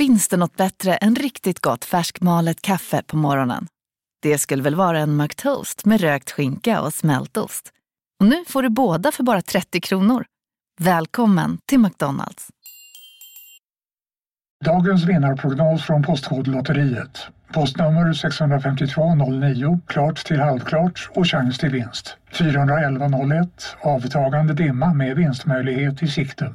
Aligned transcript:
Finns 0.00 0.28
det 0.28 0.36
något 0.36 0.56
bättre 0.56 0.94
än 0.94 1.14
riktigt 1.14 1.60
gott 1.60 1.84
färskmalet 1.84 2.62
kaffe 2.62 3.02
på 3.06 3.16
morgonen? 3.16 3.66
Det 4.22 4.38
skulle 4.38 4.62
väl 4.62 4.74
vara 4.74 4.98
en 4.98 5.16
McToast 5.16 5.84
med 5.84 6.00
rökt 6.00 6.30
skinka 6.30 6.80
och 6.80 6.94
smältost. 6.94 7.72
Och 8.20 8.26
nu 8.26 8.44
får 8.48 8.62
du 8.62 8.68
båda 8.68 9.12
för 9.12 9.22
bara 9.22 9.42
30 9.42 9.80
kronor. 9.80 10.24
Välkommen 10.80 11.58
till 11.66 11.78
McDonalds. 11.78 12.48
Dagens 14.64 15.04
vinnarprognos 15.04 15.82
från 15.82 16.02
Postkodlotteriet. 16.02 17.26
Postnummer 17.52 18.12
65209, 18.12 19.80
klart 19.86 20.24
till 20.24 20.40
halvklart 20.40 21.10
och 21.14 21.26
chans 21.26 21.58
till 21.58 21.70
vinst. 21.70 22.16
41101, 22.32 23.76
avtagande 23.80 24.54
dimma 24.54 24.94
med 24.94 25.16
vinstmöjlighet 25.16 26.02
i 26.02 26.08
sikte. 26.08 26.54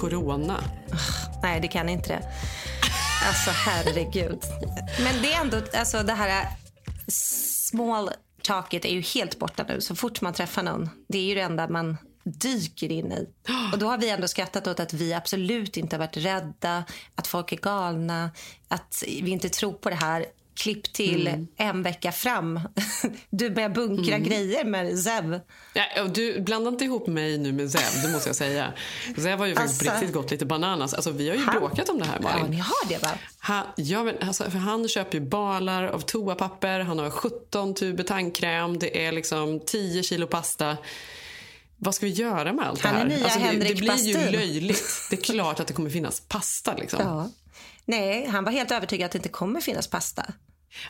corona? 0.00 0.64
Nej, 1.42 1.60
det 1.60 1.68
kan 1.68 1.88
inte 1.88 2.08
det. 2.08 2.22
Alltså, 3.26 3.50
herregud. 3.50 4.42
Men 5.04 5.22
det 5.22 5.32
är 5.32 5.40
ändå, 5.40 5.56
alltså 5.74 6.02
det 6.02 6.12
här 6.12 6.46
small 7.08 8.10
talket 8.42 8.84
är 8.84 8.92
ju 8.92 9.00
helt 9.00 9.38
borta 9.38 9.64
nu. 9.68 9.80
Så 9.80 9.94
fort 9.94 10.20
man 10.20 10.32
träffar 10.32 10.62
någon, 10.62 10.90
det 11.08 11.18
är 11.18 11.22
ju 11.22 11.34
det 11.34 11.40
enda 11.40 11.68
man 11.68 11.96
dyker 12.24 12.92
in 12.92 13.12
i. 13.12 13.28
Och 13.72 13.78
då 13.78 13.86
har 13.86 13.98
vi 13.98 14.10
ändå 14.10 14.28
skrattat 14.28 14.66
åt 14.66 14.80
att 14.80 14.92
vi 14.92 15.14
absolut 15.14 15.76
inte 15.76 15.96
har 15.96 15.98
varit 15.98 16.16
rädda, 16.16 16.84
att 17.14 17.26
folk 17.26 17.52
är 17.52 17.56
galna, 17.56 18.30
att 18.68 19.04
vi 19.06 19.30
inte 19.30 19.48
tror 19.48 19.72
på 19.72 19.90
det 19.90 19.96
här. 19.96 20.26
Klipp 20.58 20.92
till 20.92 21.26
Mm. 21.28 21.46
en 21.56 21.82
vecka 21.82 22.12
fram. 22.12 22.60
Du 23.30 23.50
börjar 23.50 23.68
bunkra 23.68 24.18
grejer 24.18 24.64
med 24.64 24.98
Zev. 24.98 25.40
Ja, 25.74 26.04
du 26.04 26.40
blandar 26.40 26.72
inte 26.72 26.84
ihop 26.84 27.06
mig 27.06 27.38
nu 27.38 27.52
med 27.52 27.70
Zev, 27.70 28.02
det 28.02 28.08
måste 28.12 28.28
jag 28.28 28.36
säga. 28.36 28.72
Zev 29.16 29.38
har 29.38 29.46
ju 29.46 29.54
faktiskt 29.54 29.80
Alltså- 29.82 29.94
riktigt 29.94 30.14
gått 30.14 30.30
lite 30.30 30.46
bananas. 30.46 30.94
Alltså, 30.94 31.10
vi 31.10 31.28
har 31.28 31.36
ju 31.36 31.42
Han- 31.44 31.58
bråkat 31.58 31.88
om 31.88 31.98
det 31.98 32.04
här, 32.04 32.18
Ja, 32.22 32.28
Malin. 32.30 32.50
ni 32.50 32.56
har 32.58 32.88
det 32.88 33.02
va? 33.02 33.10
Han, 33.38 33.64
ja, 33.76 34.04
men, 34.04 34.14
alltså, 34.20 34.50
för 34.50 34.58
han 34.58 34.88
köper 34.88 35.18
ju 35.18 35.24
balar 35.24 35.84
av 35.84 36.00
toapapper, 36.00 36.80
han 36.80 36.98
har 36.98 37.10
17 37.10 37.74
tuber 37.74 38.04
tandkräm, 38.04 38.78
det 38.78 39.04
är 39.06 39.12
liksom 39.12 39.60
10 39.66 40.02
kilo 40.02 40.26
pasta. 40.26 40.76
Vad 41.76 41.94
ska 41.94 42.06
vi 42.06 42.12
göra 42.12 42.52
med 42.52 42.66
allt 42.68 42.80
Han 42.80 42.94
är 42.96 43.04
det 43.08 43.14
här? 43.14 43.24
Alltså, 43.24 43.38
det, 43.38 43.68
det 43.68 43.74
blir 43.74 43.96
ju 44.06 44.30
löjligt. 44.30 44.84
Det 45.10 45.16
är 45.16 45.20
klart 45.34 45.60
att 45.60 45.66
det 45.66 45.72
kommer 45.74 45.90
finnas 45.90 46.20
pasta. 46.20 46.74
Liksom. 46.76 47.00
Ja. 47.02 47.28
Nej, 47.84 48.26
han 48.26 48.44
var 48.44 48.52
helt 48.52 48.70
övertygad 48.70 49.06
att 49.06 49.12
det 49.12 49.18
inte 49.18 49.28
kommer 49.28 49.60
finnas 49.60 49.86
pasta. 49.86 50.26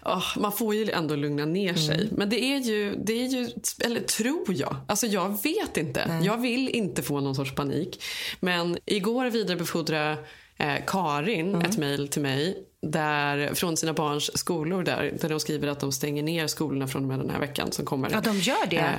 Åh, 0.05 0.25
man 0.39 0.53
får 0.53 0.75
ju 0.75 0.91
ändå 0.91 1.17
lugna 1.17 1.45
ner 1.45 1.75
sig. 1.75 1.95
Mm. 2.03 2.09
Men 2.17 2.29
det 2.29 2.45
är 2.45 2.59
ju, 2.59 2.95
det 3.05 3.13
är 3.13 3.27
ju, 3.27 3.49
eller 3.85 4.01
tror 4.01 4.45
jag. 4.55 4.77
Alltså 4.87 5.07
jag 5.07 5.43
vet 5.43 5.77
inte. 5.77 6.21
Jag 6.25 6.37
vill 6.41 6.69
inte 6.69 7.03
få 7.03 7.21
någon 7.21 7.35
sorts 7.35 7.55
panik. 7.55 8.03
Men 8.41 8.79
igår 8.87 9.31
vidarebefordrade 9.31 10.17
eh, 10.57 10.75
Karin 10.87 11.49
Mm. 11.55 11.61
ett 11.71 11.79
mejl 11.79 12.09
till 12.09 12.23
mig 12.23 12.65
där, 12.83 13.55
från 13.55 13.77
sina 13.77 13.93
barns 13.93 14.39
skolor 14.39 14.83
där, 14.83 15.15
där 15.21 15.29
de 15.29 15.41
skriver 15.41 15.69
att 15.69 15.81
de 15.81 15.93
stänger 15.93 16.23
ner 16.23 16.47
skolorna 16.47 16.87
från 16.87 17.03
och 17.03 17.09
med 17.09 17.19
den 17.19 17.31
här 17.31 17.41
veckan 17.41 17.73
som 17.73 17.85
kommer. 17.85 18.11
Ja, 18.13 18.21
de 18.21 18.39
gör 18.39 18.67
det. 18.71 18.77
Eh, 18.77 18.95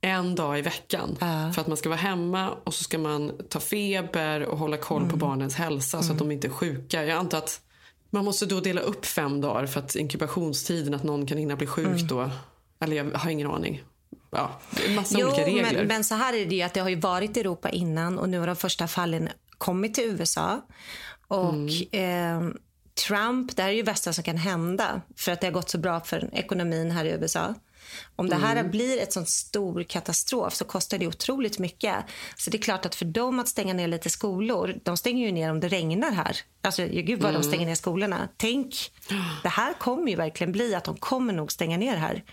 en 0.00 0.34
dag 0.34 0.58
i 0.58 0.62
veckan. 0.62 1.16
Ja. 1.20 1.52
För 1.54 1.60
att 1.60 1.66
man 1.68 1.76
ska 1.76 1.88
vara 1.88 1.98
hemma 1.98 2.50
och 2.64 2.74
så 2.74 2.84
ska 2.84 2.98
man 2.98 3.32
ta 3.48 3.60
feber 3.60 4.42
och 4.42 4.58
hålla 4.58 4.76
koll 4.76 5.02
Mm. 5.02 5.10
på 5.10 5.16
barnens 5.16 5.54
hälsa 5.54 6.02
så 6.02 6.12
att 6.12 6.18
de 6.18 6.30
inte 6.32 6.46
är 6.46 6.50
sjuka. 6.50 7.04
Jag 7.04 7.18
antar 7.18 7.38
att 7.38 7.60
man 8.10 8.24
måste 8.24 8.46
då 8.46 8.60
dela 8.60 8.80
upp 8.80 9.06
fem 9.06 9.40
dagar 9.40 9.66
för 9.66 9.80
att 9.80 9.94
inkubationstiden, 9.96 10.94
att 10.94 11.02
någon 11.02 11.26
kan 11.26 11.38
hinna 11.38 11.56
bli 11.56 11.66
sjuk 11.66 11.86
Mm. 11.86 12.06
då. 12.06 12.30
Eller 12.80 12.96
jag 12.96 13.04
har 13.18 13.30
ingen 13.30 13.50
aning. 13.50 13.82
Ja, 14.30 14.60
massa 14.96 15.18
Jo, 15.18 15.26
olika 15.26 15.46
regler. 15.46 15.72
men, 15.78 15.86
men 15.86 16.04
så 16.04 16.14
här 16.14 16.34
är 16.34 16.46
det 16.46 16.54
ju 16.54 16.62
att 16.62 16.74
det 16.74 16.80
har 16.80 16.88
ju 16.88 17.00
varit 17.00 17.36
i 17.36 17.40
Europa 17.40 17.70
innan 17.70 18.18
och 18.18 18.28
nu 18.28 18.38
har 18.38 18.46
de 18.46 18.56
första 18.56 18.88
fallen 18.88 19.28
kommit 19.58 19.94
till 19.94 20.04
USA. 20.04 20.60
Och 21.28 21.52
Mm. 21.54 22.48
eh, 22.50 22.54
Trump, 23.08 23.56
det 23.56 23.62
här 23.62 23.68
är 23.68 23.72
ju 23.72 23.82
det 23.82 23.90
värsta 23.90 24.12
som 24.12 24.24
kan 24.24 24.36
hända 24.36 25.00
för 25.16 25.32
att 25.32 25.40
det 25.40 25.46
har 25.46 25.52
gått 25.52 25.68
så 25.70 25.78
bra 25.78 26.00
för 26.00 26.28
ekonomin 26.32 26.90
här 26.90 27.04
i 27.04 27.08
USA. 27.10 27.54
Om 28.16 28.28
det 28.28 28.36
här 28.36 28.56
Mm. 28.56 28.70
blir 28.70 28.98
ett 29.02 29.12
sån 29.12 29.26
stor 29.26 29.82
katastrof 29.82 30.54
så 30.54 30.64
kostar 30.64 30.98
det 30.98 31.06
otroligt 31.06 31.58
mycket. 31.58 31.94
Så 32.36 32.50
det 32.50 32.56
är 32.58 32.62
klart 32.62 32.86
att 32.86 32.94
för 32.94 33.04
dem 33.04 33.38
att 33.38 33.48
stänga 33.48 33.74
ner 33.74 33.88
lite 33.88 34.10
skolor, 34.10 34.74
de 34.82 34.96
stänger 34.96 35.26
ju 35.26 35.32
ner 35.32 35.50
om 35.50 35.60
det 35.60 35.68
regnar 35.68 36.10
här. 36.12 36.36
Alltså 36.62 36.86
gud 36.86 37.20
vad 37.22 37.30
Mm. 37.30 37.42
de 37.42 37.48
stänger 37.48 37.66
ner 37.66 37.74
skolorna. 37.74 38.28
Tänk, 38.36 38.74
det 39.42 39.48
här 39.48 39.72
kommer 39.72 40.10
ju 40.10 40.16
verkligen 40.16 40.52
bli 40.52 40.74
att 40.74 40.84
de 40.84 40.96
kommer 40.96 41.32
nog 41.32 41.52
stänga 41.52 41.76
ner 41.76 41.96
här 41.96 42.24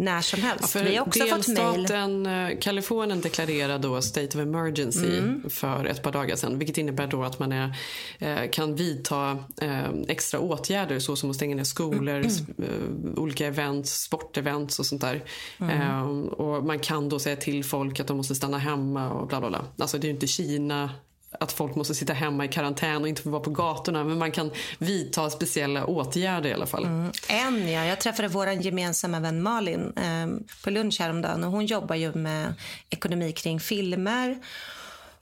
när 0.00 0.20
som 0.20 0.42
helst. 0.42 0.70
För 0.70 0.84
Vi 0.84 0.96
har 0.96 1.06
också 1.06 1.20
fått 1.26 1.48
mejl. 1.48 1.56
delstaten 1.72 2.26
eh, 2.26 2.58
Kalifornien 2.60 3.20
deklarerade 3.20 3.88
då 3.88 4.02
state 4.02 4.26
of 4.26 4.34
emergency 4.42 5.18
Mm. 5.18 5.50
för 5.50 5.84
ett 5.84 6.02
par 6.02 6.12
dagar 6.12 6.36
sedan. 6.36 6.58
Vilket 6.58 6.78
innebär 6.78 7.06
då 7.06 7.22
att 7.22 7.38
man 7.38 7.52
är, 7.52 7.76
eh, 8.18 8.50
kan 8.52 8.74
vidta 8.74 9.38
eh, 9.62 9.88
extra 10.08 10.40
åtgärder 10.40 10.98
så 10.98 11.16
som 11.16 11.30
att 11.30 11.36
stänga 11.36 11.56
ner 11.56 11.64
skolor, 11.64 12.24
Mm. 12.58 13.14
olika 13.16 13.46
events, 13.46 14.00
sportevents 14.02 14.78
och 14.78 14.86
sånt 14.86 15.00
där. 15.00 15.24
Mm. 15.60 16.28
Och 16.28 16.64
man 16.64 16.78
kan 16.78 17.08
då 17.08 17.18
säga 17.18 17.36
till 17.36 17.64
folk 17.64 18.00
att 18.00 18.06
de 18.06 18.16
måste 18.16 18.34
stanna 18.34 18.58
hemma 18.58 19.10
och 19.10 19.28
bla 19.28 19.40
bla 19.40 19.48
bla. 19.48 19.64
Alltså 19.78 19.98
det 19.98 20.04
är 20.04 20.08
ju 20.08 20.14
inte 20.14 20.26
Kina 20.26 20.90
att 21.30 21.52
folk 21.52 21.74
måste 21.74 21.94
sitta 21.94 22.12
hemma 22.12 22.44
i 22.44 22.48
karantän 22.48 23.02
och 23.02 23.08
inte 23.08 23.22
få 23.22 23.30
vara 23.30 23.42
på 23.42 23.50
gatorna. 23.50 24.04
Men 24.04 24.18
man 24.18 24.32
kan 24.32 24.50
vidta 24.78 25.30
speciella 25.30 25.86
åtgärder 25.86 26.50
i 26.50 26.52
alla 26.52 26.66
fall. 26.66 26.84
Mm. 26.84 27.12
En, 27.28 27.72
ja. 27.72 27.84
Jag 27.84 28.00
träffade 28.00 28.28
vår 28.28 28.48
gemensamma 28.48 29.20
vän 29.20 29.42
Malin 29.42 29.92
eh, 29.96 30.54
på 30.64 30.70
lunch 30.70 31.00
häromdagen. 31.00 31.44
Och 31.44 31.50
hon 31.50 31.66
jobbar 31.66 31.94
ju 31.94 32.12
med 32.12 32.54
ekonomi 32.90 33.32
kring 33.32 33.60
filmer 33.60 34.38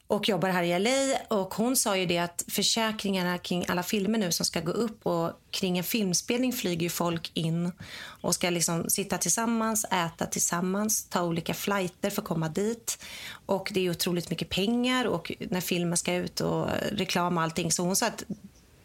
och 0.06 0.28
jobbar 0.28 0.49
här 0.49 0.62
i 0.62 0.78
LA. 0.78 1.37
Och 1.39 1.55
hon 1.55 1.77
sa 1.77 1.97
ju 1.97 2.06
det 2.06 2.19
att 2.19 2.44
försäkringarna 2.49 3.39
kring 3.39 3.65
alla 3.69 3.83
filmer 3.83 4.19
nu 4.19 4.33
som 4.33 4.47
ska 4.47 4.61
gå 4.61 4.72
upp 4.72 5.06
och 5.06 5.33
kring 5.50 5.78
en 5.78 5.84
filmspelning 5.84 6.53
flyger 6.53 6.83
ju 6.83 6.91
folk 6.91 7.31
in 7.34 7.72
och 8.21 8.34
ska 8.34 8.50
liksom 8.50 8.91
sitta 8.91 9.19
tillsammans, 9.19 9.84
äta 9.84 10.27
tillsammans, 10.27 11.05
ta 11.05 11.22
olika 11.22 11.55
flighter 11.55 12.11
för 12.11 12.22
att 12.22 12.28
komma 12.28 12.49
dit. 12.49 12.99
Och 13.47 13.71
det 13.75 13.87
är 13.87 13.91
otroligt 13.91 14.31
mycket 14.31 14.49
pengar 14.49 15.05
och 15.05 15.33
när 15.50 15.61
filmen 15.61 15.97
ska 15.97 16.15
ut 16.15 16.41
och 16.41 16.69
reklam 16.93 17.37
och 17.37 17.43
allting. 17.43 17.72
Så 17.72 17.83
hon 17.83 17.97
sa 17.97 18.06
att 18.06 18.25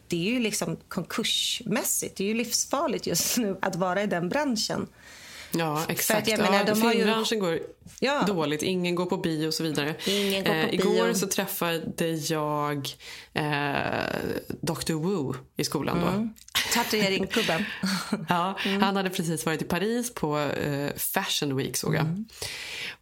det 0.08 0.28
är 0.28 0.32
ju 0.32 0.40
liksom 0.40 0.78
konkursmässigt. 0.88 2.16
Det 2.16 2.24
är 2.24 2.28
ju 2.28 2.34
livsfarligt 2.34 3.08
just 3.08 3.38
nu 3.38 3.58
att 3.62 3.76
vara 3.76 4.04
i 4.04 4.08
den 4.08 4.30
branschen. 4.30 4.88
Ja, 5.52 5.84
exakt. 5.88 6.28
jag 6.28 6.40
menar, 6.40 6.64
ja, 6.68 6.76
har 6.76 6.94
ju- 6.94 6.98
filmbranschen 7.00 7.40
går 7.40 7.60
Ja. 8.00 8.24
dåligt. 8.28 8.64
Ingen 8.64 8.96
går 8.96 9.06
på 9.06 9.18
bio 9.18 9.48
och 9.48 9.54
så 9.54 9.64
vidare. 9.64 9.90
Eh, 10.06 10.28
Ingen 10.28 10.44
går 10.44 10.68
på 10.68 10.74
igår 10.74 11.06
bio. 11.06 11.14
så 11.14 11.28
träffade 11.28 12.10
jag 12.30 12.90
eh, 13.34 13.44
Dr. 14.62 14.94
Wu 14.94 15.34
i 15.58 15.64
skolan. 15.64 16.00
Då. 16.02 16.08
Mm. 16.08 16.30
Tatueringkubben. 16.74 17.66
Ja, 18.30 18.58
Mm. 18.66 18.82
Han 18.82 18.96
hade 18.96 19.10
precis 19.10 19.46
varit 19.46 19.62
i 19.62 19.66
Paris 19.66 20.14
på 20.14 20.38
eh, 20.40 20.90
Fashion 20.98 21.56
Week 21.58 21.78
såg 21.78 21.96
jag. 21.96 22.02
Mm. 22.02 22.26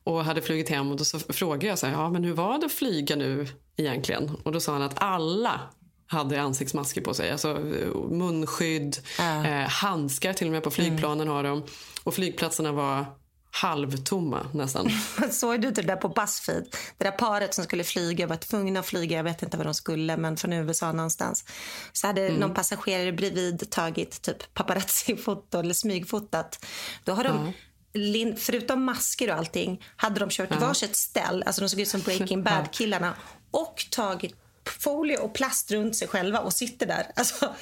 Och 0.03 0.25
hade 0.25 0.41
flugit 0.41 0.69
hem 0.69 0.91
och 0.91 0.97
då 0.97 1.05
så 1.05 1.19
frågade 1.19 1.67
jag 1.67 1.79
så 1.79 1.85
här, 1.87 1.93
ja 1.93 2.09
men 2.09 2.23
hur 2.23 2.33
var 2.33 2.59
det 2.59 2.65
att 2.65 2.71
flyga 2.71 3.15
nu 3.15 3.47
egentligen? 3.77 4.31
Och 4.43 4.51
då 4.51 4.59
sa 4.59 4.73
han 4.73 4.81
att 4.81 5.01
alla 5.03 5.59
hade 6.07 6.41
ansiktsmasker 6.41 7.01
på 7.01 7.13
sig. 7.13 7.31
Alltså 7.31 7.49
eh, 7.51 7.95
munskydd, 8.11 8.97
eh, 9.19 9.69
handskar 9.69 10.33
till 10.33 10.47
och 10.47 10.53
med 10.53 10.63
på 10.63 10.71
flygplanen 10.71 11.21
Mm. 11.27 11.33
har 11.35 11.43
de. 11.43 11.63
Och 12.03 12.13
flygplatserna 12.13 12.71
var 12.71 13.05
halvtomma 13.51 14.45
nästan. 14.53 14.89
Såg 15.31 15.61
du 15.61 15.67
inte 15.67 15.81
det 15.81 15.87
där 15.87 15.95
på 15.95 16.09
Buzzfeed? 16.09 16.67
Det 16.97 17.03
där 17.03 17.11
paret 17.11 17.53
som 17.53 17.63
skulle 17.63 17.83
flyga 17.83 18.27
var 18.27 18.35
tvungna 18.35 18.79
att 18.79 18.85
flyga, 18.85 19.17
jag 19.17 19.23
vet 19.23 19.43
inte 19.43 19.57
vad 19.57 19.65
de 19.65 19.73
skulle, 19.73 20.17
men 20.17 20.37
från 20.37 20.53
USA 20.53 20.91
någonstans. 20.91 21.45
Så 21.93 22.07
hade 22.07 22.21
Mm. 22.27 22.39
någon 22.39 22.53
passagerare 22.53 23.11
bredvid 23.11 23.69
tagit 23.71 24.21
typ 24.21 24.53
paparazzi-foto 24.53 25.59
eller 25.59 25.73
smygfotat. 25.73 26.65
Då 27.03 27.11
har 27.13 27.23
de 27.23 27.53
lin- 27.93 28.35
Förutom 28.37 28.83
masker 28.83 29.29
och 29.31 29.35
allting 29.37 29.83
hade 29.95 30.19
de 30.19 30.29
kört 30.29 30.61
varsitt 30.61 30.95
ställ, 30.95 31.43
alltså 31.45 31.61
de 31.61 31.69
såg 31.69 31.79
ut 31.79 31.87
som 31.87 32.01
Breaking 32.01 32.43
Bad-killarna 32.43 33.13
och 33.51 33.85
tagit 33.91 34.35
folie 34.79 35.17
och 35.17 35.33
plast 35.33 35.71
runt 35.71 35.95
sig 35.95 36.07
själva 36.07 36.39
och 36.39 36.53
sitter 36.53 36.85
där. 36.85 37.11
Alltså, 37.15 37.55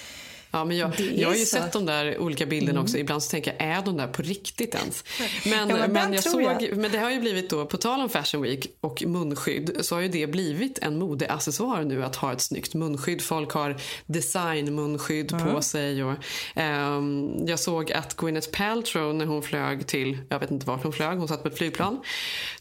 Ja, 0.52 0.66
men 0.66 0.78
jag, 0.78 1.00
jag 1.00 1.28
har 1.28 1.36
ju 1.36 1.46
så. 1.46 1.58
sett 1.58 1.74
de 1.74 1.86
där 1.86 2.18
olika 2.18 2.46
bilderna 2.46 2.82
också. 2.82 2.98
Ibland 2.98 3.24
så 3.24 3.30
tänker 3.32 3.56
jag, 3.60 3.70
är 3.70 3.82
de 3.82 3.98
där 3.98 4.08
på 4.08 4.22
riktigt 4.22 4.76
ens? 4.76 5.04
Men, 5.46 5.70
Ja, 5.70 5.78
men 5.78 5.92
men, 5.92 6.14
jag 6.14 6.24
såg, 6.24 6.42
jag. 6.42 6.78
men 6.78 6.92
det 6.92 6.98
har 6.98 7.12
ju 7.12 7.20
blivit 7.20 7.50
då, 7.50 7.66
på 7.66 7.78
tal 7.78 8.02
om 8.02 8.10
Fashion 8.10 8.42
Week 8.42 8.68
och 8.82 9.04
munskydd, 9.06 9.78
så 9.82 9.96
har 9.96 10.02
ju 10.02 10.08
det 10.08 10.28
blivit 10.28 10.80
en 10.80 11.00
modeaccessoar 11.00 11.84
nu 11.84 12.04
att 12.04 12.16
ha 12.16 12.34
ett 12.34 12.42
snyggt 12.42 12.74
munskydd. 12.74 13.22
Folk 13.22 13.52
har 13.52 13.78
designmunskydd 14.06 15.36
på 15.40 15.62
sig. 15.62 16.04
Och, 16.04 16.14
ehm, 16.56 17.30
jag 17.48 17.60
såg 17.60 17.92
att 17.92 18.18
Gwyneth 18.18 18.50
Paltrow 18.52 19.16
när 19.16 19.26
hon 19.26 19.44
flög 19.44 19.88
till, 19.88 20.18
jag 20.30 20.40
vet 20.40 20.52
inte 20.52 20.68
vart 20.68 20.84
hon 20.84 20.94
flög, 20.94 21.18
hon 21.18 21.28
satt 21.28 21.44
på 21.44 21.48
ett 21.48 21.58
flygplan, 21.58 22.00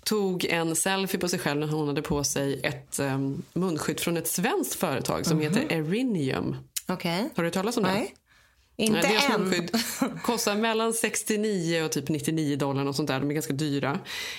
tog 0.02 0.44
en 0.44 0.76
selfie 0.76 1.20
på 1.20 1.28
sig 1.28 1.38
själv 1.38 1.60
när 1.60 1.66
hon 1.66 1.88
hade 1.88 2.02
på 2.02 2.24
sig 2.24 2.60
ett 2.62 2.98
um, 3.00 3.42
munskydd 3.52 4.00
från 4.00 4.16
ett 4.16 4.28
svenskt 4.28 4.74
företag 4.74 5.26
som 5.26 5.40
heter 5.40 5.72
Erinium. 5.72 6.56
Okej. 6.88 7.30
Har 7.36 7.42
du 7.42 7.46
hört 7.46 7.54
talas 7.54 7.76
om 7.76 7.82
det? 7.82 7.90
Nej. 7.90 8.14
Inte 8.78 9.00
Nej, 9.00 9.02
deras 9.02 9.38
munskydd 9.38 9.70
kostar 10.22 10.56
mellan 10.56 10.92
69 10.92 11.82
och 11.82 11.92
typ 11.92 12.08
99 12.08 12.56
dollar. 12.56 12.86
Och 12.86 12.94
sånt 12.94 13.08
där. 13.08 13.20
De 13.20 13.30
är 13.30 13.34
ganska 13.34 13.52
dyra. 13.52 13.98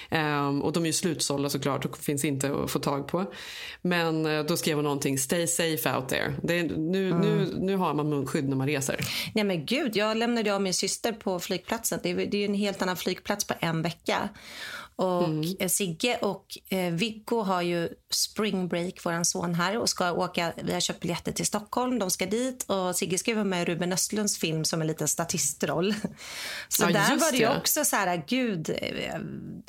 Ehm, 0.10 0.62
och 0.62 0.74
de 0.74 0.84
är 0.84 0.88
ju 0.88 0.94
slutsålda 0.94 1.50
såklart 1.50 1.86
och 1.86 1.98
finns 1.98 2.26
inte 2.26 2.56
att 2.56 2.72
få 2.72 2.80
tag 2.80 3.08
på. 3.08 3.26
Men 3.82 4.26
eh, 4.26 4.44
då 4.44 4.58
skrev 4.58 4.76
hon 4.76 4.84
någonting. 4.84 5.18
Stay 5.18 5.48
safe 5.48 5.96
out 5.96 6.10
there. 6.10 6.34
Det 6.44 6.64
nu, 6.64 7.14
nu, 7.14 7.54
nu 7.60 7.76
har 7.76 7.94
man 7.94 8.10
munskydd 8.10 8.50
när 8.50 8.56
man 8.56 8.68
reser. 8.68 9.00
Nej 9.34 9.44
men 9.44 9.66
gud, 9.66 9.96
jag 9.96 10.18
lämnade 10.18 10.56
av 10.56 10.62
min 10.62 10.74
syster 10.74 11.12
på 11.12 11.40
flygplatsen. 11.40 12.00
Det 12.04 12.10
är, 12.10 12.16
det 12.16 12.38
är 12.38 12.46
en 12.46 12.54
helt 12.54 12.82
annan 12.82 12.98
flygplats 12.98 13.46
på 13.46 13.54
en 13.60 13.82
vecka. 13.82 14.30
Och 14.98 15.24
eh, 15.60 15.68
Sigge 15.68 16.18
och 16.22 16.46
eh, 16.70 16.94
Viggo 16.94 17.42
har 17.42 17.62
ju 17.62 17.90
spring 18.14 18.68
break, 18.68 18.94
vår 19.06 19.24
son 19.24 19.56
här, 19.56 19.78
och 19.78 19.90
ska 19.90 20.12
åka. 20.12 20.54
Vi 20.64 20.74
har 20.74 20.80
köpt 20.80 21.00
biljetter 21.00 21.32
till 21.32 21.46
Stockholm. 21.46 22.00
De 22.00 22.12
ska 22.12 22.26
dit 22.26 22.64
och 22.68 22.96
Sigge 22.96 23.18
ska 23.18 23.34
vara 23.34 23.44
med 23.44 23.62
i 23.62 23.66
Ruben 23.66 23.94
Östlunds 23.94 24.38
film 24.38 24.66
som 24.66 24.82
en 24.82 24.88
liten 24.88 25.08
statistroll. 25.08 25.94
Så 26.70 26.84
Ja, 26.84 26.88
där 26.88 27.18
var 27.18 27.32
det 27.32 27.38
ju 27.38 27.58
också 27.58 27.86
så 27.86 27.96
här, 27.96 28.24
gud, 28.28 28.70
eh, 28.70 29.20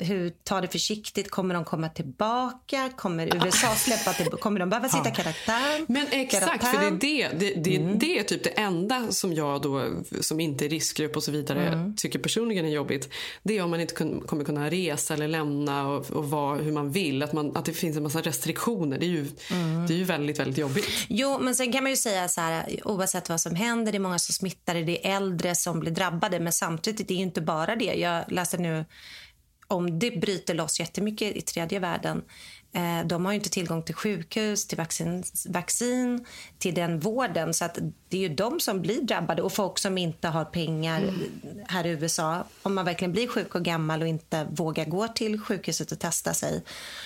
hur, 0.07 0.29
ta 0.29 0.61
det 0.61 0.67
försiktigt. 0.67 1.31
Kommer 1.31 1.53
de 1.55 1.65
komma 1.65 1.89
tillbaka? 1.89 2.89
Kommer 2.97 3.35
USA 3.45 3.75
släppa 3.75 4.13
till, 4.13 4.25
Kommer 4.31 4.59
de 4.59 4.69
behöva 4.69 4.89
sitta 4.89 5.09
i 5.09 5.11
karantän? 5.15 5.85
Men 5.87 6.07
exakt, 6.11 6.63
för 6.67 6.79
det 6.79 6.87
är 6.87 6.91
det. 6.91 7.39
Det, 7.39 7.53
det, 7.63 7.75
Mm. 7.79 7.99
det 7.99 8.19
är 8.19 8.23
typ 8.23 8.43
det 8.43 8.49
enda 8.49 9.11
som 9.11 9.33
jag 9.33 9.61
då, 9.61 9.85
som 10.21 10.39
inte 10.39 10.65
är 10.65 10.69
riskgrupp 10.69 11.15
och 11.15 11.23
så 11.23 11.31
vidare, 11.31 11.67
Mm. 11.67 11.95
tycker 11.95 12.19
personligen 12.19 12.65
är 12.65 12.69
jobbigt. 12.69 13.09
Det 13.43 13.57
är 13.57 13.63
om 13.63 13.69
man 13.69 13.79
inte 13.81 13.93
kun, 13.93 14.21
kommer 14.21 14.43
kunna 14.45 14.69
resa 14.69 15.15
eller 15.21 15.27
lämna 15.27 15.87
och, 15.87 16.11
och 16.11 16.29
vara 16.29 16.57
hur 16.57 16.71
man 16.71 16.91
vill. 16.91 17.23
Att, 17.23 17.33
man, 17.33 17.57
att 17.57 17.65
det 17.65 17.73
finns 17.73 17.97
en 17.97 18.03
massa 18.03 18.21
restriktioner. 18.21 18.97
Det 18.99 19.05
är 19.05 19.07
ju, 19.07 19.25
Mm. 19.51 19.87
det 19.87 19.93
är 19.93 19.97
ju 19.97 20.03
väldigt, 20.03 20.39
väldigt 20.39 20.57
jobbigt. 20.57 20.85
Jo, 21.07 21.37
men 21.41 21.55
sen 21.55 21.71
kan 21.71 21.83
man 21.83 21.89
ju 21.91 21.97
säga 21.97 22.27
så 22.27 22.41
här, 22.41 22.79
oavsett 22.83 23.29
vad 23.29 23.41
som 23.41 23.55
händer, 23.55 23.91
det 23.91 23.97
är 23.97 23.99
många 23.99 24.19
som 24.19 24.33
smittar, 24.33 24.75
det 24.75 25.07
är 25.07 25.15
äldre 25.17 25.55
som 25.55 25.79
blir 25.79 25.91
drabbade, 25.91 26.39
men 26.39 26.53
samtidigt 26.53 27.07
det 27.07 27.13
är 27.13 27.17
inte 27.17 27.41
bara 27.41 27.75
det. 27.75 27.93
Jag 27.93 28.31
läste 28.31 28.57
nu 28.57 28.85
om 29.67 29.99
det 29.99 30.11
bryter 30.11 30.53
loss 30.53 30.79
jättemycket 30.79 31.35
i 31.35 31.41
tredje 31.41 31.79
världen. 31.79 32.21
Eh, 32.73 33.07
de 33.07 33.25
har 33.25 33.31
ju 33.31 33.35
inte 33.37 33.49
tillgång 33.49 33.83
till 33.83 33.95
sjukhus, 33.95 34.67
till 34.67 34.77
vaccin, 34.77 35.23
vaccin, 35.49 36.25
till 36.57 36.73
den 36.73 36.99
vården. 36.99 37.53
Så 37.53 37.65
att 37.65 37.77
det 38.09 38.17
är 38.17 38.21
ju 38.21 38.29
de 38.29 38.59
som 38.59 38.81
blir 38.81 39.01
drabbade 39.01 39.41
och 39.41 39.53
folk 39.53 39.79
som 39.79 39.97
inte 39.97 40.27
har 40.27 40.45
pengar 40.45 41.13
här 41.67 41.85
i 41.85 41.89
USA. 41.89 42.43
Om 42.61 42.75
man 42.75 42.85
verkligen 42.85 43.11
blir 43.11 43.27
sjuk 43.27 43.55
och 43.55 43.65
gammal 43.65 44.01
och 44.01 44.07
inte 44.07 44.47
vågar 44.51 44.85
gå 44.85 45.07
till 45.07 45.41
sjukhuset 45.41 45.91
och 45.91 45.99
testa 45.99 46.33
sig 46.33 46.63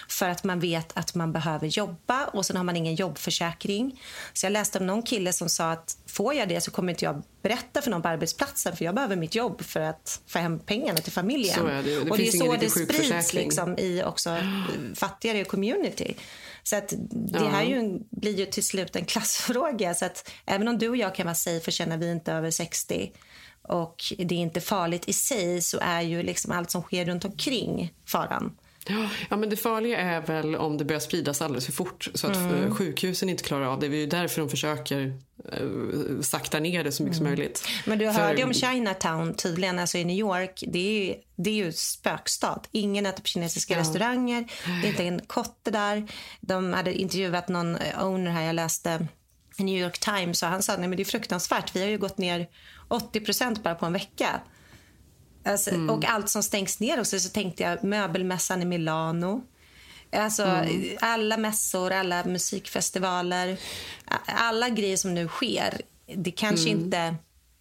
för 0.10 0.30
att 0.30 0.44
man 0.44 0.60
vet 0.60 0.98
att 0.98 1.16
man 1.16 1.32
behöver 1.32 1.68
jobba 1.68 2.26
och 2.26 2.46
sen 2.46 2.58
har 2.58 2.64
man 2.64 2.76
ingen 2.76 2.96
jobbförsäkring. 2.96 4.02
Så 4.34 4.46
jag 4.46 4.54
läste 4.54 4.80
om 4.80 4.88
någon 4.88 5.04
kille 5.04 5.34
som 5.34 5.50
sa 5.50 5.72
att 5.72 5.98
får 6.06 6.34
jag 6.34 6.50
det 6.50 6.62
så 6.62 6.72
kommer 6.72 6.94
inte 6.94 7.06
jag 7.06 7.22
berätta 7.42 7.82
för 7.82 7.92
någon 7.92 8.02
på 8.02 8.08
arbetsplatsen 8.08 8.76
för 8.76 8.86
jag 8.86 8.96
behöver 8.96 9.16
mitt 9.16 9.36
jobb 9.36 9.62
för 9.62 9.80
att 9.80 10.22
få 10.28 10.40
hem 10.40 10.60
pengarna 10.60 10.98
till 10.98 11.12
familjen. 11.12 11.56
Så 11.56 11.68
är 11.68 11.84
det. 11.84 12.00
Det 12.00 12.12
och 12.12 12.18
det 12.18 12.28
är 12.28 12.32
så 12.32 12.56
det 12.56 12.70
sprids 12.70 13.34
liksom 13.34 13.78
i 13.78 14.04
också 14.04 14.38
fattigare 14.96 15.44
community. 15.44 16.16
Så 16.64 16.76
att 16.76 16.90
det 17.12 17.40
Ja. 17.40 17.48
här 17.50 17.64
är 17.64 17.68
ju 17.70 17.76
en, 17.80 18.04
blir 18.10 18.36
ju 18.40 18.46
till 18.46 18.64
slut 18.66 18.96
en 18.96 19.06
klassfråga. 19.14 19.94
Så 19.94 20.06
att 20.06 20.32
även 20.46 20.68
om 20.68 20.78
du 20.78 20.90
och 20.90 20.98
jag 20.98 21.16
kan 21.16 21.26
vara 21.26 21.36
safe 21.36 21.68
och 21.68 21.74
känna 21.74 21.98
vi 21.98 22.12
inte 22.12 22.34
över 22.34 22.52
60 22.52 23.12
och 23.62 23.96
det 24.18 24.36
är 24.36 24.40
inte 24.40 24.62
farligt 24.62 25.10
i 25.10 25.14
sig 25.14 25.62
så 25.62 25.80
är 25.82 26.02
ju 26.02 26.24
liksom 26.24 26.52
allt 26.52 26.72
som 26.72 26.82
sker 26.82 27.06
runt 27.06 27.26
omkring 27.26 27.94
faran. 28.06 28.58
Ja, 29.30 29.38
men 29.38 29.50
det 29.50 29.56
farliga 29.56 29.98
är 30.00 30.22
väl 30.22 30.56
om 30.56 30.78
det 30.78 30.86
börjar 30.86 31.00
spridas 31.00 31.42
alldeles 31.42 31.66
för 31.66 31.72
fort 31.72 32.08
så 32.14 32.28
att 32.28 32.36
Mm. 32.36 32.64
eh, 32.64 32.72
sjukhusen 32.76 33.30
inte 33.30 33.44
klarar 33.44 33.66
av 33.66 33.80
det. 33.80 33.88
Det 33.88 33.96
är 33.96 34.00
ju 34.00 34.06
därför 34.08 34.42
de 34.42 34.50
försöker 34.50 35.14
eh, 35.52 36.22
sakta 36.22 36.60
ner 36.60 36.84
det 36.84 36.92
så 36.92 37.04
mycket 37.04 37.18
som 37.18 37.26
möjligt. 37.26 37.66
Mm. 37.68 37.82
Men 37.86 37.98
du 38.00 38.14
För- 38.14 38.22
hörde 38.22 38.44
om 38.44 38.54
Chinatown 38.54 39.34
tydligen, 39.34 39.80
alltså 39.80 39.98
i 39.98 40.06
New 40.06 40.18
York. 40.18 40.64
Det 40.68 40.80
är 40.80 41.06
ju, 41.06 41.16
det 41.36 41.50
är 41.50 41.54
ju 41.66 41.72
spökstad. 41.72 42.62
Ingen 42.72 43.06
äter 43.06 43.22
på 43.22 43.28
kinesiska 43.28 43.74
Ja. 43.74 43.80
restauranger. 43.80 44.46
Det 44.82 44.88
är 44.88 44.92
inte 44.92 45.04
en 45.04 45.20
kotte 45.28 45.72
där. 45.72 46.08
De 46.42 46.74
hade 46.74 46.94
intervjuat 46.94 47.48
någon 47.50 47.76
eh, 47.76 48.06
owner 48.06 48.32
här, 48.32 48.44
jag 48.44 48.56
läste 48.56 49.08
i 49.58 49.64
New 49.64 49.82
York 49.82 50.00
Times 50.00 50.44
och 50.44 50.50
han 50.50 50.62
sa 50.64 50.78
nej 50.78 50.88
men 50.88 50.98
det 50.98 51.04
är 51.04 51.06
fruktansvärt. 51.06 51.76
Vi 51.76 51.82
har 51.82 51.88
ju 51.88 51.98
gått 51.98 52.18
ner 52.18 52.48
80 52.88 53.62
bara 53.64 53.76
på 53.76 53.86
en 53.86 53.94
vecka. 53.94 54.42
Alltså, 55.46 55.70
Mm. 55.70 55.90
Och 55.90 56.06
allt 56.06 56.30
som 56.30 56.44
stängs 56.44 56.80
ner 56.80 57.00
också. 57.00 57.20
Så 57.20 57.30
tänkte 57.30 57.64
jag 57.64 57.84
möbelmässan 57.84 58.62
i 58.62 58.66
Milano. 58.66 59.44
Alltså, 60.12 60.44
Mm. 60.44 60.98
Alla 61.02 61.38
mässor, 61.38 61.92
alla 61.92 62.24
musikfestivaler, 62.24 63.58
alla 64.26 64.70
grejer 64.70 64.98
som 64.98 65.14
nu 65.14 65.28
sker. 65.28 65.82
Det 66.16 66.32
kanske 66.32 66.70
Mm. 66.70 66.84
inte 66.84 67.16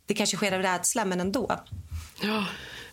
det 0.06 0.14
kanske 0.14 0.36
sker 0.36 0.52
av 0.52 0.62
rädsla, 0.62 1.04
men 1.04 1.20
ändå. 1.20 1.60
Ja, 2.22 2.44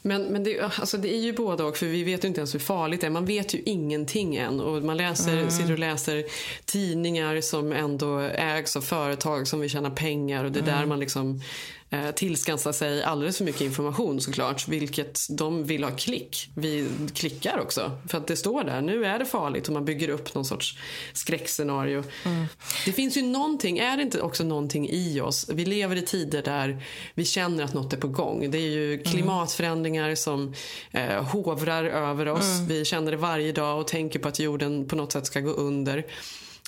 men, 0.01 0.23
men 0.23 0.43
det, 0.43 0.61
alltså 0.61 0.97
det 0.97 1.13
är 1.15 1.19
ju 1.19 1.33
både 1.33 1.63
och. 1.63 1.77
För 1.77 1.85
vi 1.85 2.03
vet 2.03 2.23
ju 2.23 2.27
inte 2.27 2.39
ens 2.39 2.53
hur 2.53 2.59
farligt 2.59 3.01
det 3.01 3.07
är. 3.07 3.11
Man 3.11 3.25
vet 3.25 3.53
ju 3.53 3.61
ingenting 3.65 4.35
än. 4.35 4.59
Och 4.59 4.83
man 4.83 4.97
läser, 4.97 5.37
Mm. 5.37 5.51
sitter 5.51 5.71
och 5.73 5.79
läser 5.79 6.23
tidningar 6.65 7.41
som 7.41 7.71
ändå 7.71 8.19
ägs 8.19 8.75
av 8.75 8.81
företag 8.81 9.47
som 9.47 9.59
vill 9.59 9.69
tjäna 9.69 9.89
pengar. 9.89 10.43
Och 10.45 10.51
det 10.51 10.59
är 10.59 10.63
där 10.63 10.73
Mm. 10.77 10.89
man 10.89 10.99
liksom 10.99 11.41
eh, 11.89 12.11
tillskansar 12.11 12.71
sig 12.71 13.03
alldeles 13.03 13.37
för 13.37 13.45
mycket 13.45 13.61
information 13.61 14.21
såklart. 14.21 14.67
Vilket 14.67 15.27
de 15.29 15.63
vill 15.63 15.83
ha 15.83 15.91
klick. 15.91 16.51
Vi 16.55 16.87
klickar 17.13 17.59
också. 17.59 17.91
För 18.07 18.17
att 18.17 18.27
det 18.27 18.35
står 18.35 18.63
där, 18.63 18.81
nu 18.81 19.05
är 19.05 19.19
det 19.19 19.25
farligt. 19.25 19.67
Och 19.67 19.73
man 19.73 19.85
bygger 19.85 20.09
upp 20.09 20.35
någon 20.35 20.45
sorts 20.45 20.77
skräckscenario. 21.13 22.03
Mm. 22.25 22.45
Det 22.85 22.91
finns 22.91 23.17
ju 23.17 23.21
någonting, 23.21 23.77
är 23.77 23.97
det 23.97 24.03
inte 24.03 24.21
också 24.21 24.43
någonting 24.43 24.89
i 24.89 25.21
oss? 25.21 25.49
Vi 25.49 25.65
lever 25.65 25.95
i 25.95 26.01
tider 26.01 26.41
där 26.41 26.83
vi 27.13 27.25
känner 27.25 27.63
att 27.63 27.73
något 27.73 27.93
är 27.93 27.97
på 27.97 28.07
gång. 28.07 28.51
Det 28.51 28.57
är 28.57 28.69
ju 28.69 29.03
klimatförändringar 29.03 30.15
som 30.15 30.53
eh, 30.91 31.23
hovrar 31.23 31.83
över 31.83 32.27
oss. 32.27 32.59
Vi 32.67 32.85
känner 32.85 33.11
det 33.11 33.17
varje 33.17 33.51
dag 33.51 33.79
och 33.79 33.87
tänker 33.87 34.19
på 34.19 34.27
att 34.27 34.39
jorden 34.39 34.87
på 34.87 34.95
något 34.95 35.11
sätt 35.11 35.25
ska 35.25 35.39
gå 35.39 35.51
under. 35.51 36.05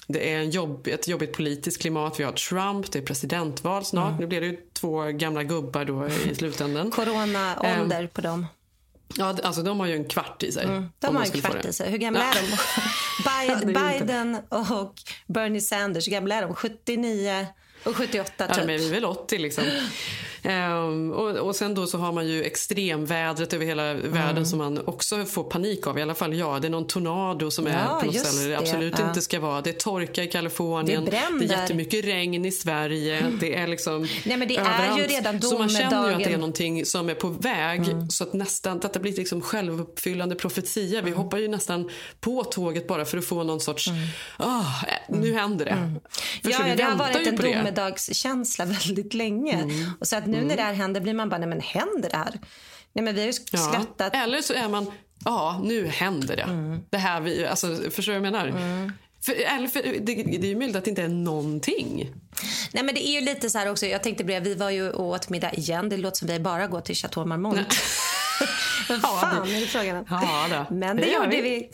Det 0.08 0.32
är 0.34 0.38
en 0.38 0.50
jobb, 0.50 0.88
ett 0.88 1.08
jobbigt 1.08 1.34
politiskt 1.34 1.82
klimat. 1.82 2.20
Vi 2.20 2.24
har 2.24 2.32
Trump, 2.32 2.92
det 2.92 3.00
är 3.00 3.04
presidentval 3.04 3.86
snart. 3.86 4.20
Nu 4.20 4.28
blir 4.28 4.42
det 4.42 4.48
ju 4.48 4.58
två 4.74 5.02
gamla 5.04 5.44
gubbar 5.44 5.86
då 5.86 6.08
i 6.32 6.36
slutändan. 6.36 6.92
Corona-ålder 6.92 8.02
Ehm, 8.02 8.08
på 8.08 8.22
dem. 8.22 8.46
Ja, 9.18 9.34
de- 9.34 9.44
alltså 9.44 9.62
de 9.62 9.80
har 9.80 9.88
ju 9.88 9.94
en 9.96 10.06
kvart 10.06 10.44
i 10.44 10.52
sig. 10.52 10.66
De 11.00 11.08
om 11.08 11.16
har 11.16 11.24
en 11.26 11.32
kvart 11.32 11.66
i 11.66 11.74
sig. 11.74 11.90
Hur 11.92 11.98
gamla 11.98 12.20
Ja. 12.20 12.26
är 12.40 12.42
de? 12.42 12.58
Biden, 13.66 13.76
är 13.76 14.00
Biden 14.00 14.38
och 14.50 14.94
Bernie 15.28 15.62
Sanders, 15.62 16.08
hur 16.08 16.12
gamla 16.12 16.36
är 16.36 16.42
de? 16.42 16.54
79 16.56 17.48
och 17.84 17.96
78 17.96 18.34
Ja, 18.38 18.48
typ. 18.56 18.68
de 18.68 18.74
är 18.74 18.90
väl 18.92 19.06
80 19.06 19.38
liksom. 19.38 19.64
Ehm, 20.44 21.12
och, 21.12 21.30
och 21.38 21.56
sen 21.56 21.76
då 21.76 21.88
så 21.88 21.98
har 21.98 22.12
man 22.12 22.28
ju 22.28 22.44
extremvädret 22.44 23.54
över 23.54 23.66
hela 23.66 23.82
Mm. 23.92 24.12
världen 24.12 24.46
som 24.46 24.58
man 24.60 24.88
också 24.88 25.26
får 25.26 25.44
panik 25.44 25.88
av. 25.88 26.00
I 26.00 26.02
alla 26.02 26.16
fall 26.16 26.34
jag. 26.34 26.62
Det 26.62 26.68
är 26.68 26.70
någon 26.70 26.88
tornado 26.88 27.52
som 27.52 27.68
Ja, 27.68 27.72
är 27.74 28.00
på 28.00 28.06
något 28.06 28.16
ställe 28.16 28.50
det 28.50 28.58
absolut 28.58 29.00
Ja. 29.00 29.08
inte 29.08 29.22
ska 29.22 29.40
vara. 29.40 29.62
Det 29.62 29.70
är 29.70 29.74
torka 29.74 30.24
i 30.24 30.28
Kalifornien. 30.28 31.06
Det 31.06 31.12
bränder. 31.12 31.48
det 31.48 31.54
är 31.54 31.62
jättemycket 31.62 32.06
regn 32.06 32.46
i 32.46 32.52
Sverige. 32.52 33.24
Det 33.40 33.56
är 33.56 33.68
liksom 33.68 34.08
Nej, 34.26 34.38
men 34.38 34.48
det 34.48 34.58
är 34.58 34.98
ju 34.98 35.04
redan 35.04 35.42
Så 35.42 35.58
man 35.58 35.70
känner 35.70 36.08
ju 36.10 36.14
att 36.16 36.24
det 36.24 36.34
är 36.34 36.38
någonting 36.38 36.86
som 36.86 37.10
är 37.10 37.14
på 37.14 37.28
väg. 37.28 37.88
Mm. 37.88 38.10
Så 38.10 38.24
att 38.24 38.34
nästan, 38.34 38.80
detta 38.80 39.00
blir 39.00 39.14
liksom 39.16 39.42
självuppfyllande 39.42 40.36
profetia. 40.36 41.00
Mm. 41.00 41.12
Vi 41.12 41.18
hoppar 41.18 41.38
ju 41.38 41.48
nästan 41.48 41.90
på 42.20 42.44
tåget 42.44 42.88
bara 42.88 43.06
för 43.06 43.18
att 43.18 43.26
få 43.26 43.44
någon 43.44 43.60
sorts, 43.60 43.88
ah, 44.38 44.60
eh, 44.88 45.16
nu 45.20 45.34
händer 45.34 45.66
det. 45.66 46.00
Förstår 46.44 46.62
Mm. 46.62 46.62
Ja, 46.62 46.64
du? 46.64 46.70
ja, 46.70 46.76
det 46.76 46.84
har 46.84 46.96
varit 46.96 47.28
en 47.28 47.36
domedagskänsla 47.36 48.66
väldigt 48.86 49.14
länge. 49.14 49.64
Och 50.00 50.08
så 50.08 50.16
att 50.16 50.26
nu 50.32 50.42
när 50.46 50.56
det 50.58 50.64
här 50.64 50.74
händer 50.74 51.02
blir 51.02 51.14
man 51.14 51.30
bara, 51.30 51.38
nej 51.38 51.50
men 51.50 51.62
händer 51.62 52.10
det 52.10 52.18
här? 52.18 52.40
Nej 52.94 53.06
men 53.06 53.16
vi 53.16 53.22
har 53.22 53.28
ju 53.28 53.34
Ja. 53.52 53.58
skrattat. 53.60 54.16
Eller 54.16 54.42
så 54.42 54.54
är 54.54 54.70
man, 54.70 54.92
ja 55.26 55.62
nu 55.64 55.88
händer 55.88 56.36
det. 56.36 56.42
Mm. 56.44 56.80
Det 56.90 56.98
här 56.98 57.22
vi, 57.22 57.46
alltså, 57.46 57.68
förstår 57.92 58.14
du 58.14 58.20
vad 58.20 58.28
jag 58.28 58.32
menar? 58.34 58.92
För, 59.26 59.34
eller 59.34 59.68
för, 59.68 59.82
det, 59.82 60.16
det 60.16 60.36
är 60.48 60.50
ju 60.50 60.56
möjligt 60.56 60.76
att 60.76 60.84
det 60.84 60.90
inte 60.90 61.02
är 61.04 61.08
någonting. 61.08 62.14
Nej 62.72 62.84
men 62.84 62.96
det 62.96 63.08
är 63.08 63.12
ju 63.20 63.22
lite 63.22 63.50
så 63.50 63.58
här 63.58 63.70
också, 63.72 63.86
jag 63.86 64.04
tänkte 64.04 64.24
på 64.24 64.40
vi 64.44 64.56
var 64.56 64.70
ju 64.70 64.92
åt 64.92 65.30
middag 65.30 65.54
igen. 65.54 65.90
Det 65.90 65.98
låter 65.98 66.18
som 66.18 66.28
vi 66.28 66.40
bara 66.40 66.68
går 66.68 66.82
till 66.82 66.96
Chateau 66.96 67.26
Marmont. 67.26 67.58
Vad 68.90 69.02
fan 69.02 69.48
är 69.50 69.60
det 69.62 69.66
frågan 69.68 69.98
om? 69.98 70.06
Ja, 70.10 70.48
då. 70.70 70.76
Men 70.76 70.98
det, 70.98 71.04
Det 71.04 71.12
gjorde 71.12 71.28
vi. 71.30 71.42
vi. 71.42 71.70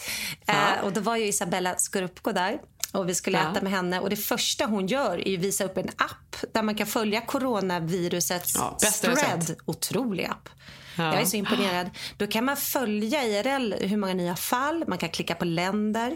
Ja. 0.45 0.53
Eh, 0.53 0.83
och 0.85 0.93
då 0.93 1.01
var 1.01 1.15
ju 1.17 1.25
Isabella 1.25 1.75
Scorupco 1.77 2.31
där. 2.31 2.57
Och 2.93 3.09
vi 3.09 3.15
skulle 3.15 3.37
Ja. 3.37 3.51
äta 3.51 3.61
med 3.61 3.71
henne. 3.71 3.99
Och 3.99 4.09
Det 4.09 4.15
första 4.15 4.65
hon 4.65 4.87
gör 4.87 5.27
är 5.27 5.33
att 5.37 5.43
visa 5.43 5.63
upp 5.63 5.77
en 5.77 5.89
app 5.97 6.35
där 6.53 6.63
man 6.63 6.75
kan 6.75 6.87
följa 6.87 7.21
coronavirusets 7.21 8.55
Ja, 8.55 8.77
spread. 8.91 9.55
Otrolig 9.65 10.25
app. 10.25 10.49
Ja. 10.97 11.03
Jag 11.13 11.21
är 11.21 11.25
så 11.25 11.37
imponerad. 11.37 11.89
Då 12.17 12.27
kan 12.27 12.45
man 12.45 12.57
följa 12.57 13.23
IRL 13.23 13.73
hur 13.87 13.97
många 13.97 14.13
nya 14.13 14.35
fall, 14.35 14.83
man 14.87 14.97
kan 14.97 15.09
klicka 15.09 15.35
på 15.35 15.45
länder, 15.45 16.15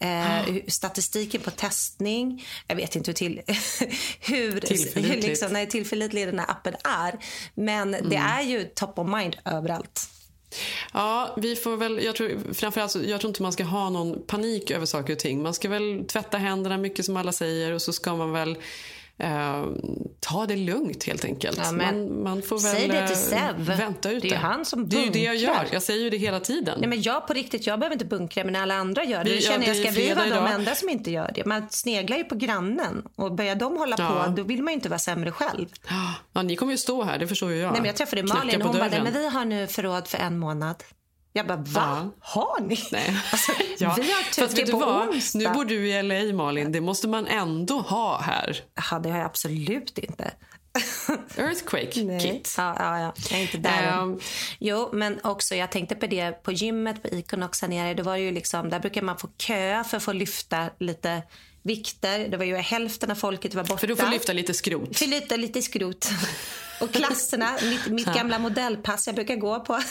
eh, 0.00 0.08
hur- 0.22 0.70
statistiken 0.70 1.40
på 1.40 1.50
testning. 1.50 2.46
Jag 2.66 2.76
vet 2.76 2.96
inte 2.96 3.10
hur, 3.10 3.14
till, 3.14 3.40
hur, 3.46 3.56
hur 4.52 4.60
Tillförlitligt. 4.60 5.26
liksom, 5.26 5.52
nej, 5.52 5.68
tillförlitlig 5.68 6.26
den 6.28 6.38
här 6.38 6.50
appen 6.50 6.74
är. 6.84 7.18
Men 7.54 7.90
det 7.90 7.98
Mm. 8.16 8.22
är 8.38 8.42
ju 8.42 8.64
top 8.64 8.98
of 8.98 9.08
mind 9.08 9.36
överallt. 9.44 10.08
Ja, 10.92 11.34
vi 11.36 11.56
får 11.56 11.76
väl, 11.76 12.04
jag 12.04 12.16
tror, 12.16 12.54
framförallt, 12.54 12.94
jag 12.94 13.20
tror 13.20 13.28
inte 13.28 13.42
man 13.42 13.52
ska 13.52 13.64
ha 13.64 13.90
någon 13.90 14.22
panik 14.26 14.70
över 14.70 14.86
saker 14.86 15.12
och 15.12 15.18
ting. 15.18 15.42
Man 15.42 15.54
ska 15.54 15.68
väl 15.68 16.04
tvätta 16.08 16.38
händerna 16.38 16.78
mycket 16.78 17.04
som 17.04 17.16
alla 17.16 17.32
säger 17.32 17.72
och 17.72 17.82
så 17.82 17.92
ska 17.92 18.16
man 18.16 18.32
väl 18.32 18.56
eh, 19.22 19.64
ta 20.20 20.46
det 20.46 20.56
lugnt 20.56 21.04
helt 21.04 21.24
enkelt. 21.24 21.60
Ja, 21.64 21.72
man, 21.72 22.22
man 22.22 22.42
får 22.42 22.56
väl 22.62 22.72
säg 22.72 22.88
det 22.88 23.06
till 23.08 23.16
eh, 23.16 23.40
Sev. 23.40 23.56
vänta 23.78 24.10
ut 24.10 24.22
Det 24.22 24.28
är 24.28 24.32
ju 24.32 24.36
han 24.36 24.64
som 24.64 24.88
Det 24.88 24.96
är 25.06 25.10
det 25.10 25.18
jag 25.18 25.34
bunkrar. 25.36 25.54
gör. 25.64 25.66
Jag 25.72 25.82
säger 25.82 26.00
ju 26.00 26.10
det 26.10 26.16
hela 26.16 26.40
tiden. 26.40 26.78
Nej, 26.80 26.88
men 26.88 27.02
jag 27.02 27.26
på 27.26 27.32
riktigt, 27.32 27.66
jag 27.66 27.78
behöver 27.80 27.94
inte 27.94 28.04
bunkra, 28.04 28.44
men 28.44 28.56
alla 28.56 28.74
andra 28.74 29.04
gör 29.04 29.24
det, 29.24 29.30
Vi- 29.30 29.36
ja, 29.44 29.50
känner 29.52 29.66
jag, 29.66 29.76
det 29.76 29.80
är 29.80 29.92
ska 29.92 30.00
vi 30.00 30.14
vara 30.14 30.28
de 30.46 30.46
enda 30.54 30.74
som 30.74 30.88
inte 30.88 31.10
gör 31.10 31.32
det? 31.34 31.44
Man 31.44 31.66
sneglar 31.70 32.16
ju 32.16 32.24
på 32.24 32.34
grannen 32.34 33.02
och 33.16 33.34
börjar 33.34 33.54
de 33.54 33.76
hålla 33.76 33.96
Ja. 33.98 34.24
på, 34.26 34.30
då 34.36 34.42
vill 34.42 34.62
man 34.62 34.72
ju 34.72 34.74
inte 34.74 34.88
vara 34.88 34.98
sämre 34.98 35.30
själv. 35.32 35.66
Ja, 36.32 36.42
ni 36.42 36.56
kommer 36.56 36.72
ju 36.72 36.78
stå 36.78 37.02
här, 37.02 37.18
det 37.18 37.26
förstår 37.28 37.50
ju 37.52 37.56
jag. 37.58 37.72
Nej, 37.72 37.80
men 37.80 37.86
jag 37.86 37.96
träffade 37.96 38.22
Malin 38.22 38.62
och 38.62 38.68
hon 38.68 38.78
bara, 38.78 38.88
dörren. 38.88 39.02
"Nej, 39.04 39.12
men 39.12 39.22
vi 39.22 39.28
har 39.28 39.44
nu 39.44 39.66
förråd 39.66 40.08
för 40.08 40.18
en 40.18 40.38
månad. 40.38 40.76
Jag 41.32 41.46
bara, 41.46 41.56
va? 41.58 42.10
Har 42.20 42.60
ni? 42.60 42.78
Nej. 42.92 43.16
Alltså, 43.32 43.52
Ja, 43.78 43.94
Vi 44.00 44.12
har 44.12 44.22
fast 44.42 44.56
typ 44.56 44.70
på 44.70 44.78
vad? 44.78 45.08
onsdag. 45.08 45.38
Nu 45.38 45.48
bor 45.48 45.64
du 45.64 45.88
i 45.88 46.02
LA 46.02 46.36
Malin, 46.36 46.72
det 46.72 46.80
måste 46.80 47.08
man 47.08 47.26
ändå 47.26 47.78
ha 47.80 48.20
här. 48.20 48.60
Ja, 48.90 48.98
det 48.98 49.10
har 49.10 49.18
jag 49.18 49.26
absolut 49.26 49.98
inte. 49.98 50.30
Earthquake 51.36 52.02
Nej. 52.04 52.20
kit. 52.20 52.54
Ja, 52.58 52.76
ja, 52.78 52.98
ja. 53.00 53.12
Jag 53.30 53.38
är 53.38 53.42
inte 53.42 53.58
där. 53.58 53.82
Ehm. 54.02 54.20
Jo, 54.58 54.90
men 54.92 55.20
också 55.24 55.54
jag 55.54 55.70
tänkte 55.70 55.94
på 55.94 56.06
det 56.06 56.42
på 56.42 56.52
gymmet 56.52 57.02
på 57.02 57.08
Iconox 57.08 57.62
här 57.62 57.68
nere. 57.68 57.94
Det 57.94 58.02
var 58.02 58.16
ju 58.16 58.30
liksom, 58.32 58.70
där 58.70 58.80
brukar 58.80 59.02
man 59.02 59.18
få 59.18 59.28
köa 59.38 59.84
för 59.84 59.96
att 59.96 60.02
få 60.02 60.12
lyfta 60.12 60.70
lite 60.78 61.22
vikter. 61.62 62.28
Det 62.28 62.36
var 62.36 62.44
ju 62.44 62.56
hälften 62.56 63.10
av 63.10 63.14
folket 63.14 63.54
var 63.54 63.62
borta. 63.64 63.76
För 63.76 63.86
du 63.86 63.96
får 63.96 64.10
lyfta 64.10 64.32
lite 64.32 64.54
skrot. 64.54 64.98
För 64.98 65.06
lite, 65.06 65.36
lite 65.36 65.62
skrot. 65.62 66.08
Och 66.80 66.92
klasserna, 66.92 67.58
mitt, 67.70 67.86
mitt 67.86 68.14
gamla 68.14 68.38
modellpass 68.38 69.06
jag 69.06 69.14
brukar 69.16 69.36
gå 69.36 69.60
på. 69.60 69.82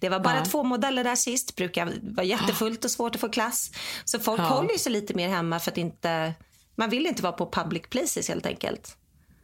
Det 0.00 0.08
var 0.08 0.20
bara 0.20 0.36
Ja. 0.36 0.44
två 0.44 0.62
modeller 0.64 1.04
där 1.04 1.16
sist. 1.16 1.56
Brukar 1.56 1.92
vara 2.02 2.26
jättefullt 2.26 2.84
och 2.84 2.90
svårt 2.90 3.14
att 3.14 3.20
få 3.20 3.28
klass. 3.28 3.70
Så 4.04 4.18
folk 4.18 4.40
Ja. 4.40 4.44
håller 4.44 4.78
sig 4.78 4.92
lite 4.92 5.14
mer 5.14 5.28
hemma 5.28 5.60
för 5.60 5.70
att 5.70 5.78
inte... 5.78 6.34
Man 6.76 6.90
vill 6.90 7.06
inte 7.06 7.22
vara 7.22 7.32
på 7.32 7.50
public 7.50 7.82
places 7.90 8.28
helt 8.28 8.46
enkelt. 8.46 8.96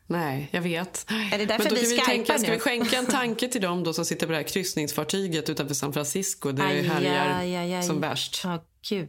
Nej, 0.06 0.48
jag 0.52 0.60
vet. 0.62 1.06
Är 1.32 1.38
det 1.38 1.46
därför 1.46 1.64
Men 1.64 1.74
då 1.74 1.80
vi 1.80 1.96
kan 1.96 2.06
vi 2.06 2.16
tänka, 2.16 2.32
nu? 2.32 2.38
Ska 2.38 2.52
vi 2.52 2.58
skänka 2.58 2.98
en 2.98 3.06
tanke 3.20 3.48
till 3.48 3.60
dem 3.60 3.84
då 3.84 3.92
som 3.92 4.04
sitter 4.04 4.26
på 4.26 4.32
det 4.32 4.38
här 4.38 4.44
kryssningsfartyget 4.44 5.50
utanför 5.50 5.74
San 5.74 5.92
Francisco 5.92 6.52
där 6.52 6.74
det 6.74 6.82
härjar 6.82 7.38
aj, 7.40 7.56
aj, 7.56 7.74
aj. 7.74 7.82
som 7.82 8.00
värst? 8.00 8.40
Ja, 8.44 8.64
gud. 8.88 9.08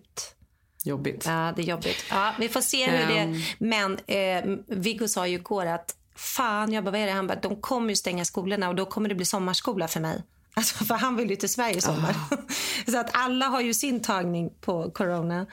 Jobbigt. 0.84 1.26
Ja, 1.26 1.54
det 1.56 1.62
är 1.62 1.66
jobbigt. 1.66 2.06
Ja, 2.10 2.34
vi 2.40 2.50
får 2.50 2.62
se 2.62 2.86
hur 2.92 3.12
Ehm. 3.18 3.34
det... 3.34 3.42
Men 3.60 4.00
eh, 4.08 4.58
Viggo 4.68 5.08
sa 5.08 5.28
ju 5.28 5.36
igår 5.36 5.66
att 5.66 5.96
fan, 6.16 6.74
jag 6.74 6.84
bara, 6.84 6.92
vad 6.92 7.00
är 7.02 7.06
det? 7.06 7.12
Han 7.12 7.28
bara, 7.28 7.40
de 7.40 7.62
kommer 7.62 7.90
ju 7.90 7.96
stänga 7.96 8.26
skolorna 8.26 8.70
och 8.70 8.76
då 8.76 8.86
kommer 8.86 9.10
det 9.10 9.16
bli 9.16 9.26
sommarskola 9.26 9.88
för 9.88 10.00
mig. 10.00 10.24
Alltså, 10.54 10.86
för 10.86 10.96
han 10.96 11.16
vill 11.16 11.30
ju 11.30 11.36
till 11.36 11.50
Sverige 11.50 11.76
i 11.78 11.82
sommar. 11.82 12.16
Ah. 12.32 12.36
Så 12.92 12.98
att 13.00 13.10
alla 13.14 13.46
har 13.46 13.62
ju 13.62 13.74
sin 13.74 14.02
tagning 14.02 14.50
på 14.62 14.92
corona. 14.92 15.46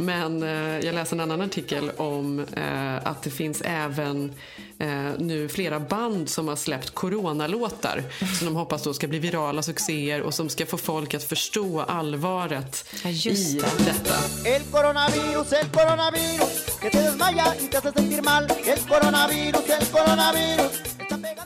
Men 0.00 0.42
eh, 0.42 0.86
jag 0.86 0.94
läste 0.94 1.14
en 1.14 1.20
annan 1.20 1.40
artikel 1.40 1.90
om 1.96 2.38
eh, 2.56 2.96
att 3.08 3.22
det 3.22 3.30
finns 3.30 3.60
även 3.64 4.32
eh, 4.78 4.88
nu 5.18 5.48
flera 5.48 5.80
band 5.80 6.28
som 6.28 6.48
har 6.48 6.56
släppt 6.56 6.94
coronalåtar 6.94 8.02
som 8.38 8.46
de 8.46 8.56
hoppas 8.56 8.82
då 8.82 8.94
ska 8.94 9.08
bli 9.08 9.18
virala 9.18 9.62
succéer 9.62 10.22
och 10.22 10.34
som 10.34 10.48
ska 10.48 10.66
få 10.66 10.76
folk 10.78 11.14
att 11.14 11.24
förstå 11.24 11.80
allvaret 11.80 12.84
Ja, 13.04 13.10
just 13.10 13.54
i 13.54 13.58
det. 13.58 13.84
detta. 13.84 14.14
El 14.48 14.62
coronavirus, 14.62 15.52
el 15.52 15.66
coronavirus, 15.72 16.78
que 16.80 16.90
te 16.90 17.00
desmaya 17.02 17.54
y 17.60 17.66
te 17.68 17.76
hace 17.78 17.92
sentir 17.92 18.22
mal. 18.22 18.44
El 18.66 18.78
coronavirus, 18.78 19.62
el 19.80 19.86
coronavirus. 19.86 20.72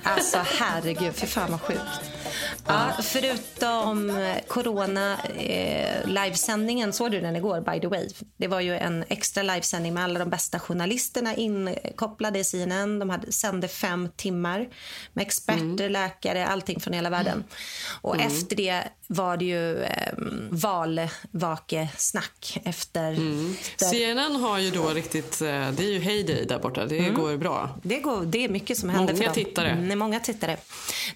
Alltså 0.02 0.38
herregud, 0.58 1.14
fy 1.14 1.26
fan 1.26 1.50
vad 1.50 1.60
sjukt. 1.60 2.21
Ja, 2.66 2.92
förutom 3.02 4.10
eh, 4.10 4.36
corona 4.48 5.18
eh, 5.36 6.06
livesändningen, 6.08 6.92
såg 6.92 7.10
du 7.10 7.20
den 7.20 7.36
igår 7.36 7.60
by 7.72 7.80
the 7.80 7.86
way? 7.86 8.08
Det 8.36 8.46
var 8.48 8.60
ju 8.60 8.76
en 8.76 9.04
extra 9.08 9.42
livesändning 9.42 9.94
med 9.94 10.04
alla 10.04 10.18
de 10.18 10.30
bästa 10.30 10.58
journalisterna 10.58 11.34
inkopplade 11.34 12.38
i 12.38 12.44
CNN. 12.44 12.98
De 12.98 13.10
hade, 13.10 13.32
sände 13.32 13.68
fem 13.68 14.08
timmar 14.16 14.68
med 15.12 15.22
experter, 15.26 15.88
läkare, 15.88 16.46
allting 16.46 16.80
från 16.80 16.94
hela 16.94 17.10
världen. 17.10 17.44
Och 18.00 18.20
efter 18.20 18.56
det 18.56 18.82
var 19.06 19.36
det 19.36 19.44
ju 19.44 19.82
eh, 19.82 20.12
valvakesnack 21.32 22.58
efter, 22.64 23.12
efter 23.12 23.86
CNN 23.86 24.36
har 24.36 24.58
ju 24.58 24.70
då 24.70 24.88
riktigt, 24.88 25.40
eh, 25.40 25.46
det 25.70 25.84
är 25.84 25.90
ju 25.92 25.98
heyday 25.98 26.44
där 26.46 26.58
borta, 26.58 26.86
det 26.86 26.98
Mm. 26.98 27.14
går 27.14 27.36
bra. 27.36 27.78
Det, 27.82 27.98
går, 27.98 28.24
det 28.24 28.44
är 28.44 28.48
mycket 28.48 28.78
som 28.78 28.88
händer 28.88 29.12
Många 29.14 29.16
för 29.18 29.24
dem. 29.24 29.34
tittare. 29.34 29.70
Mm. 29.70 29.84
Mm, 29.84 29.98
många 29.98 30.20
tittare. 30.20 30.56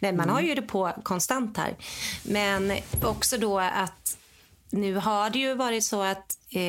Nej, 0.01 0.13
man 0.13 0.29
har 0.29 0.41
ju 0.41 0.55
det 0.55 0.63
på 0.63 0.93
konstant 1.03 1.36
här. 1.57 1.77
Men 2.23 2.73
också 3.03 3.39
då 3.39 3.59
att 3.59 4.17
nu 4.71 4.95
har 4.95 5.31
det 5.31 5.39
ju 5.39 5.55
varit 5.55 5.85
så 5.85 6.03
att 6.03 6.39
eh, 6.51 6.61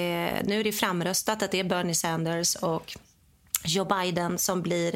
nu 0.44 0.60
är 0.60 0.64
det 0.64 0.72
framröstat 0.72 1.44
att 1.44 1.52
det 1.52 1.60
är 1.60 1.64
Bernie 1.64 1.96
Sanders 1.96 2.56
och 2.56 2.98
Joe 3.66 3.86
Biden 3.86 4.38
som 4.38 4.62
blir 4.62 4.96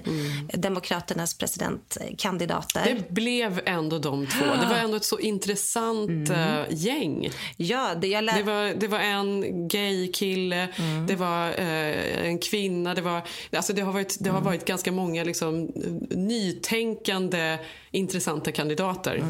Demokraternas 0.58 1.38
presidentkandidater. 1.38 2.86
Det 2.86 3.10
blev 3.10 3.62
ändå 3.65 4.00
de 4.00 4.27
två. 4.27 4.46
Det 4.46 4.68
var 4.68 4.75
ändå 4.75 4.98
ett 4.98 5.06
så 5.06 5.20
intressant 5.20 6.30
eh, 6.30 6.63
gäng. 6.70 7.30
ja, 7.58 7.96
det, 7.96 8.08
jag. 8.08 8.25
Det 8.25 8.44
var, 8.44 8.74
det 8.80 8.88
var 8.88 9.00
en 9.00 9.68
gay-kille, 9.68 10.68
det 11.08 11.15
var 11.15 11.48
eh, 11.48 12.27
en 12.27 12.39
kvinna. 12.39 12.94
Det, 12.94 13.01
var, 13.01 13.22
alltså 13.51 13.74
det, 13.74 13.82
har 13.82 13.94
varit, 13.94 14.18
det 14.20 14.30
har 14.30 14.41
varit 14.41 14.65
ganska 14.65 14.91
många 14.91 15.24
liksom, 15.24 15.72
nytänkande, 16.10 17.58
intressanta 17.91 18.51
kandidater. 18.51 19.24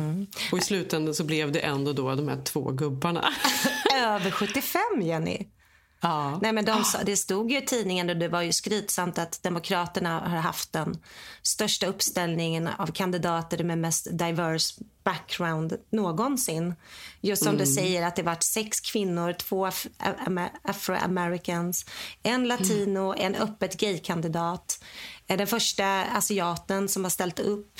Och 0.51 0.57
I 0.57 0.61
slutändan 0.61 1.13
så 1.13 1.23
blev 1.23 1.51
det 1.51 1.59
ändå 1.59 1.93
då 1.93 2.15
de 2.15 2.27
här 2.27 2.41
två 2.43 2.71
gubbarna. 2.71 3.33
över 3.95 4.31
75, 4.31 4.81
Jenny. 5.01 5.47
Ja. 6.01 6.39
Nej, 6.41 6.51
men 6.53 6.65
de, 6.65 6.83
sa- 6.83 7.03
det 7.03 7.17
stod 7.17 7.51
ju 7.51 7.57
i 7.57 7.65
tidningen 7.65 8.09
och 8.09 8.17
det 8.17 8.27
var 8.27 8.41
ju 8.41 8.51
skrytsamt 8.53 9.17
att 9.17 9.43
Demokraterna 9.43 10.19
har 10.19 10.37
haft 10.37 10.73
den 10.73 10.97
största 11.41 11.85
uppställningen 11.87 12.67
av 12.77 12.87
kandidater 12.87 13.63
med 13.63 13.77
mest 13.77 14.07
diverse 14.17 14.83
background 15.03 15.77
någonsin. 15.89 16.75
Just 17.21 17.43
som 17.43 17.57
du 17.57 17.65
säger 17.65 18.07
att 18.07 18.15
det 18.15 18.23
varit 18.23 18.43
sex 18.43 18.79
kvinnor, 18.79 19.33
två 19.33 19.65
af- 19.67 19.87
am- 19.99 20.49
afroamericans, 20.63 21.85
en 22.23 22.47
latino, 22.47 23.13
en 23.17 23.35
öppet 23.35 23.77
gaykandidat. 23.79 24.83
Eh, 25.27 25.37
Den 25.37 25.47
första 25.47 26.01
asiaten 26.03 26.87
som 26.89 27.03
har 27.03 27.09
ställt 27.09 27.39
upp. 27.39 27.79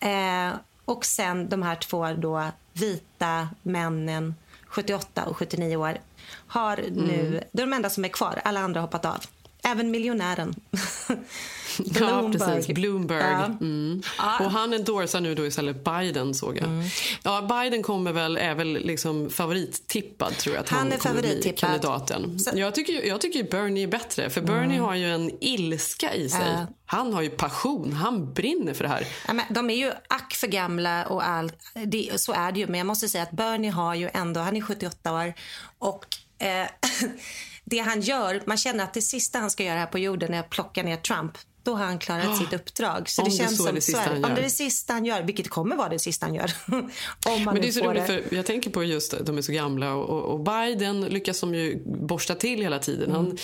Eh, 0.00 0.52
och 0.84 1.04
sen 1.06 1.48
de 1.48 1.62
här 1.62 1.76
två 1.76 2.06
då 2.12 2.44
vita 2.72 3.48
männen, 3.62 4.34
78 4.76 5.24
och 5.24 5.36
79 5.36 5.76
år, 5.76 5.98
har 6.46 6.76
nu, 6.76 7.36
är 7.36 7.44
de 7.52 7.72
enda 7.72 7.90
som 7.90 8.04
är 8.04 8.08
kvar. 8.08 8.40
Alla 8.44 8.60
andra 8.60 8.80
har 8.80 8.86
hoppat 8.86 9.04
av. 9.04 9.24
Även 9.62 9.90
miljonären. 9.90 10.54
Ja, 12.00 12.30
precis. 12.32 12.74
Bloomberg. 12.74 13.20
Ja. 13.32 13.44
Mm. 13.44 14.02
Och 14.18 14.50
han 14.50 14.72
endorsar 14.72 15.20
nu 15.20 15.34
då 15.34 15.46
istället 15.46 15.84
Biden, 15.84 16.34
såg 16.34 16.56
jag. 16.58 16.68
Ja, 17.22 17.42
Biden 17.42 17.82
kommer 17.82 18.12
väl, 18.12 18.36
är 18.36 18.54
väl 18.54 18.72
liksom 18.72 19.30
favorittippad, 19.30 20.36
tror 20.36 20.54
jag. 20.54 20.62
Att 20.62 20.68
han, 20.68 20.78
Han 20.78 20.92
är 20.92 20.96
kommer 20.98 21.20
bli 21.20 21.54
kandidaten. 21.56 22.38
Så- 22.38 22.50
Jag 22.58 22.74
tycker, 22.74 23.06
jag 23.06 23.20
tycker 23.20 23.42
Bernie 23.50 23.82
är 23.82 23.88
bättre, 23.88 24.30
för 24.30 24.40
Bernie 24.40 24.78
har 24.78 24.94
ju 24.94 25.14
en 25.14 25.30
ilska 25.40 26.14
i 26.14 26.28
sig. 26.28 26.40
Ja. 26.54 26.66
Han 26.86 27.12
har 27.14 27.22
ju 27.22 27.30
passion, 27.30 27.92
han 27.92 28.32
brinner 28.32 28.74
för 28.74 28.84
det 28.84 28.90
här. 28.90 29.06
Ja, 29.26 29.32
men 29.32 29.44
de 29.50 29.70
är 29.70 29.74
ju 29.76 29.92
ack 30.08 30.34
för 30.34 30.46
gamla 30.46 31.06
och 31.06 31.26
allt. 31.28 31.54
Det, 31.86 32.20
så 32.20 32.32
är 32.32 32.52
det 32.52 32.60
ju. 32.60 32.66
Men 32.66 32.78
jag 32.78 32.86
måste 32.86 33.08
säga 33.08 33.22
att 33.22 33.30
Bernie 33.32 33.70
har 33.70 33.94
ju 33.94 34.10
ändå, 34.14 34.40
han 34.40 34.56
är 34.56 34.60
78 34.60 35.12
år 35.12 35.34
och 35.78 36.06
eh, 36.38 36.66
det 37.64 37.78
han 37.78 38.00
gör, 38.00 38.42
man 38.46 38.56
känner 38.56 38.84
att 38.84 38.94
det 38.94 39.02
sista 39.02 39.38
han 39.38 39.50
ska 39.50 39.64
göra 39.64 39.78
här 39.78 39.86
på 39.86 39.98
jorden 39.98 40.34
är 40.34 40.40
att 40.40 40.50
plocka 40.50 40.82
ner 40.82 40.96
Trump. 40.96 41.32
Då 41.66 41.74
har 41.74 41.84
han 41.84 41.98
klarat 41.98 42.36
sitt 42.38 42.52
uppdrag. 42.60 43.08
Så 43.08 43.22
det 43.22 43.28
det 43.30 43.36
känns 43.36 43.52
är 43.52 43.56
som 43.64 43.74
det 43.74 43.80
sista 43.80 44.00
han 44.00 44.14
Om 44.16 44.22
det 44.22 44.28
är 44.28 44.36
gör. 44.36 44.42
det 44.42 44.50
sista 44.50 44.92
han 44.92 45.04
gör, 45.04 45.22
vilket 45.22 45.48
kommer 45.50 45.76
vara 45.76 45.88
det 45.88 45.98
sista 45.98 46.26
han 46.26 46.34
gör. 46.34 46.52
om 46.66 46.90
han 47.26 47.44
Men 47.44 47.54
det 47.60 47.68
är 47.68 47.72
så 47.72 47.84
roligt 47.90 48.06
för 48.06 48.22
jag 48.34 48.46
tänker 48.46 48.70
på 48.70 48.84
just 48.84 49.14
de 49.26 49.38
är 49.38 49.42
så 49.42 49.52
gamla 49.52 49.94
och, 49.94 50.22
och 50.32 50.40
Biden 50.40 51.00
lyckas 51.00 51.38
som 51.38 51.54
ju 51.54 51.82
borsta 51.86 52.34
till 52.34 52.60
hela 52.62 52.78
tiden. 52.78 53.10
Han, 53.12 53.36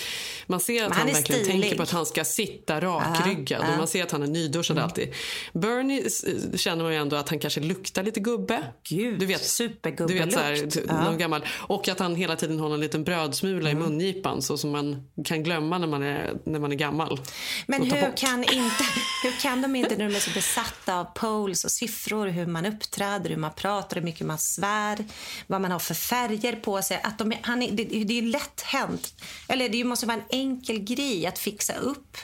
man 0.47 0.59
ser 0.59 0.83
att 0.85 0.93
Mm. 0.93 0.97
Han, 0.97 1.07
han 1.07 1.13
verkligen 1.15 1.43
stilig. 1.43 1.61
tänker 1.61 1.77
på 1.77 1.83
att 1.83 1.91
han 1.91 2.05
ska 2.05 2.23
sitta 2.25 2.81
rakryggad 2.81 3.61
Ja, 3.61 3.65
ja. 3.67 3.71
och 3.71 3.77
man 3.77 3.87
ser 3.87 4.03
att 4.03 4.11
han 4.11 4.23
är 4.23 4.27
nyduschad 4.27 4.77
Mm. 4.77 4.83
alltid. 4.89 5.13
Bernie 5.53 6.09
känner 6.57 6.83
man 6.83 6.93
ju 6.93 6.97
ändå 6.99 7.15
att 7.15 7.29
han 7.29 7.39
kanske 7.39 7.59
luktar 7.59 8.03
lite 8.03 8.19
gubbe. 8.19 8.63
Gud, 8.89 9.19
du 9.19 9.25
vet, 9.25 9.43
supergubbelukt. 9.45 10.13
du 10.19 10.25
vet 10.25 10.73
så 10.73 10.79
här, 10.93 11.03
någon 11.05 11.17
gammal. 11.17 11.45
Och 11.59 11.87
att 11.87 11.99
han 11.99 12.15
hela 12.15 12.35
tiden 12.35 12.59
har 12.59 12.73
en 12.73 12.79
liten 12.79 13.03
brödsmula 13.03 13.69
Mm. 13.69 13.83
i 13.83 13.87
mungipan 13.89 14.41
så 14.41 14.57
som 14.57 14.71
man 14.71 15.03
kan 15.25 15.43
glömma 15.43 15.77
när 15.77 15.87
man 15.87 16.03
är, 16.03 16.33
när 16.45 16.59
man 16.59 16.71
är 16.71 16.75
gammal. 16.75 17.19
Men 17.67 17.89
ta 17.89 17.95
hur 18.21 18.27
kan, 18.27 18.43
inte, 18.43 18.83
hur 19.23 19.41
kan 19.41 19.61
de 19.61 19.75
inte 19.75 19.95
när 19.95 20.09
de 20.09 20.15
är 20.15 20.19
så 20.19 20.31
besatta 20.31 20.99
av 20.99 21.05
polls 21.15 21.63
och 21.65 21.71
siffror, 21.71 22.27
hur 22.27 22.45
man 22.45 22.65
uppträder, 22.65 23.29
hur 23.29 23.37
man 23.37 23.53
pratar, 23.53 23.95
hur 23.95 24.03
mycket 24.03 24.27
man 24.27 24.37
svär, 24.37 25.05
vad 25.47 25.61
man 25.61 25.71
har 25.71 25.79
för 25.79 25.93
färger 25.93 26.55
på 26.55 26.81
sig. 26.81 26.99
Att 27.03 27.17
de, 27.19 27.33
han 27.41 27.59
det, 27.59 27.67
det 27.83 28.13
är 28.17 28.21
ju 28.21 28.31
lätt 28.31 28.61
hänt. 28.61 29.13
Eller 29.47 29.69
det 29.69 29.83
måste 29.83 30.05
vara 30.05 30.17
en 30.17 30.23
enkel 30.29 30.79
grej 30.79 31.25
att 31.25 31.39
fixa 31.39 31.73
upp 31.75 32.17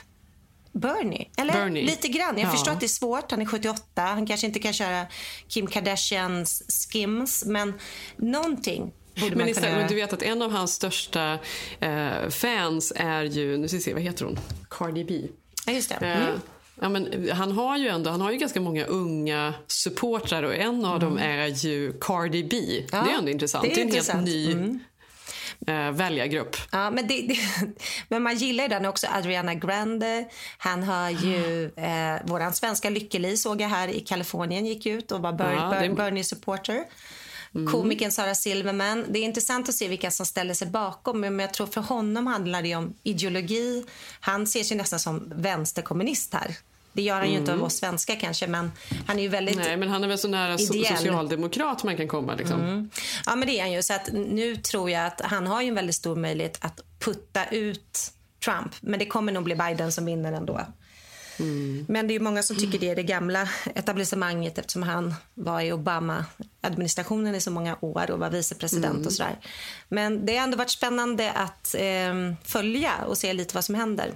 Bernie. 0.72 1.28
Eller 1.36 1.52
Bernie. 1.52 1.82
lite 1.86 2.08
grann. 2.08 2.38
Jag 2.38 2.46
Ja. 2.46 2.50
förstår 2.52 2.72
att 2.72 2.80
det 2.80 2.86
är 2.86 2.88
svårt. 2.88 3.30
Han 3.30 3.40
är 3.42 3.46
78. 3.46 4.02
Han 4.02 4.26
kanske 4.26 4.46
inte 4.46 4.58
kan 4.58 4.72
köra 4.72 5.06
Kim 5.48 5.66
Kardashians 5.66 6.62
skims. 6.92 7.44
Men 7.46 7.74
någonting 8.16 8.92
borde 9.20 9.36
Men, 9.36 9.48
istället, 9.48 9.78
men 9.78 9.88
du 9.88 9.94
vet 9.94 10.12
att 10.12 10.22
en 10.22 10.42
av 10.42 10.50
hans 10.52 10.72
största 10.72 11.38
eh, 11.80 12.28
fans 12.30 12.92
är 12.96 13.22
ju, 13.22 13.58
nu 13.58 13.68
ska 13.68 13.76
vi 13.76 13.82
se, 13.82 13.94
vad 13.94 14.02
heter 14.02 14.24
hon? 14.24 14.38
Cardi 14.70 15.04
B. 15.04 15.22
Ja, 15.66 15.72
just 15.72 15.88
det. 15.88 15.94
Eh, 16.06 16.22
Mm. 16.28 16.40
Ja, 16.82 16.88
men 16.88 17.30
han 17.32 17.52
har 17.52 17.76
ju 17.78 17.88
ändå 17.88 18.10
han 18.10 18.20
har 18.20 18.30
ju 18.32 18.36
ganska 18.38 18.60
många 18.60 18.84
unga 18.84 19.54
supportrar 19.66 20.42
och 20.42 20.54
en 20.54 20.84
av 20.84 21.00
dem 21.00 21.18
är 21.18 21.46
ju 21.46 21.92
Cardi 22.00 22.44
B. 22.44 22.56
Mm. 22.56 22.86
Ja, 22.92 23.02
det 23.06 23.10
är 23.14 23.18
ändå 23.18 23.30
intressant. 23.30 23.64
det 23.64 23.70
är 23.72 23.74
Det 23.74 23.80
är, 23.98 24.10
en 24.14 24.18
Mm. 24.18 24.26
helt 24.26 24.26
ny 24.26 24.80
eh, 25.72 25.90
väljargrupp. 25.92 26.56
Ja, 26.72 26.90
men, 26.90 27.06
det, 27.06 27.22
det, 27.22 27.36
men 28.08 28.22
man 28.22 28.36
gillar 28.36 28.64
ju 28.64 28.68
den 28.68 28.86
också. 28.86 29.06
Adriana 29.14 29.54
Grande. 29.54 30.24
Han 30.58 30.82
har 30.82 31.10
ju... 31.10 31.64
Eh, 31.76 32.26
våran 32.26 32.52
svenska 32.54 32.90
Lykke-Li 32.90 33.36
såg 33.36 33.60
jag 33.60 33.68
här 33.68 33.88
i 33.88 34.00
Kalifornien 34.00 34.66
gick 34.66 34.86
ut 34.86 35.12
och 35.12 35.20
var 35.22 35.32
Ber, 35.32 35.52
Ja, 35.52 35.70
Ber, 35.70 35.80
det- 35.88 35.94
Bernie-supporter. 37.52 37.80
Komikern 37.80 38.10
Sara 38.10 38.34
Silverman. 38.34 39.04
Det 39.08 39.18
är 39.18 39.24
intressant 39.24 39.68
att 39.68 39.74
se 39.74 39.88
vilka 39.88 40.10
som 40.10 40.26
ställer 40.26 40.54
sig 40.54 40.68
bakom. 40.68 41.20
Men 41.20 41.38
jag 41.38 41.54
tror 41.54 41.66
för 41.66 41.80
honom 41.80 42.26
handlar 42.26 42.62
det 42.62 42.74
om 42.74 42.94
ideologi. 43.02 43.84
Han 44.20 44.42
ses 44.42 44.72
ju 44.72 44.76
nästan 44.76 44.98
som 44.98 45.32
vänsterkommunist 45.36 46.34
här. 46.34 46.56
Det 46.92 47.02
gör 47.02 47.18
han 47.18 47.30
ju 47.30 47.38
inte 47.38 47.52
av 47.52 47.62
oss 47.62 47.74
svenskar 47.74 48.16
kanske, 48.20 48.46
men 48.46 48.72
han 49.06 49.18
är 49.18 49.22
ju 49.22 49.28
väldigt... 49.28 49.56
Nej, 49.56 49.76
men 49.76 49.88
han 49.88 50.04
är 50.04 50.08
väl 50.08 50.18
så 50.18 50.28
nära 50.28 50.54
Ideell. 50.54 50.96
socialdemokrat 50.96 51.84
man 51.84 51.96
kan 51.96 52.08
komma. 52.08 52.34
Liksom. 52.34 52.90
Ja, 53.26 53.36
men 53.36 53.48
det 53.48 53.58
är 53.58 53.60
han 53.60 53.72
ju. 53.72 53.82
Så 53.82 53.94
att 53.94 54.08
nu 54.12 54.56
tror 54.56 54.90
jag 54.90 55.06
att 55.06 55.20
han 55.20 55.46
har 55.46 55.62
ju 55.62 55.68
en 55.68 55.74
väldigt 55.74 55.94
stor 55.94 56.16
möjlighet 56.16 56.58
att 56.60 56.80
putta 56.98 57.46
ut 57.50 58.12
Trump. 58.44 58.74
Men 58.80 58.98
det 58.98 59.06
kommer 59.06 59.32
nog 59.32 59.44
bli 59.44 59.54
Biden 59.54 59.92
som 59.92 60.04
vinner 60.04 60.32
ändå. 60.32 60.60
Men 61.88 62.08
det 62.08 62.14
är 62.14 62.20
många 62.20 62.42
som 62.42 62.56
tycker 62.56 62.78
det 62.78 62.88
är 62.88 62.96
det 62.96 63.02
gamla 63.02 63.48
etablissemanget 63.74 64.58
eftersom 64.58 64.82
han 64.82 65.14
var 65.34 65.60
i 65.60 65.72
Obama-administrationen 65.72 67.34
i 67.34 67.40
så 67.40 67.50
många 67.50 67.76
år 67.80 68.10
och 68.10 68.18
var 68.18 68.30
vicepresident 68.30 69.06
och 69.06 69.12
sådär. 69.12 69.38
Men 69.88 70.26
det 70.26 70.36
har 70.36 70.44
ändå 70.44 70.56
varit 70.56 70.70
spännande 70.70 71.32
att 71.32 71.74
eh, 71.74 72.14
följa 72.44 72.92
och 73.06 73.18
se 73.18 73.32
lite 73.32 73.54
vad 73.54 73.64
som 73.64 73.74
händer. 73.74 74.14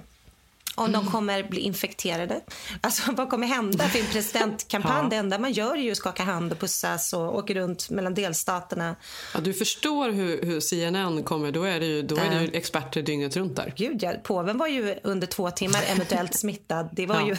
Om 0.75 0.91
de 0.91 1.11
kommer 1.11 1.43
bli 1.43 1.59
infekterade. 1.61 2.41
Alltså 2.81 3.11
vad 3.11 3.29
kommer 3.29 3.47
hända 3.47 3.89
för 3.89 3.99
en 3.99 4.05
presidentkampanj? 4.05 4.91
Ja. 5.03 5.09
Det 5.09 5.15
enda 5.15 5.39
man 5.39 5.51
gör 5.51 5.75
är 5.77 5.81
ju 5.81 5.91
att 5.91 5.97
skaka 5.97 6.23
hand 6.23 6.51
och 6.51 6.59
pussas 6.59 7.13
och 7.13 7.35
åker 7.37 7.55
runt 7.55 7.89
mellan 7.89 8.13
delstaterna. 8.13 8.95
Ja, 9.33 9.39
du 9.39 9.53
förstår 9.53 10.09
hur, 10.09 10.41
hur 10.45 10.59
CNN 10.59 11.23
kommer. 11.23 11.51
Då 11.51 11.63
är 11.63 11.79
det 11.79 11.85
ju, 11.85 12.01
då 12.01 12.15
är 12.15 12.29
det 12.29 12.41
ju 12.43 12.51
experter 12.53 13.01
dygnet 13.01 13.35
runt 13.37 13.55
där. 13.55 13.73
Gud, 13.77 14.03
ja, 14.03 14.13
påven 14.23 14.57
var 14.57 14.67
ju 14.67 14.95
under 15.03 15.27
två 15.27 15.51
timmar 15.51 15.81
eventuellt 15.87 16.35
smittad. 16.39 16.89
Det 16.91 17.05
var, 17.05 17.15
Ja. 17.19 17.27
ju, 17.27 17.35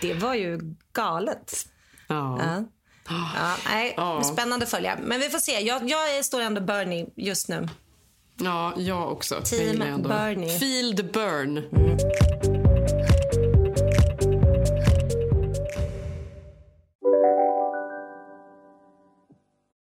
det 0.00 0.14
var 0.14 0.34
ju 0.34 0.60
galet. 0.92 1.54
Ja. 2.06 2.38
Ja. 2.40 2.64
Ja, 3.36 3.56
nej. 3.70 3.96
Spännande 4.24 4.64
att 4.64 4.70
följa. 4.70 4.98
Men 5.02 5.20
vi 5.20 5.28
får 5.28 5.38
se. 5.38 5.52
Jag, 5.60 5.90
jag 5.90 6.24
står 6.24 6.40
ändå 6.40 6.60
Bernie 6.60 7.06
just 7.16 7.48
nu. 7.48 7.68
Ja, 8.40 8.72
jag 8.76 9.12
också. 9.12 9.34
Jag 9.34 9.44
Team 9.44 9.82
ändå- 9.82 10.08
Bernie. 10.08 10.96
The 10.96 11.02
burn. 11.02 12.67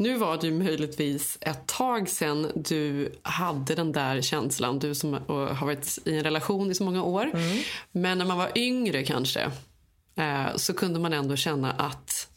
Nu 0.00 0.16
var 0.16 0.38
det 0.40 0.46
ju 0.46 0.52
möjligtvis 0.52 1.38
ett 1.40 1.66
tag 1.66 2.08
sedan 2.08 2.52
du 2.54 3.12
hade 3.22 3.74
den 3.74 3.92
där 3.92 4.20
känslan, 4.20 4.78
du 4.78 4.94
som 4.94 5.12
har 5.12 5.66
varit 5.66 5.98
i 6.04 6.16
en 6.16 6.24
relation 6.24 6.70
i 6.70 6.74
så 6.74 6.84
många 6.84 7.02
år. 7.02 7.30
Men 7.92 8.18
när 8.18 8.24
man 8.24 8.38
var 8.38 8.50
yngre 8.54 9.04
kanske, 9.04 9.50
eh, 10.16 10.56
så 10.56 10.74
kunde 10.74 11.00
man 11.00 11.12
ändå 11.12 11.36
känna 11.36 11.70
att 11.70 12.28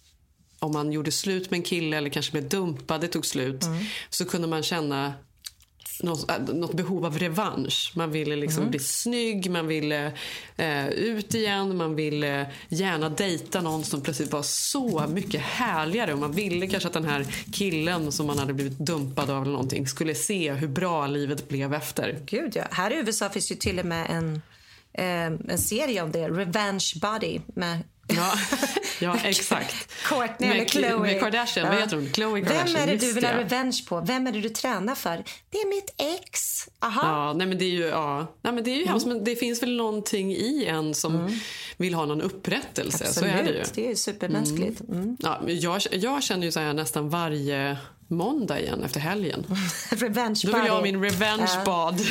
om 0.59 0.71
man 0.71 0.91
gjorde 0.91 1.11
slut 1.11 1.51
med 1.51 1.57
en 1.57 1.63
kille 1.63 1.97
eller 1.97 2.09
kanske 2.09 2.31
blev 2.31 2.49
dumpad, 2.49 3.01
det 3.01 3.07
tog 3.07 3.25
slut, 3.25 3.65
så 4.09 4.25
kunde 4.25 4.47
man 4.47 4.63
känna 4.63 5.13
något, 6.03 6.31
äh, 6.31 6.37
något 6.39 6.73
behov 6.73 7.05
av 7.05 7.19
revansch. 7.19 7.91
Man 7.95 8.11
ville 8.11 8.35
liksom 8.35 8.59
Mm. 8.59 8.71
bli 8.71 8.79
snygg, 8.79 9.49
man 9.51 9.67
ville 9.67 10.11
eh, 10.57 10.87
ut 10.87 11.33
igen, 11.33 11.77
man 11.77 11.95
ville 11.95 12.51
gärna 12.69 13.09
dejta 13.09 13.61
någon 13.61 13.83
som 13.83 14.01
plötsligt 14.01 14.31
var 14.31 14.41
så 14.43 15.07
mycket 15.07 15.41
härligare. 15.41 16.13
Och 16.13 16.19
man 16.19 16.31
ville 16.31 16.67
kanske 16.67 16.87
att 16.87 16.93
den 16.93 17.05
här 17.05 17.25
killen 17.53 18.11
som 18.11 18.27
man 18.27 18.39
hade 18.39 18.53
blivit 18.53 18.77
dumpad 18.79 19.29
av 19.29 19.41
eller 19.41 19.51
någonting 19.51 19.87
skulle 19.87 20.15
se 20.15 20.53
hur 20.53 20.67
bra 20.67 21.07
livet 21.07 21.49
blev 21.49 21.73
efter. 21.73 22.19
Gud, 22.25 22.51
ja. 22.55 22.63
Här 22.71 22.91
i 22.91 22.95
USA 22.95 23.29
finns 23.29 23.51
ju 23.51 23.55
till 23.55 23.79
och 23.79 23.85
med 23.85 24.07
en, 24.09 24.41
eh, 24.93 25.51
en 25.53 25.57
serie 25.57 26.01
om 26.01 26.11
det. 26.11 26.29
Revenge 26.29 26.91
Body 27.01 27.39
med 27.55 27.79
Ja, 28.07 28.33
ja 28.99 29.17
exakt. 29.23 29.75
Courtney 30.05 30.49
eller 30.49 30.59
Med, 30.59 30.69
Chloe. 30.69 30.99
med 30.99 31.19
Kardashian, 31.19 31.67
vad 31.69 31.77
heter 31.77 31.95
hon? 31.95 32.09
Chloe 32.13 32.41
Kardashian. 32.41 32.73
Vem 32.73 32.75
är 32.83 32.87
det 32.87 32.97
du 32.97 33.13
vill 33.13 33.25
ha 33.25 33.33
revenge 33.37 33.81
på? 33.87 34.01
Vem 34.01 34.27
är 34.27 34.31
det 34.31 34.41
du 34.41 34.49
tränar 34.49 34.95
för? 34.95 35.23
Det 35.49 35.57
är 35.57 35.69
mitt 35.69 35.93
ex. 35.97 36.39
Aha. 36.79 37.01
Ja, 37.03 37.33
nej 37.33 37.47
men 37.47 37.57
det 37.57 37.65
är 37.65 37.69
ju, 37.69 37.83
ja. 37.85 38.27
nej, 38.41 38.53
men 38.53 38.63
det 38.63 38.69
är 38.71 38.75
ju 38.75 38.81
Mm. 38.81 38.89
hemskt, 38.91 39.07
men 39.07 39.23
det 39.23 39.35
finns 39.35 39.61
väl 39.61 39.75
någonting 39.75 40.31
i 40.31 40.65
en 40.65 40.93
som 40.93 41.39
vill 41.77 41.93
ha 41.93 42.05
någon 42.05 42.21
upprättelse. 42.21 43.13
Så 43.13 43.25
är 43.25 43.43
det 43.43 43.49
ju. 43.49 43.59
Absolut, 43.59 43.73
det 43.73 43.85
är 43.85 43.89
ju 43.89 43.95
supermänskligt. 43.95 44.81
Mm. 44.81 45.17
Ja, 45.19 45.41
men 45.45 45.59
jag, 45.59 45.81
jag 45.91 46.23
känner 46.23 46.45
ju 46.45 46.51
så 46.51 46.59
här 46.59 46.73
nästan 46.73 47.09
varje 47.09 47.77
måndag 48.07 48.59
igen 48.59 48.83
efter 48.83 48.99
helgen. 48.99 49.45
Revenge 49.89 50.39
Då 50.45 50.51
vill 50.57 50.65
jag 50.65 50.73
ha 50.73 50.81
min 50.81 51.03
revenge 51.03 51.47
Ja. 51.55 51.63
bad 51.65 51.99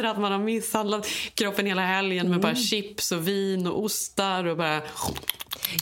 efter 0.00 0.10
att 0.10 0.18
man 0.20 0.32
har 0.32 0.38
misshandlat 0.38 1.06
kroppen 1.34 1.66
hela 1.66 1.82
helgen 1.82 2.26
med 2.28 2.36
Mm. 2.36 2.40
bara 2.40 2.54
chips 2.54 3.12
och 3.12 3.28
vin 3.28 3.66
och 3.66 3.82
ostar 3.84 4.44
och 4.44 4.56
bara... 4.56 4.82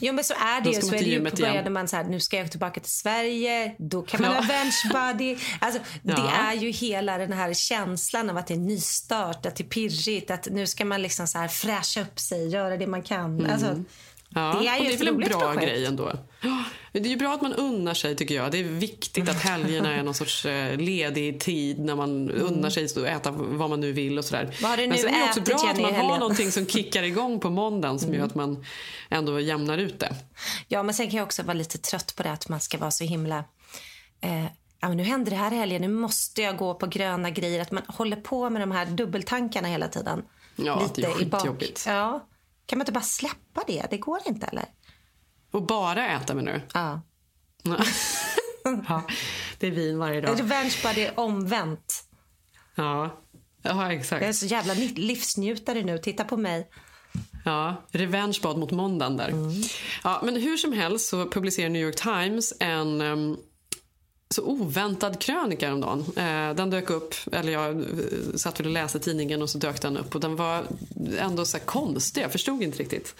Jo 0.00 0.12
men 0.12 0.24
så 0.24 0.34
är 0.34 0.60
det 0.60 0.70
ju. 0.70 0.80
Så 0.80 0.94
är 0.94 0.98
det 0.98 1.04
ju. 1.04 1.10
gymmet 1.12 1.36
Började 1.36 1.58
igen. 1.60 1.72
man 1.72 1.88
här, 1.92 2.04
nu 2.04 2.20
ska 2.20 2.36
jag 2.36 2.50
tillbaka 2.50 2.80
till 2.80 2.90
Sverige. 2.92 3.74
Då 3.78 4.02
kan 4.02 4.22
man 4.22 4.30
Ja. 4.34 4.40
ha 4.40 4.46
bench 4.46 4.82
body. 4.92 5.36
Alltså, 5.60 5.80
Det 6.02 6.12
Ja. 6.16 6.30
är 6.30 6.54
ju 6.54 6.70
hela 6.70 7.18
den 7.18 7.32
här 7.32 7.54
känslan 7.54 8.30
av 8.30 8.36
att 8.36 8.46
det 8.46 8.54
är 8.54 8.58
nystart, 8.58 9.46
att 9.46 9.56
det 9.56 9.64
är 9.64 9.68
pirrigt. 9.68 10.30
Att 10.30 10.48
nu 10.50 10.66
ska 10.66 10.84
man 10.84 11.02
liksom 11.02 11.26
så 11.26 11.38
här 11.38 11.48
fräscha 11.48 12.00
upp 12.02 12.18
sig, 12.18 12.48
göra 12.48 12.76
det 12.76 12.86
man 12.86 13.02
kan. 13.02 13.38
Mm. 13.38 13.50
Alltså, 13.52 13.84
Ja, 14.34 14.56
det 14.60 14.68
är 14.68 14.78
ju 14.78 14.88
det 14.88 14.94
är 14.94 14.98
väl 14.98 15.08
en 15.08 15.16
bra 15.16 15.40
projekt. 15.40 15.62
grej 15.62 15.84
ändå. 15.86 16.12
Det 16.92 16.98
är 16.98 17.04
ju 17.04 17.16
bra 17.16 17.34
att 17.34 17.42
man 17.42 17.52
unnar 17.54 17.94
sig 17.94 18.16
tycker 18.16 18.34
jag. 18.34 18.50
Det 18.52 18.58
är 18.58 18.64
viktigt 18.64 19.28
att 19.28 19.42
helgerna 19.42 19.94
är 19.94 20.02
någon 20.02 20.14
sorts 20.14 20.46
eh, 20.46 20.76
ledig 20.76 21.40
tid 21.40 21.78
när 21.78 21.96
man 21.96 22.30
unnar 22.30 22.70
sig 22.70 22.84
att 22.84 22.96
äta 22.96 23.30
vad 23.30 23.70
man 23.70 23.80
nu 23.80 23.92
vill 23.92 24.18
och 24.18 24.24
sådär. 24.24 24.42
Mm. 24.42 24.54
Vad 24.62 24.78
Men 24.88 24.98
sen 24.98 25.14
är 25.14 25.18
det 25.18 25.28
också 25.28 25.40
bra 25.40 25.70
att 25.70 25.80
man 25.80 25.94
har 25.94 26.18
någonting 26.18 26.52
som 26.52 26.66
kickar 26.66 27.02
igång 27.02 27.40
på 27.40 27.50
måndagen 27.50 27.98
som 27.98 28.08
Mm. 28.08 28.18
gör 28.20 28.26
att 28.26 28.34
man 28.34 28.64
ändå 29.10 29.40
jämnar 29.40 29.78
ut 29.78 30.00
det. 30.00 30.14
Ja, 30.68 30.82
men 30.82 30.94
sen 30.94 31.10
kan 31.10 31.16
jag 31.16 31.26
också 31.26 31.42
vara 31.42 31.54
lite 31.54 31.78
trött 31.78 32.14
på 32.16 32.22
det 32.22 32.32
att 32.32 32.48
man 32.48 32.60
ska 32.60 32.78
vara 32.78 32.90
så 32.90 33.04
himla... 33.04 33.44
Eh, 34.20 34.44
ja, 34.80 34.88
men 34.88 34.96
nu 34.96 35.02
händer 35.02 35.30
det 35.30 35.36
här 35.36 35.50
helgen, 35.50 35.82
nu 35.82 35.88
måste 35.88 36.42
jag 36.42 36.56
gå 36.56 36.74
på 36.74 36.86
gröna 36.86 37.30
grejer. 37.30 37.62
Att 37.62 37.70
man 37.70 37.82
håller 37.88 38.16
på 38.16 38.50
med 38.50 38.62
de 38.62 38.70
här 38.70 38.86
dubbeltankarna 38.86 39.68
hela 39.68 39.88
tiden. 39.88 40.22
Ja, 40.56 40.82
det 40.94 41.02
är 41.04 41.22
i 41.22 41.26
bak. 41.26 41.40
skitjobbigt. 41.40 41.84
Ja. 41.86 42.26
Kan 42.68 42.78
man 42.78 42.82
inte 42.82 42.92
bara 42.92 43.00
släppa 43.04 43.62
det? 43.66 43.86
Det 43.90 43.98
går 43.98 44.20
inte, 44.26 44.46
eller? 44.46 44.64
Och 45.50 45.66
bara 45.66 46.06
äta 46.06 46.34
menar 46.34 46.52
du? 46.52 46.60
Ja. 46.74 47.00
ja, 48.88 49.02
det 49.58 49.66
är 49.66 49.70
vin 49.70 49.98
varje 49.98 50.20
dag. 50.20 50.40
Revenge 50.40 50.74
body 50.82 51.08
omvänt. 51.14 52.04
Ja, 52.74 53.20
ja 53.62 53.92
exakt. 53.92 54.22
Jag 54.22 54.28
är 54.28 54.32
så 54.32 54.46
jävla 54.46 54.74
livsnjutare 54.74 55.82
nu. 55.82 55.98
Titta 55.98 56.24
på 56.24 56.36
mig. 56.36 56.70
Ja, 57.44 57.86
revanschbad 57.90 58.58
mot 58.58 58.70
måndagen 58.70 59.16
där. 59.16 59.34
Ja, 60.04 60.20
men 60.24 60.36
hur 60.36 60.56
som 60.56 60.72
helst 60.72 61.08
så 61.08 61.30
publicerar 61.30 61.68
New 61.68 61.82
York 61.82 61.96
Times 61.96 62.52
en 62.60 63.00
em, 63.00 63.36
så 64.30 64.42
oväntad 64.42 65.20
krönika 65.20 65.66
häromdagen. 65.66 66.04
Eh, 66.16 66.54
den 66.54 66.70
dök 66.70 66.90
upp, 66.90 67.14
eller 67.32 67.52
jag 67.52 67.80
eh, 67.80 67.84
satt 68.36 68.60
väl 68.60 68.66
och 68.66 68.72
läste 68.72 68.98
tidningen 68.98 69.42
och 69.42 69.50
så 69.50 69.58
dök 69.58 69.82
den 69.82 69.96
upp 69.96 70.14
och 70.14 70.20
den 70.20 70.36
var 70.36 70.64
ändå 71.18 71.44
så 71.44 71.58
konstig, 71.58 72.22
jag 72.22 72.32
förstod 72.32 72.62
inte 72.62 72.78
riktigt. 72.78 73.14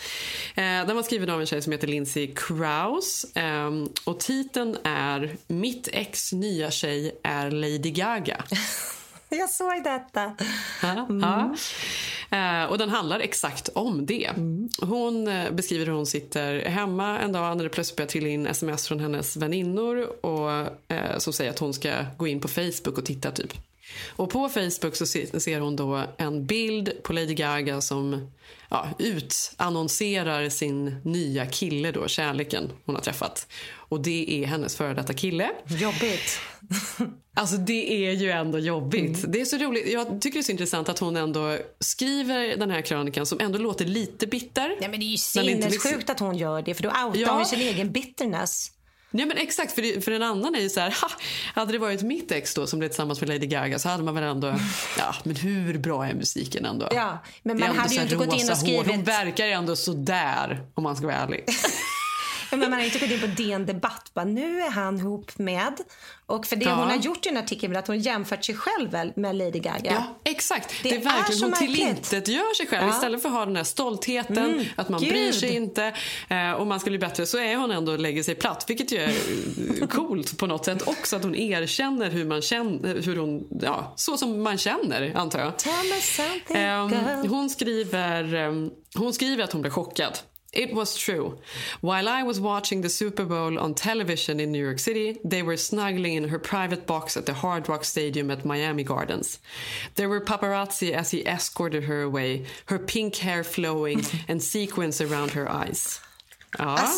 Eh, 0.54 0.62
den 0.62 0.96
var 0.96 1.02
skriven 1.02 1.30
av 1.30 1.40
en 1.40 1.46
tjej 1.46 1.62
som 1.62 1.72
heter 1.72 1.86
Lindsay 1.86 2.34
Krause 2.34 3.40
eh, 3.40 3.70
och 4.04 4.20
titeln 4.20 4.76
är 4.84 5.36
Mitt 5.46 5.88
ex 5.92 6.32
nya 6.32 6.70
tjej 6.70 7.20
är 7.22 7.50
Lady 7.50 7.90
Gaga. 7.90 8.44
Jag 9.30 9.50
såg 9.50 9.84
detta. 9.84 10.36
Ja, 10.82 11.06
ja. 11.08 11.56
Eh, 12.30 12.64
och 12.64 12.78
den 12.78 12.88
handlar 12.88 13.20
exakt 13.20 13.68
om 13.74 14.06
det. 14.06 14.30
Hon 14.80 15.28
eh, 15.28 15.50
beskriver 15.50 15.86
hur 15.86 15.92
hon 15.92 16.06
sitter 16.06 16.64
hemma 16.64 17.18
en 17.18 17.32
dag 17.32 17.56
när 17.56 17.64
det 17.64 17.70
plötsligt 17.70 17.96
börjar 17.96 18.08
trilla 18.08 18.28
in 18.28 18.46
sms 18.46 18.88
från 18.88 19.00
hennes 19.00 19.36
väninnor 19.36 20.24
och, 20.24 20.50
eh, 20.88 21.18
som 21.18 21.32
säger 21.32 21.50
att 21.50 21.58
hon 21.58 21.74
ska 21.74 21.92
gå 22.16 22.26
in 22.26 22.40
på 22.40 22.48
Facebook 22.48 22.98
och 22.98 23.04
titta 23.04 23.30
typ. 23.30 23.52
Och 24.08 24.30
på 24.30 24.48
Facebook 24.48 24.96
så 24.96 25.06
se- 25.06 25.40
ser 25.40 25.60
hon 25.60 25.76
då 25.76 26.04
en 26.18 26.46
bild 26.46 27.02
på 27.02 27.12
Lady 27.12 27.34
Gaga 27.34 27.80
som 27.80 28.30
ja, 28.70 28.88
utannonserar 28.98 30.48
sin 30.48 30.96
nya 31.04 31.46
kille 31.46 31.92
då, 31.92 32.08
kärleken 32.08 32.70
hon 32.84 32.94
har 32.94 33.02
träffat. 33.02 33.46
Och 33.70 34.00
det 34.00 34.42
är 34.42 34.46
hennes 34.46 34.76
före 34.76 34.94
detta 34.94 35.12
kille. 35.14 35.50
Jobbigt. 35.66 36.38
Alltså 37.34 37.56
det 37.56 38.06
är 38.06 38.12
ju 38.12 38.30
ändå 38.30 38.58
jobbigt. 38.58 39.18
Mm. 39.18 39.32
Det 39.32 39.40
är 39.40 39.44
så 39.44 39.56
roligt. 39.56 39.92
Jag 39.92 40.20
tycker 40.20 40.38
det 40.38 40.40
är 40.40 40.42
så 40.42 40.52
intressant 40.52 40.88
att 40.88 40.98
hon 40.98 41.16
ändå 41.16 41.58
skriver 41.80 42.56
den 42.56 42.70
här 42.70 42.80
krönikan 42.82 43.26
som 43.26 43.40
ändå 43.40 43.58
låter 43.58 43.84
lite 43.84 44.26
bitter. 44.26 44.76
Ja, 44.80 44.88
men 44.88 45.00
det 45.00 45.06
är 45.06 45.10
ju 45.10 45.18
sinnessjukt 45.18 46.10
att 46.10 46.20
hon 46.20 46.36
gör 46.36 46.62
det, 46.62 46.74
för 46.74 46.82
då 46.82 46.88
outar 46.88 47.20
Ja. 47.20 47.32
hon 47.32 47.46
sin 47.46 47.60
egen 47.60 47.92
bitterness. 47.92 48.70
Ja 49.10 49.26
men 49.26 49.36
exakt, 49.36 49.72
för, 49.72 49.82
det, 49.82 50.04
för 50.04 50.12
en 50.12 50.22
annan 50.22 50.54
är 50.54 50.60
ju 50.60 50.68
så 50.68 50.80
här, 50.80 50.90
ha, 50.90 51.08
hade 51.54 51.72
det 51.72 51.78
varit 51.78 52.02
mitt 52.02 52.32
ex 52.32 52.54
då 52.54 52.66
som 52.66 52.78
blev 52.78 52.88
tillsammans 52.88 53.20
med 53.20 53.28
Lady 53.28 53.46
Gaga 53.46 53.78
så 53.78 53.88
hade 53.88 54.02
man 54.02 54.14
väl 54.14 54.24
ändå, 54.24 54.54
ja 54.98 55.14
men 55.24 55.36
hur 55.36 55.78
bra 55.78 56.06
är 56.06 56.14
musiken 56.14 56.64
ändå? 56.64 56.88
Ja, 56.90 57.18
men 57.42 57.58
man 57.58 57.76
hade 57.76 57.94
ju 57.94 58.02
inte 58.02 58.14
gått 58.14 58.26
in 58.26 58.32
och 58.32 58.38
rosa 58.40 58.66
hår. 58.66 58.76
Hon 58.76 58.84
skrivit... 58.84 59.08
verkar 59.08 59.46
ju 59.46 59.52
ändå 59.52 59.76
sådär 59.76 60.66
om 60.74 60.82
man 60.82 60.96
ska 60.96 61.06
vara 61.06 61.16
ärlig. 61.16 61.44
Men 62.50 62.60
man 62.60 62.72
har 62.72 62.80
inte 62.80 62.98
gått 62.98 63.10
in 63.10 63.20
på 63.20 63.26
DN 63.26 63.66
Debatt. 63.66 64.10
Bara, 64.14 64.24
nu 64.24 64.60
är 64.60 64.70
han 64.70 64.98
ihop 64.98 65.38
med... 65.38 65.74
Och 66.26 66.46
för 66.46 66.56
det 66.56 66.64
Ja. 66.64 66.74
hon 66.74 66.88
har 66.88 66.96
gjort 66.96 67.26
i 67.26 67.28
en 67.28 67.36
artikel 67.36 67.72
är 67.72 67.78
att 67.78 67.86
hon 67.86 67.98
jämfört 68.00 68.44
sig 68.44 68.54
själv 68.54 69.12
med 69.16 69.36
Lady 69.36 69.58
Gaga. 69.58 69.78
Ja, 69.92 70.04
exakt. 70.24 70.74
Det, 70.82 70.88
Det 70.88 70.96
är 70.96 71.00
verkligen, 71.00 71.42
är 71.42 71.46
hon 71.46 71.52
tillintetgör 71.58 72.54
sig 72.54 72.66
själv. 72.66 72.86
Ja. 72.88 72.94
Istället 72.94 73.22
för 73.22 73.28
att 73.28 73.34
ha 73.34 73.46
den 73.46 73.56
här 73.56 73.64
stoltheten, 73.64 74.38
Mm, 74.38 74.64
att 74.76 74.88
man 74.88 75.00
gud. 75.00 75.08
bryr 75.10 75.32
sig 75.32 75.56
inte 75.56 75.94
eh, 76.28 76.52
och 76.52 76.66
man 76.66 76.80
ska 76.80 76.90
bli 76.90 76.98
bättre, 76.98 77.26
så 77.26 77.38
är 77.38 77.56
hon 77.56 77.70
ändå 77.70 77.92
och 77.92 77.98
lägger 77.98 78.22
sig 78.22 78.34
platt. 78.34 78.64
Vilket 78.68 78.92
ju 78.92 78.96
är 78.98 79.08
eh, 79.82 79.86
coolt 79.88 80.38
på 80.38 80.46
något 80.46 80.64
sätt 80.64 80.88
också, 80.88 81.16
att 81.16 81.22
hon 81.22 81.34
erkänner 81.34 82.10
hur 82.10 82.24
man 82.24 82.42
känner, 82.42 83.02
hur 83.02 83.16
hon, 83.16 83.48
ja, 83.62 83.92
så 83.96 84.16
som 84.16 84.42
man 84.42 84.58
känner, 84.58 85.12
antar 85.16 85.38
jag. 85.40 85.52
Girl. 86.50 87.26
hon, 87.28 87.50
skriver, 87.50 88.34
ehm, 88.34 88.70
hon 88.94 89.12
skriver 89.12 89.44
att 89.44 89.52
hon 89.52 89.60
blev 89.60 89.70
chockad. 89.72 90.18
It 90.52 90.72
was 90.72 90.96
true. 90.96 91.38
While 91.82 92.08
I 92.08 92.22
was 92.22 92.40
watching 92.40 92.80
the 92.80 92.88
Super 92.88 93.26
Bowl 93.26 93.58
on 93.58 93.74
television 93.74 94.40
in 94.40 94.50
New 94.50 94.64
York 94.64 94.78
City, 94.78 95.18
they 95.22 95.42
were 95.42 95.58
snuggling 95.58 96.14
in 96.14 96.28
her 96.28 96.38
private 96.38 96.86
box 96.86 97.18
at 97.18 97.26
the 97.26 97.34
Hard 97.34 97.68
Rock 97.68 97.84
Stadium 97.84 98.30
at 98.30 98.46
Miami 98.46 98.82
Gardens. 98.82 99.40
There 99.96 100.08
were 100.08 100.22
paparazzi 100.22 100.92
as 100.92 101.10
he 101.10 101.26
escorted 101.26 101.84
her 101.84 102.00
away, 102.00 102.46
her 102.66 102.78
pink 102.78 103.16
hair 103.16 103.44
flowing 103.44 104.02
and 104.28 104.42
sequins 104.42 105.02
around 105.02 105.32
her 105.32 105.50
eyes. 105.50 106.00
Ja, 106.58 106.88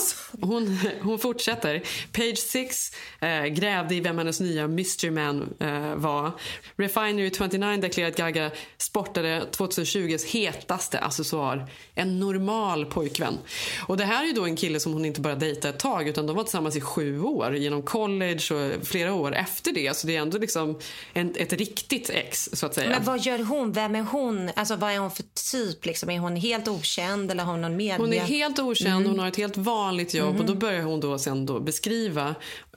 hon, 0.41 0.79
hon 1.03 1.19
fortsätter. 1.19 1.83
Page 2.13 2.39
6 2.39 2.93
eh, 3.21 3.45
grävde 3.45 3.95
i 3.95 4.01
vem 4.01 4.19
hennes 4.19 4.41
nya 4.41 4.67
mystery 4.69 5.11
man 5.11 5.55
eh, 5.61 5.95
var. 5.95 6.33
Refinery 6.77 7.31
29 7.31 7.77
deklarerade 7.81 8.13
att 8.13 8.17
Gaga 8.35 8.51
sportade 8.79 9.43
2020s 9.53 10.27
hetaste 10.27 10.99
accessoar. 10.99 11.71
En 11.95 12.21
normal 12.21 12.87
pojkvän. 12.87 13.39
Och 13.87 13.97
det 13.97 14.05
här 14.05 14.23
är 14.23 14.27
ju 14.27 14.33
då 14.33 14.45
en 14.45 14.57
kille 14.57 14.81
som 14.81 14.93
hon 14.93 15.05
inte 15.05 15.21
bara 15.21 15.35
dejtade 15.35 15.75
ett 15.75 15.81
tag 15.81 16.09
utan 16.09 16.27
de 16.27 16.37
var 16.37 16.43
tillsammans 16.43 16.77
i 16.77 16.81
sju 16.81 17.21
år 17.23 17.57
genom 17.57 17.83
college 17.83 18.55
och 18.55 18.87
flera 18.87 19.15
år 19.15 19.35
efter 19.35 19.73
det. 19.73 19.97
Så 19.97 20.07
det 20.07 20.17
är 20.17 20.21
ändå 20.21 20.39
liksom 20.39 20.79
en, 21.13 21.35
ett 21.37 21.53
riktigt 21.53 22.11
ex 22.11 22.49
så 22.53 22.67
att 22.67 22.75
säga. 22.75 22.91
Men 22.91 23.05
vad 23.05 23.21
gör 23.21 23.39
hon? 23.39 23.73
Vem 23.73 23.95
är 23.95 24.03
hon? 24.03 24.51
Alltså, 24.57 24.77
vad 24.77 24.93
är 24.93 24.99
hon 24.99 25.11
för 25.11 25.25
typ? 25.53 25.87
Liksom? 25.87 26.11
Är 26.11 26.19
hon 26.19 26.37
helt 26.37 26.69
okänd 26.69 27.31
eller 27.31 27.45
har 27.45 27.53
hon 27.53 27.61
någon 27.61 27.77
media? 27.77 27.97
Hon 27.99 28.13
är 28.13 28.21
helt 28.21 28.59
okänd, 28.59 28.91
Mm. 29.01 29.11
hon 29.11 29.19
har 29.19 29.29
ett 29.29 29.37
helt 29.37 29.50
vanligt 29.57 30.15
jobb 30.15 30.31
Mhm. 30.31 30.41
och 30.41 30.47
då 30.47 30.55
börjar 30.55 30.83
hon 30.83 31.01
då 31.01 31.19
sen 31.19 31.47
då 31.47 31.61
beskriva 31.61 32.35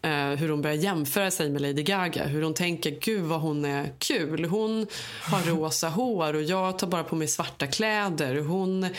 hur 0.09 0.49
hon 0.49 0.61
börjar 0.61 0.75
jämföra 0.77 1.31
sig 1.31 1.49
med 1.49 1.61
Lady 1.61 1.83
Gaga. 1.83 2.25
Hur 2.25 2.41
hon 2.41 2.53
tänker, 2.53 2.91
gud 2.91 3.23
vad 3.23 3.41
hon 3.41 3.65
är 3.65 3.93
kul. 3.99 4.45
Hon 4.45 4.87
har 5.21 5.41
rosa 5.51 5.89
hår 5.89 6.33
och 6.33 6.43
jag 6.43 6.79
tar 6.79 6.87
bara 6.87 7.03
på 7.03 7.15
mig 7.15 7.27
svarta 7.27 7.67
kläder.On 7.67 8.83
eh, 8.83 8.91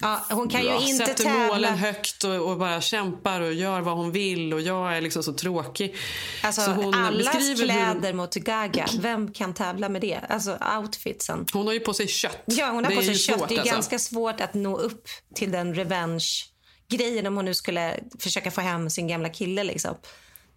ja, 0.00 0.26
hon 0.30 0.48
kan 0.48 0.60
ju 0.60 0.66
ja, 0.66 0.80
inte 0.80 1.06
sätter 1.06 1.24
tävla. 1.24 1.46
målen 1.46 1.78
högt 1.78 2.24
och, 2.24 2.50
och 2.50 2.58
bara 2.58 2.80
kämpar 2.80 3.40
och 3.40 3.52
gör 3.52 3.80
vad 3.80 3.96
hon 3.96 4.12
vill 4.12 4.54
och 4.54 4.60
jag 4.60 4.96
är 4.96 5.00
liksom 5.00 5.22
så 5.22 5.32
tråkig. 5.32 5.96
Alltså, 6.42 6.60
så 6.60 6.70
hon 6.70 6.94
allas 6.94 7.60
kläder 7.60 8.12
mot 8.12 8.34
Gaga. 8.34 8.86
Vem 9.00 9.32
kan 9.32 9.54
tävla 9.54 9.88
med 9.88 10.00
det? 10.00 10.20
Alltså 10.28 10.58
outfitsen. 10.78 11.46
Hon 11.52 11.66
har 11.66 11.74
ju 11.74 11.80
på 11.80 11.94
sig 11.94 12.08
kött. 12.08 12.42
Ja, 12.44 12.66
hon 12.66 12.84
har 12.84 12.90
Det 12.90 12.96
på 12.96 13.02
är 13.02 13.06
sig 13.06 13.18
kött. 13.18 13.38
svårt, 13.38 13.48
det 13.48 13.54
är 13.54 13.58
alltså. 13.58 13.74
ganska 13.74 13.98
svårt 13.98 14.40
att 14.40 14.54
nå 14.54 14.76
upp 14.76 15.08
till 15.34 15.52
den 15.52 15.74
revenge-grejen 16.92 17.26
om 17.26 17.36
hon 17.36 17.44
nu 17.44 17.54
skulle 17.54 18.00
försöka 18.18 18.50
få 18.50 18.60
hem 18.60 18.90
sin 18.90 19.08
gamla 19.08 19.28
kille. 19.28 19.64
Liksom. 19.64 19.96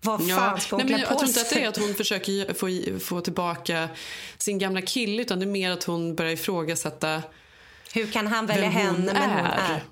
Vad 0.01 0.29
fan 0.29 0.59
ska 0.59 0.75
hon 0.75 0.85
nej, 0.85 0.91
men 0.91 0.99
klä 0.99 0.99
jag, 0.99 1.07
på 1.07 1.13
jag 1.13 1.19
tror 1.19 1.27
inte 1.29 1.39
sig? 1.39 1.41
att 1.43 1.49
det 1.49 1.63
är 1.63 1.69
att 1.69 1.77
hon 1.87 1.95
försöker 1.95 2.53
få, 2.53 2.99
få 2.99 3.21
tillbaka 3.21 3.89
sin 4.37 4.57
gamla 4.57 4.81
kille 4.81 5.21
utan 5.21 5.39
det 5.39 5.45
är 5.45 5.47
mer 5.47 5.71
att 5.71 5.83
hon 5.83 6.15
börjar 6.15 6.31
ifrågasätta 6.31 7.21
Hur 7.93 8.11
kan 8.11 8.27
han 8.27 8.45
välja 8.45 8.69
vem 8.69 8.85
hon 8.85 8.95
henne 8.95 9.13
men 9.13 9.29
hon 9.29 9.45
är? 9.45 9.83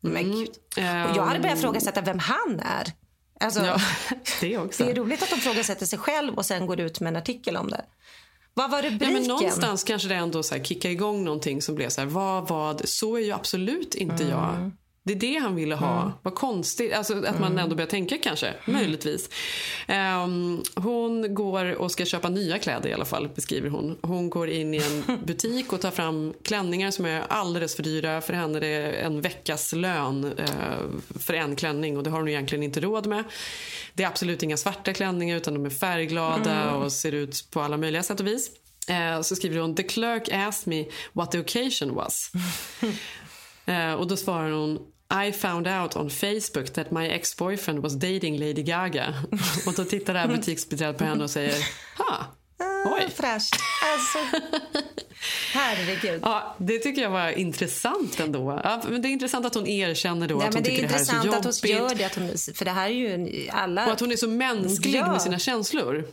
Men 0.00 0.46
Mm. 0.76 1.10
Och 1.10 1.16
jag 1.16 1.24
hade 1.24 1.40
börjat 1.40 1.58
ifrågasätta 1.58 2.00
vem 2.00 2.18
han 2.18 2.60
är. 2.60 2.92
Alltså, 3.40 3.60
Ja, 3.64 3.80
det 4.40 4.58
också. 4.58 4.84
det 4.84 4.90
är 4.90 4.94
roligt 4.94 5.22
att 5.22 5.30
de 5.30 5.36
ifrågasätter 5.36 5.86
sig 5.86 5.98
själv 5.98 6.34
och 6.34 6.46
sen 6.46 6.66
går 6.66 6.80
ut 6.80 7.00
med 7.00 7.10
en 7.10 7.16
artikel 7.16 7.56
om 7.56 7.70
det. 7.70 7.84
Vad 8.54 8.70
var 8.70 8.82
Ja, 8.82 8.90
rubriken? 8.90 9.12
men 9.12 9.22
någonstans 9.22 9.84
kanske 9.84 10.08
det 10.08 10.14
ändå 10.14 10.42
så 10.42 10.54
här 10.54 10.64
kickar 10.64 10.90
igång 10.90 11.24
någonting 11.24 11.62
som 11.62 11.74
blev 11.74 11.88
så 11.88 12.00
här, 12.00 12.08
vad, 12.08 12.48
vad, 12.48 12.88
så 12.88 13.16
är 13.16 13.20
ju 13.20 13.32
absolut 13.32 13.94
inte 13.94 14.24
jag. 14.24 14.70
Det 15.06 15.12
är 15.12 15.16
det 15.16 15.38
han 15.38 15.54
ville 15.54 15.74
ha. 15.74 16.00
Mm. 16.02 16.12
Vad 16.22 16.34
konstigt. 16.34 16.92
Alltså, 16.92 17.24
att 17.26 17.40
man 17.40 17.58
ändå 17.58 17.76
börjar 17.76 17.88
tänka 17.88 18.18
kanske. 18.22 18.54
Möjligtvis. 18.66 19.28
Ehm, 19.86 20.62
hon 20.74 21.34
går 21.34 21.74
och 21.74 21.90
ska 21.92 22.04
köpa 22.04 22.28
nya 22.28 22.58
kläder 22.58 22.88
i 22.88 22.92
alla 22.92 23.04
fall, 23.04 23.28
beskriver 23.28 23.68
hon. 23.70 23.98
Hon 24.02 24.30
går 24.30 24.48
in 24.48 24.74
i 24.74 24.76
en 24.76 25.18
butik 25.26 25.72
och 25.72 25.80
tar 25.80 25.90
fram 25.90 26.34
klänningar 26.42 26.90
som 26.90 27.04
är 27.04 27.22
alldeles 27.28 27.76
för 27.76 27.82
dyra. 27.82 28.20
För 28.20 28.32
henne 28.32 28.58
är 28.58 28.60
det 28.60 28.92
en 28.92 29.20
veckas 29.20 29.72
lön 29.72 30.32
eh, 30.38 30.48
för 31.20 31.34
en 31.34 31.56
klänning 31.56 31.96
och 31.96 32.02
det 32.02 32.10
har 32.10 32.18
hon 32.18 32.28
egentligen 32.28 32.62
inte 32.62 32.80
råd 32.80 33.06
med. 33.06 33.24
Det 33.94 34.02
är 34.02 34.08
absolut 34.08 34.42
inga 34.42 34.56
svarta 34.56 34.92
klänningar 34.92 35.36
utan 35.36 35.54
de 35.54 35.66
är 35.66 35.70
färgglada 35.70 36.54
Mm. 36.62 36.74
och 36.82 36.92
ser 36.92 37.12
ut 37.12 37.48
på 37.50 37.60
alla 37.60 37.76
möjliga 37.76 38.02
sätt 38.02 38.20
och 38.20 38.26
vis. 38.26 38.50
Eh, 38.88 39.20
så 39.20 39.36
skriver 39.36 39.60
hon, 39.60 39.74
the 39.74 39.82
clerk 39.82 40.28
asked 40.32 40.66
me 40.70 40.86
what 41.12 41.30
the 41.32 41.40
occasion 41.40 41.94
was. 41.94 42.32
Eh, 43.66 43.92
och 43.92 44.06
då 44.06 44.16
svarar 44.16 44.50
hon 44.50 44.78
I 45.28 45.32
found 45.32 45.66
out 45.68 45.96
on 45.96 46.10
Facebook 46.10 46.72
that 46.72 46.90
my 46.90 47.06
ex-boyfriend 47.08 47.78
was 47.82 47.92
dating 47.94 48.38
Lady 48.38 48.62
Gaga. 48.62 49.14
och 49.66 49.72
då 49.74 49.84
tittar 49.84 50.12
det 50.14 50.18
här 50.20 50.28
butiksbiträdet 50.28 50.98
på 50.98 51.04
henne 51.04 51.24
och 51.24 51.30
säger, 51.30 51.54
ha, 51.98 52.26
oj. 52.86 53.08
Fräscht. 53.16 53.54
Alltså, 53.92 54.18
herregud. 55.52 56.20
Ja, 56.24 56.56
det 56.58 56.78
tycker 56.78 57.02
jag 57.02 57.10
var 57.10 57.28
intressant 57.30 58.20
ändå. 58.20 58.60
Ja, 58.64 58.82
men 58.88 59.02
det 59.02 59.08
är 59.08 59.10
intressant 59.10 59.46
att 59.46 59.54
hon 59.54 59.66
erkänner 59.66 60.28
då 60.28 60.34
Nej, 60.38 60.48
att 60.48 60.54
hon 60.54 60.62
det 60.62 60.68
är 60.68 60.70
tycker 60.76 60.88
det 60.88 60.94
här 60.94 61.00
är 61.00 61.04
så 61.04 61.12
intressant 61.16 61.44
jobbigt. 61.44 61.46
att 61.46 61.62
hon 61.62 61.88
gör 61.88 61.94
det. 61.94 62.04
Att 62.04 62.14
hon, 62.14 62.54
för 62.54 62.64
det 62.64 62.70
här 62.70 62.86
är 62.86 62.92
ju 62.94 63.48
alla... 63.52 63.86
Och 63.86 63.92
att 63.92 64.00
hon 64.00 64.12
är 64.12 64.16
så 64.16 64.28
mänsklig 64.28 64.94
Ja. 64.94 65.12
med 65.12 65.22
sina 65.22 65.38
känslor. 65.38 66.04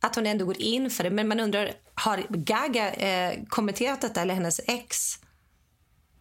Att 0.00 0.14
hon 0.14 0.26
ändå 0.26 0.44
går 0.44 0.60
in 0.62 0.90
för 0.90 1.04
det. 1.04 1.10
Men 1.10 1.28
man 1.28 1.40
undrar, 1.40 1.72
har 1.94 2.24
Gaga 2.28 2.92
eh, 2.92 3.38
kommenterat 3.48 4.00
detta 4.00 4.22
eller 4.22 4.34
hennes 4.34 4.60
ex? 4.66 5.18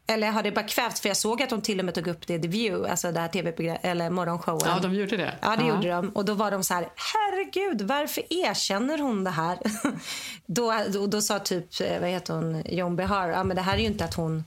Eller 0.08 0.32
har 0.32 0.44
det 0.44 0.52
bara 0.52 0.66
kvävts? 0.66 1.02
För 1.02 1.10
jag 1.10 1.18
såg 1.18 1.42
att 1.42 1.50
de 1.50 1.62
till 1.62 1.80
och 1.80 1.86
med 1.86 1.94
tog 1.94 2.08
upp 2.08 2.28
det 2.28 2.34
i 2.34 2.42
The 2.42 2.48
View, 2.48 2.92
alltså 2.92 3.12
det 3.12 3.20
här 3.20 3.28
tv 3.28 3.78
eller 3.82 4.10
morgonshowen. 4.10 4.62
Ja, 4.66 4.80
de 4.80 4.94
gjorde 4.94 5.18
det. 5.18 5.36
Ja, 5.42 5.56
det 5.56 5.66
Ja. 5.66 5.76
gjorde 5.76 5.89
de. 5.89 6.10
Och 6.10 6.26
då 6.26 6.34
var 6.34 6.52
de 6.52 6.63
så 6.63 6.74
här, 6.74 6.89
herregud, 6.96 7.82
varför 7.82 8.24
erkänner 8.30 8.98
hon 8.98 9.24
det 9.24 9.30
här? 9.30 9.58
då, 10.46 10.74
då, 10.89 11.08
då 11.08 11.22
sa 11.22 11.39
typ, 11.39 11.82
eh, 11.82 12.00
vad 12.00 12.10
heter 12.10 12.34
hon, 12.34 12.63
John 12.66 12.96
Behar, 12.96 13.30
ja 13.30 13.44
men 13.44 13.56
det 13.56 13.62
här 13.62 13.74
är 13.74 13.82
ju 13.82 13.86
inte 13.86 14.06
att 14.06 14.13
hon 14.13 14.44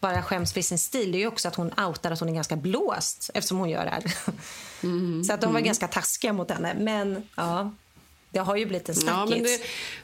bara 0.00 0.22
skäms 0.22 0.52
för 0.52 0.60
sin 0.60 0.78
stil, 0.78 1.12
det 1.12 1.18
är 1.18 1.20
ju 1.20 1.26
också 1.26 1.48
att 1.48 1.54
hon 1.54 1.72
outar 1.86 2.10
att 2.10 2.20
hon 2.20 2.28
är 2.28 2.34
ganska 2.34 2.56
blåst 2.56 3.30
eftersom 3.34 3.58
hon 3.58 3.70
gör 3.70 3.84
det 3.84 3.90
här. 3.90 4.02
så 5.24 5.32
att 5.32 5.40
de 5.40 5.46
var 5.46 5.58
mm. 5.58 5.64
ganska 5.64 5.88
taskiga 5.88 6.32
mot 6.32 6.50
henne. 6.50 6.74
Men 6.78 7.28
ja, 7.36 7.70
det 8.36 8.42
har 8.42 8.56
ju 8.56 8.66
blivit 8.66 8.88
en 8.88 8.94
Ja, 8.94 9.00
snackis. 9.00 9.34
men 9.34 9.42
det, 9.42 9.60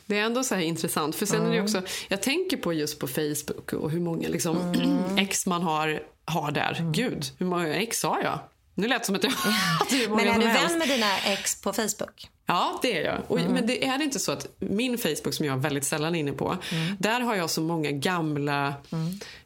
det 0.06 0.18
är 0.18 0.22
ändå 0.24 0.44
så 0.44 0.54
här 0.54 0.62
intressant. 0.62 1.16
För 1.16 1.26
sen 1.26 1.40
är 1.42 1.46
det 1.46 1.52
Mm. 1.52 1.64
också, 1.64 1.82
jag 2.08 2.22
tänker 2.22 2.56
på 2.56 2.72
just 2.72 2.98
på 2.98 3.08
Facebook 3.08 3.72
och 3.72 3.90
hur 3.90 4.00
många 4.00 4.28
liksom, 4.28 4.56
Mm. 4.56 5.16
ex 5.18 5.46
man 5.46 5.62
har, 5.62 6.02
har 6.24 6.50
där. 6.50 6.90
Gud, 6.94 7.24
hur 7.38 7.46
många 7.46 7.74
ex 7.76 8.02
har 8.02 8.20
jag? 8.22 8.38
Nu 8.74 8.88
lät 8.88 8.98
det 9.02 9.06
som 9.06 9.14
att 9.14 9.24
jag 9.24 9.30
hade 9.78 9.96
hur 9.96 10.08
många 10.08 10.22
Men 10.24 10.34
är 10.34 10.38
du 10.38 10.68
vän 10.68 10.78
med 10.78 10.88
dina 10.88 11.18
ex 11.18 11.60
på 11.60 11.72
Facebook? 11.72 12.28
Ja, 12.46 12.78
det 12.82 12.98
är 12.98 13.04
jag. 13.04 13.18
Och, 13.28 13.38
Mm. 13.40 13.52
Men 13.52 13.66
det 13.66 13.84
är 13.86 13.98
det 13.98 14.04
inte 14.04 14.18
så 14.18 14.32
att 14.32 14.46
min 14.58 14.98
Facebook 14.98 15.34
som 15.34 15.46
jag 15.46 15.52
är 15.56 15.60
väldigt 15.60 15.84
sällan 15.84 16.14
inne 16.14 16.32
på, 16.32 16.56
Mm. 16.72 16.96
där 16.98 17.20
har 17.20 17.34
jag 17.36 17.50
så 17.50 17.60
många 17.60 17.90
gamla 17.90 18.74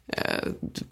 eh, 0.07 0.47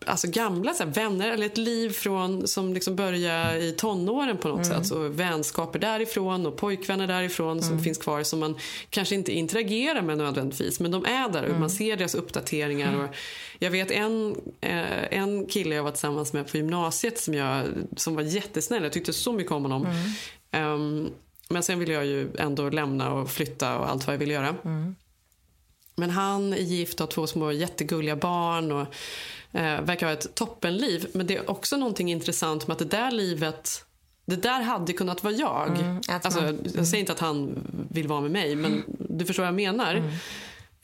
alltså 0.06 0.28
gamla 0.28 0.74
så 0.74 0.84
här, 0.84 0.92
vänner 0.92 1.32
eller 1.32 1.46
ett 1.46 1.58
liv 1.58 1.90
från, 1.90 2.48
som 2.48 2.74
liksom 2.74 2.96
börjar 2.96 3.56
i 3.56 3.72
tonåren 3.72 4.38
på 4.38 4.48
något 4.48 4.66
Mm. 4.66 4.78
sätt. 4.78 4.88
Så 4.88 5.08
vänskaper 5.10 5.80
därifrån 5.80 6.46
och 6.46 6.58
pojkvänner 6.58 7.08
därifrån 7.08 7.62
som 7.62 7.72
Mm. 7.72 7.84
finns 7.84 7.98
kvar 7.98 8.24
som 8.24 8.40
man 8.40 8.58
kanske 8.90 9.16
inte 9.16 9.32
interagerar 9.32 10.02
med 10.02 10.18
nödvändigtvis 10.18 10.80
men 10.80 10.92
de 10.92 11.06
är 11.06 11.30
där 11.30 11.42
och 11.44 11.50
Mm. 11.50 11.60
man 11.60 11.70
ser 11.70 11.98
deras 11.98 12.16
uppdateringar. 12.16 12.96
Och 13.04 13.16
jag 13.60 13.72
vet 13.72 13.92
en, 13.92 14.36
eh, 14.62 15.04
en 15.20 15.46
kille 15.46 15.76
jag 15.76 15.84
var 15.84 15.92
tillsammans 15.92 16.34
med 16.34 16.52
på 16.52 16.58
gymnasiet 16.58 17.20
som, 17.20 17.34
jag, 17.34 17.64
som 17.98 18.16
var 18.16 18.22
jättesnäll. 18.22 18.84
Jag 18.84 18.92
tyckte 18.94 19.14
så 19.14 19.34
mycket 19.34 19.52
om 19.52 19.62
honom. 19.64 19.88
Mm. 20.52 21.10
Men 21.50 21.64
sen 21.64 21.80
ville 21.80 21.94
jag 21.94 22.06
ju 22.06 22.30
ändå 22.40 22.70
lämna 22.70 23.12
och 23.14 23.30
flytta 23.30 23.78
och 23.78 23.90
allt 23.90 24.08
vad 24.08 24.14
jag 24.14 24.20
ville 24.20 24.34
göra. 24.34 24.56
Mm. 24.66 24.96
Men 25.96 26.10
han 26.10 26.54
är 26.54 26.58
gift 26.58 26.94
och 26.94 27.00
har 27.08 27.12
två 27.12 27.28
små 27.28 27.52
jättegulliga 27.52 28.16
barn 28.16 28.72
och 28.72 28.82
eh, 29.60 29.82
verkar 29.82 30.06
ha 30.08 30.14
ett 30.14 30.36
toppenliv. 30.36 31.08
Men 31.14 31.28
det 31.28 31.38
är 31.38 31.50
också 31.50 31.78
någonting 31.78 32.12
intressant 32.12 32.68
med 32.68 32.74
att 32.74 32.80
det 32.80 32.86
där 32.98 33.12
livet 33.12 33.86
det 34.26 34.36
där 34.36 34.62
hade 34.62 34.94
kunnat 34.94 35.24
vara 35.24 35.34
jag. 35.34 35.80
Mm, 35.80 36.02
alltså, 36.10 36.42
man- 36.42 36.60
Jag 36.76 36.88
säger 36.88 37.00
inte 37.00 37.12
att 37.12 37.20
han 37.20 37.56
vill 37.92 38.08
vara 38.08 38.22
med 38.22 38.32
mig, 38.32 38.56
men 38.56 38.84
du 39.10 39.26
förstår 39.26 39.44
vad 39.44 39.48
jag 39.48 39.56
menar. 39.56 40.12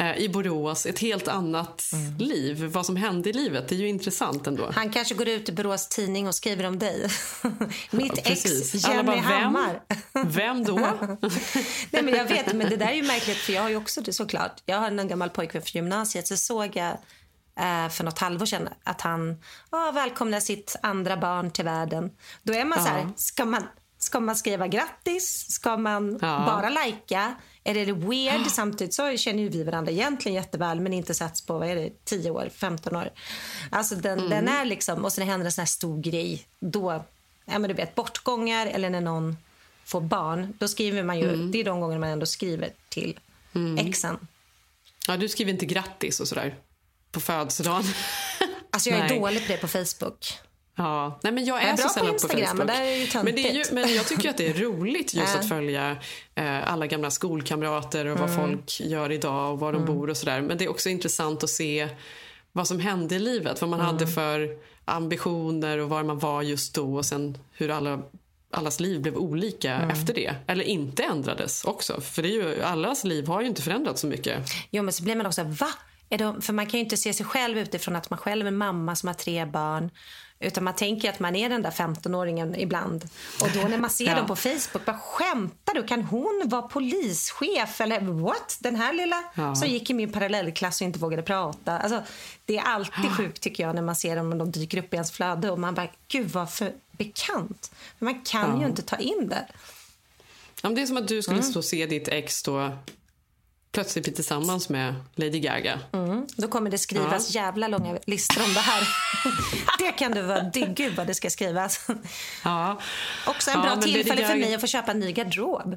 Mm. 0.01 0.13
Eh, 0.15 0.17
I 0.23 0.29
Borås, 0.29 0.85
ett 0.85 0.99
helt 0.99 1.27
annat 1.27 1.91
liv. 2.19 2.65
Vad 2.65 2.85
som 2.85 2.95
hände 2.95 3.29
i 3.29 3.33
livet, 3.33 3.67
det 3.69 3.75
är 3.75 3.79
ju 3.79 3.87
intressant 3.87 4.47
ändå. 4.47 4.71
Han 4.75 4.89
kanske 4.89 5.15
går 5.15 5.27
ut 5.27 5.49
i 5.49 5.51
Borås 5.51 5.87
tidning 5.87 6.27
och 6.27 6.35
skriver 6.35 6.63
om 6.65 6.79
dig. 6.79 7.07
Mitt 7.91 8.13
Ja, 8.15 8.21
ex, 8.31 8.73
Jenny 8.75 9.03
bara, 9.03 9.15
vem? 9.15 9.23
Hammar. 9.25 9.81
Vem 10.25 10.63
då? 10.63 10.75
Nej, 11.91 12.03
men 12.03 12.13
jag 12.13 12.25
vet, 12.25 12.53
men 12.53 12.69
det 12.69 12.77
där 12.77 12.87
är 12.87 12.93
ju 12.95 13.03
märkligt 13.03 13.37
för 13.37 13.53
jag 13.53 13.61
har 13.61 13.69
ju 13.69 13.75
också 13.75 14.01
det 14.01 14.13
såklart. 14.13 14.61
Jag 14.65 14.77
har 14.77 14.87
en 14.87 15.07
gammal 15.07 15.29
pojkvän 15.29 15.61
från 15.61 15.81
gymnasiet 15.81 16.27
så 16.27 16.37
såg 16.37 16.75
jag 16.75 16.91
eh, 17.59 17.89
för 17.89 18.03
något 18.03 18.19
halvår 18.19 18.45
sedan 18.45 18.69
att 18.83 19.01
han 19.01 19.37
välkomnar 19.93 20.39
sitt 20.39 20.75
andra 20.81 21.17
barn 21.17 21.51
till 21.51 21.65
världen. 21.65 22.11
Då 22.43 22.53
är 22.53 22.65
man 22.65 22.77
så 22.83 22.89
här, 22.89 23.09
ska 23.15 23.45
man, 23.45 23.63
ska 23.97 24.19
man 24.19 24.35
skriva 24.35 24.67
grattis? 24.67 25.45
Ska 25.49 25.77
man 25.77 26.19
Ja. 26.21 26.43
bara 26.45 26.69
lajka? 26.69 27.35
Är 27.63 27.73
det 27.73 27.91
weird? 27.93 28.47
Samtidigt 28.47 28.93
så 28.93 29.17
känner 29.17 29.43
ju 29.43 29.49
vi 29.49 29.63
varandra 29.63 29.91
egentligen 29.91 30.35
jätteväl 30.35 30.79
men 30.79 30.93
inte 30.93 31.13
setts 31.13 31.45
på 31.45 31.57
vad 31.59 31.69
är 31.69 31.75
det, 31.75 32.05
10 32.05 32.29
år, 32.31 32.49
15 32.55 32.95
år. 32.95 33.09
Alltså 33.69 33.95
den, 33.95 34.19
Mm. 34.19 34.29
den 34.29 34.47
är 34.47 34.65
liksom, 34.65 35.05
och 35.05 35.13
sen 35.13 35.27
händer 35.27 35.45
en 35.45 35.51
sån 35.51 35.61
här 35.61 35.67
stor 35.67 36.01
grej. 36.01 36.45
Då, 36.59 37.03
ja 37.45 37.59
men 37.59 37.67
du 37.67 37.73
vet 37.73 37.95
bortgångar 37.95 38.67
eller 38.67 38.89
när 38.89 39.01
någon 39.01 39.37
får 39.85 40.01
barn. 40.01 40.53
Då 40.59 40.67
skriver 40.67 41.03
man 41.03 41.19
ju, 41.19 41.27
Mm. 41.33 41.51
det 41.51 41.59
är 41.59 41.63
de 41.63 41.79
gånger 41.81 41.99
man 41.99 42.09
ändå 42.09 42.25
skriver 42.25 42.69
till 42.89 43.19
exen. 43.79 44.27
Ja, 45.07 45.17
du 45.17 45.29
skriver 45.29 45.51
inte 45.51 45.65
grattis 45.65 46.19
och 46.19 46.27
sådär 46.27 46.55
på 47.11 47.19
födelsedagen. 47.19 47.83
Alltså 48.71 48.89
jag 48.89 48.99
är 48.99 49.03
Nej. 49.09 49.19
dålig 49.19 49.47
på 49.47 49.51
det 49.51 49.57
på 49.57 49.67
Facebook. 49.67 50.33
Ja, 50.75 51.19
nej 51.23 51.33
men 51.33 51.45
jag 51.45 51.63
är, 51.63 51.67
Jag 51.67 51.79
är 51.79 51.87
så 51.87 51.99
bra 52.03 52.13
på 52.13 52.19
sällan 52.19 52.29
på, 52.29 52.37
Instagram, 52.43 52.47
Facebook. 52.47 52.57
men 52.57 52.67
där 52.67 52.81
är 52.81 52.85
det 52.85 52.97
ju 52.97 53.23
men, 53.23 53.35
det 53.35 53.49
är 53.49 53.53
ju, 53.53 53.63
men 53.71 53.95
jag 53.95 54.07
tycker 54.07 54.29
att 54.29 54.37
det 54.37 54.47
är 54.47 54.53
roligt 54.53 55.13
just 55.13 55.35
att 55.39 55.49
följa 55.49 55.97
eh, 56.35 56.71
alla 56.71 56.87
gamla 56.87 57.11
skolkamrater 57.11 58.05
och 58.05 58.19
vad 58.19 58.29
Mm. 58.29 58.41
folk 58.49 58.79
gör 58.81 59.11
idag 59.11 59.51
och 59.53 59.59
var 59.59 59.73
de 59.73 59.85
bor 59.85 60.09
och 60.09 60.17
sådär. 60.17 60.41
Men 60.41 60.57
det 60.57 60.65
är 60.65 60.69
också 60.69 60.89
intressant 60.89 61.43
att 61.43 61.49
se 61.49 61.89
vad 62.51 62.67
som 62.67 62.79
hände 62.79 63.15
i 63.15 63.19
livet. 63.19 63.61
Vad 63.61 63.69
man 63.69 63.79
Mm. 63.79 63.93
hade 63.93 64.07
för 64.07 64.49
ambitioner 64.85 65.77
och 65.77 65.89
var 65.89 66.03
man 66.03 66.19
var 66.19 66.41
just 66.41 66.73
då 66.75 66.95
och 66.95 67.05
sen 67.05 67.37
hur 67.51 67.71
alla 67.71 67.99
allas 68.53 68.79
liv 68.79 69.01
blev 69.01 69.15
olika 69.17 69.73
Mm. 69.75 69.89
efter 69.89 70.13
det. 70.13 70.35
Eller 70.47 70.63
inte 70.63 71.03
ändrades 71.03 71.63
också. 71.63 72.01
För 72.01 72.21
det 72.21 72.27
är 72.29 72.31
ju, 72.31 72.61
allas 72.63 73.03
liv 73.03 73.27
har 73.27 73.41
ju 73.41 73.47
inte 73.47 73.61
förändrats 73.61 74.01
så 74.01 74.07
mycket. 74.07 74.49
Jo, 74.71 74.83
men 74.83 74.93
så 74.93 75.03
blir 75.03 75.15
man 75.15 75.25
också, 75.25 75.43
va? 75.43 75.67
Är 76.09 76.17
de, 76.17 76.41
för 76.41 76.53
man 76.53 76.65
kan 76.65 76.77
ju 76.79 76.83
inte 76.83 76.97
se 76.97 77.13
sig 77.13 77.25
själv 77.25 77.57
utifrån 77.57 77.95
att 77.95 78.09
man 78.09 78.19
själv 78.19 78.47
är 78.47 78.51
mamma 78.51 78.95
som 78.95 79.07
har 79.07 79.13
tre 79.13 79.45
barn. 79.45 79.89
Utan 80.41 80.63
man 80.63 80.75
tänker 80.75 81.09
att 81.09 81.19
man 81.19 81.35
är 81.35 81.49
den 81.49 81.61
där 81.61 81.71
15-åringen 81.71 82.55
ibland. 82.57 83.09
Och 83.41 83.47
då 83.53 83.67
när 83.67 83.77
man 83.77 83.89
ser 83.89 84.05
Ja. 84.05 84.15
dem 84.15 84.27
på 84.27 84.35
Facebook, 84.35 84.85
vad 84.87 84.99
skämtar 84.99 85.73
du? 85.73 85.83
Kan 85.83 86.01
hon 86.03 86.41
vara 86.45 86.61
polischef? 86.61 87.81
Eller 87.81 87.99
what? 88.01 88.57
Den 88.59 88.75
här 88.75 88.93
lilla 88.93 89.23
Ja. 89.35 89.55
som 89.55 89.67
gick 89.67 89.89
i 89.89 89.93
min 89.93 90.11
parallellklass 90.11 90.81
och 90.81 90.85
inte 90.85 90.99
vågade 90.99 91.23
prata. 91.23 91.79
Alltså, 91.79 92.03
det 92.45 92.57
är 92.57 92.61
alltid 92.63 93.11
sjukt 93.17 93.41
tycker 93.41 93.63
jag 93.63 93.75
när 93.75 93.81
man 93.81 93.95
ser 93.95 94.15
dem 94.15 94.31
och 94.31 94.37
de 94.37 94.51
dyker 94.51 94.77
upp 94.77 94.93
i 94.93 94.95
ens 94.95 95.11
flöde 95.11 95.51
och 95.51 95.59
man 95.59 95.73
bara, 95.75 95.87
gud 96.07 96.29
vad 96.31 96.53
för 96.53 96.73
bekant. 96.91 97.71
Men 97.99 98.13
man 98.13 98.21
kan 98.21 98.55
Ja. 98.55 98.61
ju 98.61 98.65
inte 98.69 98.81
ta 98.81 98.95
in 98.95 99.27
det. 99.29 99.47
Ja, 100.63 100.69
det 100.69 100.81
är 100.81 100.85
som 100.85 100.97
att 100.97 101.07
du 101.07 101.21
skulle 101.21 101.39
Mm. 101.39 101.49
stå 101.51 101.59
och 101.59 101.65
se 101.65 101.85
ditt 101.85 102.07
ex 102.07 102.43
då 102.43 102.71
plötsligt 103.71 104.05
bli 104.05 104.13
tillsammans 104.13 104.69
med 104.69 104.95
Lady 105.15 105.39
Gaga. 105.39 105.79
Mm. 105.93 106.27
Då 106.37 106.47
kommer 106.47 106.69
det 106.69 106.77
skrivas 106.77 107.35
jävla 107.35 107.67
långa 107.67 107.99
listor 108.05 108.43
om 108.43 108.53
det 108.53 108.59
här. 108.59 108.87
det 109.79 109.91
kan 109.91 110.11
du 110.11 110.21
vara. 110.21 110.41
Det, 110.41 110.65
gud 110.65 110.95
vad 110.95 111.07
det 111.07 111.13
ska 111.13 111.29
skrivas. 111.29 111.87
Ja. 112.43 112.79
Också 113.27 113.51
en 113.51 113.57
Ja, 113.57 113.63
bra 113.63 113.81
tillfälle 113.81 114.27
för 114.27 114.35
mig 114.35 114.55
att 114.55 114.61
få 114.61 114.67
köpa 114.67 114.91
en 114.91 114.99
ny 114.99 115.11
garderob. 115.11 115.75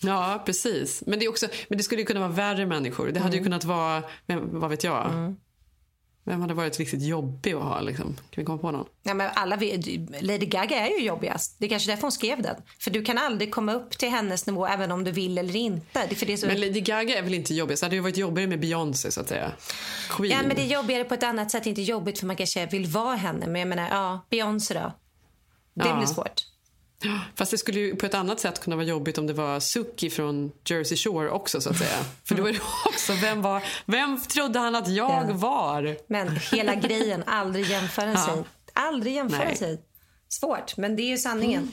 Ja, 0.00 0.42
precis. 0.46 1.02
Men 1.06 1.18
det, 1.18 1.24
är 1.24 1.28
också, 1.28 1.46
men 1.68 1.78
det 1.78 1.84
skulle 1.84 2.00
ju 2.00 2.06
kunna 2.06 2.20
vara 2.20 2.30
värre 2.30 2.66
människor. 2.66 3.08
Det 3.08 3.20
hade 3.20 3.36
ju 3.36 3.42
kunnat 3.42 3.64
vara, 3.64 4.02
vad 4.36 4.70
vet 4.70 4.84
jag? 4.84 5.34
Vem 6.24 6.40
hade 6.40 6.54
varit 6.54 6.78
riktigt 6.78 7.02
jobbig 7.02 7.52
att 7.54 7.62
ha? 7.62 7.80
Liksom? 7.80 8.06
Kan 8.16 8.42
vi 8.42 8.44
komma 8.44 8.58
på 8.58 8.70
någon? 8.70 8.86
Ja, 9.02 9.14
men 9.14 9.30
alla 9.34 9.56
Lady 10.20 10.46
Gaga 10.46 10.86
är 10.86 10.98
ju 10.98 11.04
jobbigast. 11.06 11.56
Det 11.58 11.66
är 11.66 11.68
kanske 11.68 11.90
därför 11.90 12.02
hon 12.02 12.12
skrev 12.12 12.42
den. 12.42 12.56
För 12.80 12.90
du 12.90 13.02
kan 13.04 13.18
aldrig 13.18 13.54
komma 13.54 13.72
upp 13.74 13.90
till 13.98 14.08
hennes 14.10 14.46
nivå 14.46 14.66
även 14.66 14.92
om 14.92 15.04
du 15.04 15.10
vill 15.12 15.38
eller 15.38 15.56
inte. 15.56 16.06
Det, 16.08 16.14
för 16.14 16.26
det 16.26 16.36
så... 16.36 16.46
Men 16.46 16.60
Lady 16.60 16.80
Gaga 16.80 17.18
är 17.18 17.22
väl 17.22 17.34
inte 17.34 17.54
jobbig? 17.54 17.78
Så 17.78 17.82
det 17.84 17.86
hade 17.86 17.96
ju 17.96 18.02
varit 18.02 18.16
jobbigare 18.16 18.48
med 18.48 18.60
Beyoncé 18.60 19.10
så 19.10 19.20
att 19.20 19.28
säga. 19.28 19.52
Queen. 20.10 20.30
Ja, 20.32 20.42
men 20.46 20.56
det 20.56 20.62
är 20.62 20.66
jobbigare 20.66 21.04
på 21.04 21.14
ett 21.14 21.22
annat 21.22 21.50
sätt. 21.50 21.66
Inte 21.66 21.82
jobbigt 21.82 22.18
för 22.18 22.26
man 22.26 22.36
kanske 22.36 22.66
vill 22.66 22.86
vara 22.86 23.16
henne. 23.16 23.46
Men 23.46 23.60
jag 23.60 23.68
menar, 23.68 23.88
ja, 23.90 24.26
Beyoncé 24.30 24.74
då. 24.74 24.92
Det 25.74 25.88
Ja. 25.88 25.96
blir 25.96 26.06
svårt. 26.06 26.42
Fast 27.34 27.50
det 27.50 27.58
skulle 27.58 27.80
ju 27.80 27.96
på 27.96 28.06
ett 28.06 28.14
annat 28.14 28.40
sätt 28.40 28.60
kunna 28.60 28.76
vara 28.76 28.86
jobbigt 28.86 29.18
om 29.18 29.26
det 29.26 29.32
var 29.32 29.60
Suki 29.60 30.10
från 30.10 30.52
Jersey 30.64 30.96
Shore 30.96 31.30
också 31.30 31.60
så 31.60 31.70
att 31.70 31.78
säga. 31.78 31.96
För 32.24 32.34
då 32.34 32.46
är 32.48 32.52
det 32.52 32.58
också, 32.88 33.12
vem, 33.12 33.42
var, 33.42 33.62
vem 33.86 34.20
trodde 34.20 34.58
han 34.58 34.74
att 34.74 34.88
jag 34.88 35.26
Ja. 35.30 35.34
var? 35.34 35.96
Men 36.06 36.36
hela 36.52 36.74
grejen, 36.74 37.22
aldrig 37.26 37.66
jämföra 37.66 38.10
Ja. 38.12 38.16
sig. 38.26 38.42
Aldrig 38.72 39.14
jämföra 39.14 39.44
Nej. 39.44 39.56
sig. 39.56 39.80
Svårt, 40.28 40.76
men 40.76 40.96
det 40.96 41.02
är 41.02 41.08
ju 41.08 41.18
sanningen. 41.18 41.72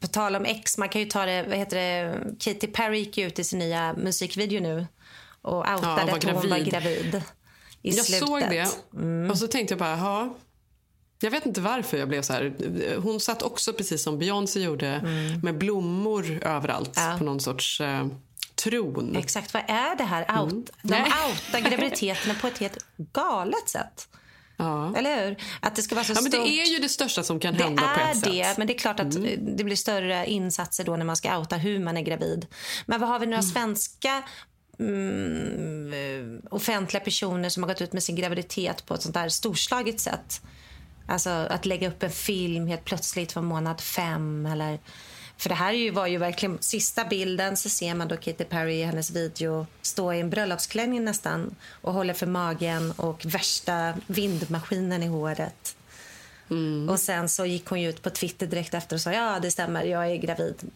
På 0.00 0.06
tal 0.06 0.36
om 0.36 0.44
ex, 0.44 0.78
man 0.78 0.88
kan 0.88 1.00
ju 1.00 1.06
ta 1.08 1.26
det, 1.26 1.42
vad 1.48 1.58
heter 1.58 1.76
det, 1.76 2.18
Katy 2.40 2.66
Perry 2.66 2.98
gick 2.98 3.18
ut 3.18 3.38
i 3.38 3.44
sin 3.44 3.58
nya 3.58 3.92
musikvideo 3.94 4.60
nu 4.60 4.86
och 5.42 5.58
outade 5.58 5.80
var 6.06 6.16
att 6.18 6.24
hon 6.24 6.34
var 6.34 6.42
gravid. 6.42 6.70
gravid. 6.72 7.22
I 7.82 7.90
jag 7.96 8.06
slutet. 8.06 8.28
såg 8.28 8.40
det 8.40 8.68
Mm. 8.94 9.30
och 9.30 9.38
så 9.38 9.46
tänkte 9.46 9.72
jag 9.72 9.78
bara, 9.78 9.96
ja. 9.96 10.36
Jag 11.22 11.30
vet 11.30 11.46
inte 11.46 11.60
varför 11.60 11.96
jag 11.96 12.08
blev 12.08 12.22
så 12.22 12.32
här. 12.32 12.52
Hon 13.02 13.20
satt 13.20 13.42
också 13.42 13.72
precis 13.72 14.02
som 14.02 14.18
Beyoncé 14.18 14.60
gjorde 14.60 14.86
Mm. 14.88 15.40
med 15.40 15.58
blommor 15.58 16.38
överallt 16.42 16.98
på 17.18 17.24
någon 17.24 17.40
sorts 17.40 17.80
eh, 17.80 18.06
tron. 18.54 19.16
Exakt, 19.16 19.54
vad 19.54 19.62
är 19.68 19.96
det 19.96 20.04
här? 20.04 20.40
Out, 20.42 20.50
De 20.82 20.88
Nej. 20.88 21.00
outar 21.28 21.70
graviditeterna 21.70 22.34
på 22.40 22.46
ett 22.46 22.58
helt 22.58 22.78
galet 23.12 23.68
sätt. 23.68 24.08
Ja. 24.56 24.96
Eller 24.96 25.24
hur? 25.28 25.36
Att 25.60 25.76
det 25.76 25.82
ska 25.82 25.94
vara 25.94 26.04
så 26.04 26.12
ja, 26.12 26.20
men 26.22 26.32
stort. 26.32 26.44
det 26.44 26.50
är 26.60 26.66
ju 26.66 26.78
det 26.78 26.88
största 26.88 27.22
som 27.22 27.40
kan 27.40 27.54
Det 27.54 27.62
hända 27.64 27.82
på 27.82 28.00
ett 28.00 28.26
är 28.26 28.30
det, 28.30 28.44
sätt. 28.44 28.58
men 28.58 28.66
det 28.66 28.74
är 28.74 28.78
klart 28.78 29.00
att 29.00 29.14
Mm. 29.14 29.56
det 29.56 29.64
blir 29.64 29.76
större 29.76 30.26
insatser 30.26 30.84
då 30.84 30.96
när 30.96 31.04
man 31.04 31.16
ska 31.16 31.38
outa 31.38 31.56
hur 31.56 31.78
man 31.78 31.96
är 31.96 32.02
gravid. 32.02 32.46
Men 32.86 33.00
vad 33.00 33.08
har 33.08 33.18
vi 33.18 33.26
några 33.26 33.42
svenska 33.42 34.22
mm, 34.78 35.92
eh, 35.92 36.54
offentliga 36.54 37.00
personer 37.04 37.48
som 37.48 37.62
har 37.62 37.70
gått 37.70 37.80
ut 37.80 37.92
med 37.92 38.02
sin 38.02 38.16
graviditet 38.16 38.86
på 38.86 38.94
ett 38.94 39.02
sånt 39.02 39.14
där 39.14 39.28
storslaget 39.28 40.00
sätt? 40.00 40.40
Alltså 41.12 41.30
att 41.30 41.66
lägga 41.66 41.88
upp 41.88 42.02
en 42.02 42.10
film 42.10 42.66
helt 42.66 42.84
plötsligt 42.84 43.32
för 43.32 43.40
månad 43.40 43.80
fem 43.80 44.46
eller 44.46 44.78
för 45.36 45.48
det 45.48 45.54
här 45.54 45.72
är 45.72 45.78
ju, 45.78 45.90
var 45.90 46.06
ju 46.06 46.18
verkligen 46.18 46.58
sista 46.60 47.04
bilden 47.04 47.56
så 47.56 47.68
ser 47.68 47.94
man 47.94 48.08
då 48.08 48.16
Katy 48.16 48.44
Perry 48.44 48.74
i 48.74 48.82
hennes 48.82 49.10
video 49.10 49.66
stå 49.82 50.12
i 50.12 50.20
en 50.20 50.30
bröllopsklänning 50.30 51.04
nästan 51.04 51.54
och 51.70 51.92
håller 51.92 52.14
för 52.14 52.26
magen 52.26 52.92
och 52.92 53.24
värsta 53.24 53.94
vindmaskinen 54.06 55.02
i 55.02 55.06
håret. 55.06 55.76
Och 56.88 57.00
sen 57.00 57.28
så 57.28 57.46
gick 57.46 57.66
hon 57.66 57.78
ut 57.78 58.02
på 58.02 58.10
Twitter 58.10 58.46
direkt 58.46 58.74
efter 58.74 58.96
och 58.96 59.00
sa 59.00 59.12
ja 59.12 59.38
det 59.42 59.50
stämmer, 59.50 59.84
jag 59.84 60.10
är 60.10 60.16
gravid. 60.16 60.70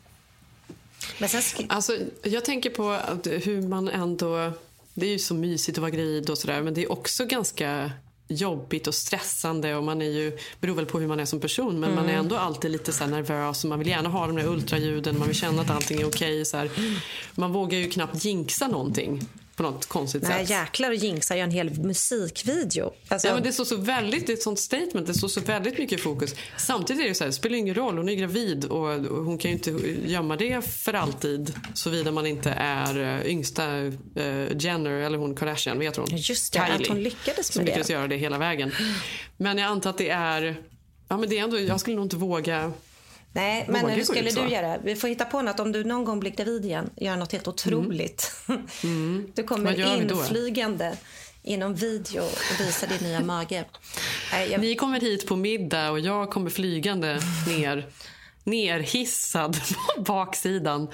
Men 1.18 1.28
sen 1.28 1.66
Alltså, 1.68 1.98
jag 2.22 2.44
tänker 2.44 2.70
på 2.70 2.92
hur 3.30 3.62
man 3.62 3.88
ändå... 3.88 4.52
Det 4.94 5.06
är 5.06 5.10
ju 5.10 5.18
så 5.18 5.34
mysigt 5.34 5.78
att 5.78 5.82
vara 5.82 5.90
gravid 5.90 6.30
och 6.30 6.38
sådär 6.38 6.62
men 6.62 6.74
det 6.74 6.82
är 6.82 6.92
också 6.92 7.24
ganska 7.24 7.90
jobbigt 8.28 8.86
och 8.86 8.94
stressande 8.94 9.74
och 9.74 9.84
man 9.84 10.02
är 10.02 10.10
ju, 10.10 10.38
beror 10.60 10.74
väl 10.74 10.86
på 10.86 11.00
hur 11.00 11.06
man 11.08 11.20
är 11.20 11.24
som 11.24 11.40
person 11.40 11.80
men 11.80 11.94
man 11.94 12.04
är 12.04 12.08
Mm. 12.08 12.20
ändå 12.20 12.36
alltid 12.36 12.70
lite 12.70 12.92
så 12.92 13.06
nervös 13.06 13.64
och 13.64 13.70
man 13.70 13.78
vill 13.78 13.88
gärna 13.88 14.08
ha 14.08 14.26
de 14.26 14.36
där 14.36 14.46
ultraljuden, 14.46 15.18
man 15.18 15.28
vill 15.28 15.36
känna 15.36 15.62
att 15.62 15.70
allting 15.70 16.00
är 16.00 16.06
okej. 16.08 16.44
så 16.44 16.56
här. 16.56 16.70
Man 17.34 17.52
vågar 17.52 17.78
ju 17.78 17.90
knappt 17.90 18.24
jinxa 18.24 18.68
någonting 18.68 19.28
på 19.56 19.62
något 19.62 19.86
konstigt 19.86 20.22
Nej, 20.22 20.46
sätt. 20.46 20.50
jäklar 20.50 20.88
och 20.90 20.94
jinxar 20.94 21.36
jag 21.36 21.44
en 21.44 21.50
hel 21.50 21.70
musikvideo. 21.80 22.92
Alltså, 23.08 23.28
Ja, 23.28 23.34
men 23.34 23.42
det 23.42 23.52
står 23.52 23.64
så 23.64 23.76
väldigt, 23.76 24.26
det 24.26 24.32
är 24.32 24.34
ett 24.34 24.42
sånt 24.42 24.58
statement, 24.58 25.06
det 25.06 25.14
står 25.14 25.28
så 25.28 25.40
väldigt 25.40 25.78
mycket 25.78 26.00
fokus. 26.00 26.34
Samtidigt 26.56 27.04
är 27.04 27.08
det 27.08 27.14
så 27.14 27.24
här, 27.24 27.28
det 27.28 27.32
spelar 27.32 27.56
ingen 27.58 27.74
roll, 27.74 27.96
hon 27.96 28.08
är 28.08 28.14
gravid 28.14 28.64
och 28.64 28.88
hon 29.24 29.38
kan 29.38 29.50
ju 29.50 29.56
inte 29.56 29.70
gömma 30.06 30.36
det 30.36 30.64
för 30.64 30.94
alltid 30.94 31.54
såvida 31.74 32.12
man 32.12 32.26
inte 32.26 32.50
är 32.50 33.18
eh, 33.20 33.26
yngsta 33.30 33.76
eh, 34.14 34.56
Jenner 34.58 34.90
eller 34.90 35.18
hon 35.18 35.34
Kardashian, 35.34 35.78
vet 35.78 35.96
hon? 35.96 36.06
Just 36.10 36.52
det, 36.52 36.60
att 36.60 36.86
hon 36.86 37.02
lyckades 37.02 37.46
som 37.52 37.60
med 37.60 37.66
det. 37.66 37.70
lyckades 37.70 37.90
göra 37.90 38.06
det 38.08 38.16
hela 38.16 38.38
vägen. 38.38 38.72
Men 39.36 39.58
jag 39.58 39.66
antar 39.66 39.90
att 39.90 39.98
det 39.98 40.08
är, 40.08 40.56
ja 41.08 41.16
men 41.16 41.28
det 41.28 41.38
är 41.38 41.44
ändå, 41.44 41.60
jag 41.60 41.80
skulle 41.80 41.96
nog 41.96 42.04
inte 42.04 42.16
våga 42.16 42.72
Nej, 43.36 43.64
men 43.68 43.82
våga 43.82 43.94
hur 43.94 44.04
skulle 44.04 44.28
ut 44.28 44.34
du 44.36 44.48
göra? 44.48 44.78
Vi 44.84 44.96
får 44.96 45.08
hitta 45.08 45.24
på 45.24 45.42
något. 45.42 45.60
Om 45.60 45.72
du 45.72 45.84
någon 45.84 46.04
gång 46.04 46.20
blir 46.20 46.30
gravid 46.30 46.64
igen, 46.64 46.90
gör 46.96 47.16
något 47.16 47.32
helt 47.32 47.48
otroligt. 47.48 48.32
Du 49.34 49.42
kommer 49.42 49.74
Mm. 49.74 49.80
Gör 49.80 49.98
vi 49.98 50.04
då? 50.04 50.14
inflygande 50.14 50.96
inom 51.42 51.74
video 51.74 52.22
och 52.22 52.60
visar 52.60 52.86
din 52.86 53.08
nya 53.08 53.20
mage. 53.20 53.64
Nej, 54.32 54.50
jag- 54.50 54.60
Ni 54.60 54.74
kommer 54.74 55.00
hit 55.00 55.26
på 55.26 55.36
middag 55.36 55.90
och 55.90 56.00
jag 56.00 56.30
kommer 56.30 56.50
flygande 56.50 57.18
ner, 57.48 57.86
nerhissad 58.44 59.56
på 59.96 60.00
baksidan. 60.02 60.88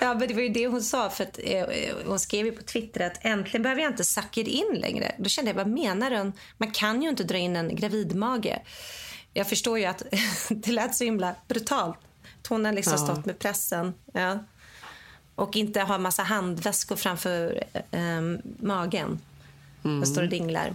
Ja, 0.00 0.14
men 0.14 0.28
det 0.28 0.34
var 0.34 0.42
ju 0.42 0.48
det 0.48 0.66
hon 0.66 0.82
sa. 0.82 1.10
För 1.10 1.24
att, 1.24 1.38
eh, 1.44 1.64
hon 2.06 2.18
skrev 2.18 2.46
ju 2.46 2.52
på 2.52 2.62
Twitter 2.62 3.00
att 3.06 3.24
äntligen 3.24 3.62
behöver 3.62 3.82
jag 3.82 3.90
inte 3.92 4.04
suck 4.04 4.36
it 4.38 4.48
in 4.48 4.78
längre. 4.80 5.14
Då 5.18 5.28
kände 5.28 5.50
jag, 5.50 5.56
vad 5.56 5.66
menar 5.66 6.10
hon? 6.10 6.32
Man 6.58 6.70
kan 6.70 7.02
ju 7.02 7.08
inte 7.08 7.24
dra 7.24 7.38
in 7.38 7.56
en 7.56 7.76
gravidmage. 7.76 8.52
Jag 9.34 9.48
förstår 9.48 9.78
ju 9.78 9.84
att 9.84 10.02
det 10.48 10.72
lät 10.72 10.94
så 10.94 11.04
himla 11.04 11.34
brutalt. 11.48 11.98
Hon 12.48 12.64
har 12.64 12.72
liksom 12.72 12.92
Ja. 12.92 12.98
stått 12.98 13.24
med 13.26 13.38
pressen. 13.38 13.94
Ja. 14.12 14.38
Och 15.34 15.56
inte 15.56 15.80
har 15.80 15.98
massa 15.98 16.22
handväskor 16.22 16.96
framför 16.96 17.64
eh, 17.90 18.20
magen. 18.60 19.20
Och 20.00 20.08
står 20.08 20.22
och 20.22 20.28
dinglar. 20.28 20.74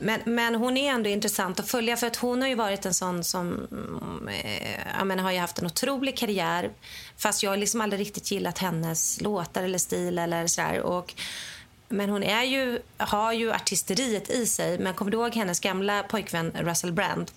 Men, 0.00 0.20
men 0.24 0.54
hon 0.54 0.76
är 0.76 0.92
ändå 0.92 1.10
intressant 1.10 1.60
att 1.60 1.68
följa 1.68 1.96
för 1.96 2.06
att 2.06 2.16
hon 2.16 2.40
har 2.40 2.48
ju 2.48 2.54
varit 2.54 2.86
en 2.86 2.94
sån 2.94 3.24
som 3.24 3.66
mm, 3.72 4.28
eh, 4.28 4.78
jag 4.98 5.06
menar, 5.06 5.22
har 5.22 5.32
ju 5.32 5.38
haft 5.38 5.58
en 5.58 5.66
otrolig 5.66 6.16
karriär 6.18 6.70
fast 7.16 7.42
jag 7.42 7.50
har 7.50 7.56
liksom 7.56 7.80
aldrig 7.80 8.00
riktigt 8.00 8.30
gillat 8.30 8.58
hennes 8.58 9.20
låtar 9.20 9.62
eller 9.62 9.78
stil 9.78 10.18
eller 10.18 10.46
sådär. 10.46 10.80
Och, 10.80 11.14
men 11.88 12.10
hon 12.10 12.22
är 12.22 12.42
ju, 12.42 12.78
har 12.96 13.32
ju 13.32 13.52
artisteriet 13.52 14.30
i 14.30 14.46
sig. 14.46 14.78
Men 14.78 14.94
kommer 14.94 15.10
du 15.10 15.16
ihåg 15.16 15.34
hennes 15.34 15.60
gamla 15.60 16.02
pojkvän 16.02 16.52
Russell 16.60 16.92
Brand? 16.92 17.30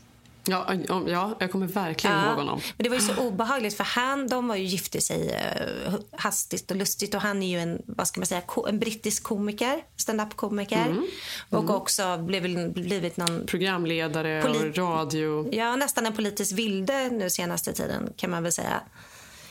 Ja, 0.48 0.74
ja, 0.88 1.04
ja, 1.08 1.38
jag 1.40 1.52
kommer 1.52 1.68
verkligen 1.68 2.26
ihåg 2.26 2.36
honom. 2.36 2.62
Men 2.78 2.84
det 2.84 2.90
var 2.90 2.96
ju 2.96 3.02
så 3.02 3.16
obehagligt 3.28 3.78
för 3.78 3.84
han, 3.84 4.28
de 4.28 4.48
var 4.48 4.56
ju 4.56 4.64
gifte 4.64 5.02
sig 5.02 5.30
eh, 5.32 5.94
hastigt 6.12 6.72
och 6.72 6.78
lustigt 6.78 7.16
och 7.16 7.22
han 7.22 7.44
är 7.44 7.48
ju 7.48 7.60
en, 7.60 7.82
vad 7.86 8.08
ska 8.08 8.20
man 8.20 8.26
säga, 8.28 8.42
en 8.68 8.80
brittisk 8.80 9.24
komiker, 9.24 9.82
stand-up-komiker. 9.98 10.86
Mm. 10.86 11.06
Och 11.50 11.64
Mm. 11.64 11.76
också 11.76 12.18
blivit, 12.18 12.74
blivit 12.74 13.18
någon 13.18 13.46
Programledare 13.46 14.44
och 14.44 14.78
radio. 14.78 15.50
Ja, 15.56 15.76
nästan 15.76 16.06
en 16.06 16.14
politisk 16.16 16.52
vilde 16.58 17.10
nu 17.10 17.30
senaste 17.30 17.74
tiden 17.74 18.14
kan 18.18 18.30
man 18.30 18.44
väl 18.44 18.52
säga. 18.52 18.82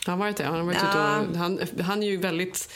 Han 0.07 0.13
har 0.13 0.27
varit 0.27 0.37
det. 0.37 0.45
Han, 0.45 0.55
har 0.55 0.63
varit 0.63 0.79
Ja. 0.83 0.89
ute 0.91 0.99
och, 1.31 1.37
han, 1.37 1.61
han 1.81 2.03
är 2.03 2.07
ju 2.07 2.17
väldigt 2.17 2.69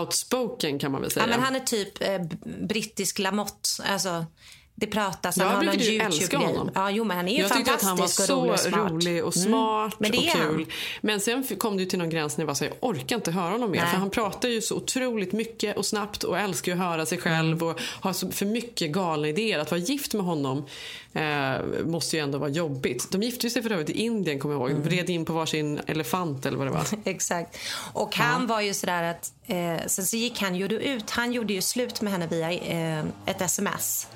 outspoken 0.00 0.78
kan 0.78 0.92
man 0.92 1.00
väl 1.00 1.10
säga. 1.10 1.26
Ja, 1.26 1.30
men 1.30 1.40
han 1.44 1.56
är 1.56 1.60
typ 1.60 2.02
eh, 2.02 2.20
brittisk 2.68 3.18
Lamotte. 3.18 3.68
Alltså, 3.88 4.26
det 4.76 4.86
pratas. 4.86 5.36
Jag 5.36 5.58
brukade 5.58 5.84
ju 5.84 5.98
älska 6.00 6.38
honom. 6.38 6.70
Ja, 6.74 6.90
jo, 6.90 7.04
men 7.04 7.16
han 7.16 7.28
är 7.28 7.32
ju 7.36 7.40
jag 7.42 7.52
tyckte 7.56 7.74
att 7.74 7.82
fantastisk 7.82 8.30
han 8.30 8.38
var 8.38 8.52
och 8.52 8.60
så 8.60 8.70
rolig 8.70 8.74
och 8.74 8.90
smart. 8.90 8.90
rolig 8.92 9.24
och 9.24 9.36
Mm. 9.36 9.48
smart 9.48 9.94
det 9.98 10.18
och 10.18 10.24
han. 10.24 10.48
kul. 10.56 10.66
Men 11.00 11.20
sen 11.20 11.44
kom 11.58 11.76
det 11.76 11.86
till 11.86 11.98
någon 11.98 12.10
gräns 12.10 12.36
när 12.36 12.42
jag 12.42 12.46
var 12.46 12.54
så 12.54 12.64
jag 12.64 12.72
orkar 12.80 13.16
inte 13.16 13.30
höra 13.30 13.50
honom 13.50 13.70
mer. 13.70 13.80
Nej. 13.80 13.90
För 13.90 13.96
han 13.98 14.10
pratar 14.10 14.48
ju 14.48 14.60
så 14.60 14.76
otroligt 14.76 15.32
mycket 15.32 15.76
och 15.76 15.86
snabbt 15.86 16.22
och 16.24 16.38
älskar 16.38 16.72
att 16.72 16.78
höra 16.78 17.06
sig 17.06 17.18
själv 17.18 17.56
Mm. 17.56 17.68
och 17.68 17.80
har 18.00 18.12
så 18.12 18.30
för 18.30 18.46
mycket 18.46 18.90
galna 18.92 19.28
idéer. 19.28 19.58
Att 19.58 19.70
vara 19.70 19.80
gift 19.80 20.14
med 20.14 20.24
honom 20.24 20.64
eh, 21.12 21.52
måste 21.86 22.16
ju 22.16 22.22
ändå 22.22 22.38
vara 22.38 22.50
jobbigt. 22.50 23.08
De 23.10 23.22
gifte 23.22 23.50
sig 23.50 23.62
för 23.62 23.72
övrigt 23.72 23.90
i 23.90 24.02
Indien 24.02 24.38
kommer 24.38 24.54
jag 24.54 24.60
ihåg. 24.60 24.70
Mm. 24.70 24.82
Vred 24.82 25.10
in 25.10 25.24
på 25.24 25.32
varsin 25.32 25.80
elefant 25.86 26.46
eller 26.46 26.58
vad 26.58 26.66
det 26.66 26.70
var. 26.70 26.84
Exakt. 27.04 27.58
Och 27.92 28.16
han 28.16 28.46
var 28.46 28.60
ju 28.60 28.74
sådär 28.74 29.02
att... 29.02 29.32
Eh, 29.46 29.86
sen 29.86 30.04
så 30.06 30.16
gick 30.16 30.40
han 30.40 30.54
ju 30.56 30.66
ut. 30.66 31.10
Han 31.10 31.32
gjorde 31.32 31.52
ju 31.52 31.62
slut 31.62 32.00
med 32.00 32.12
henne 32.12 32.26
via 32.26 32.52
eh, 32.52 33.04
ett 33.26 33.40
sms. 33.40 34.06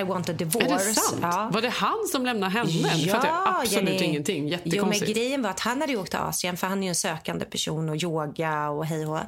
I 0.00 0.02
want 0.02 0.28
a 0.28 0.32
divorce. 0.32 0.66
Är 0.66 0.88
det 0.88 0.94
sant? 0.94 1.18
Ja. 1.22 1.50
Var 1.52 1.62
det 1.62 1.68
han 1.68 2.08
som 2.12 2.24
lämnade 2.26 2.52
henne? 2.52 2.70
Ja, 2.96 3.14
fattar 3.14 3.28
jag 3.28 3.42
absolut 3.60 3.88
Jenny. 3.88 4.04
ingenting. 4.04 4.48
Jo, 4.48 4.58
men 4.64 4.70
Jättekonstigt. 4.70 5.14
grejen 5.14 5.42
var 5.42 5.50
att 5.50 5.60
han 5.60 5.80
hade 5.80 5.96
åkt 5.96 6.10
till 6.10 6.18
Asien 6.20 6.56
för 6.56 6.66
han 6.66 6.78
är 6.78 6.82
ju 6.82 6.88
en 6.88 6.94
sökande 6.94 7.44
person 7.44 7.88
och 7.88 7.96
yoga 8.02 8.68
och 8.70 8.86
hej 8.86 9.06
och. 9.06 9.18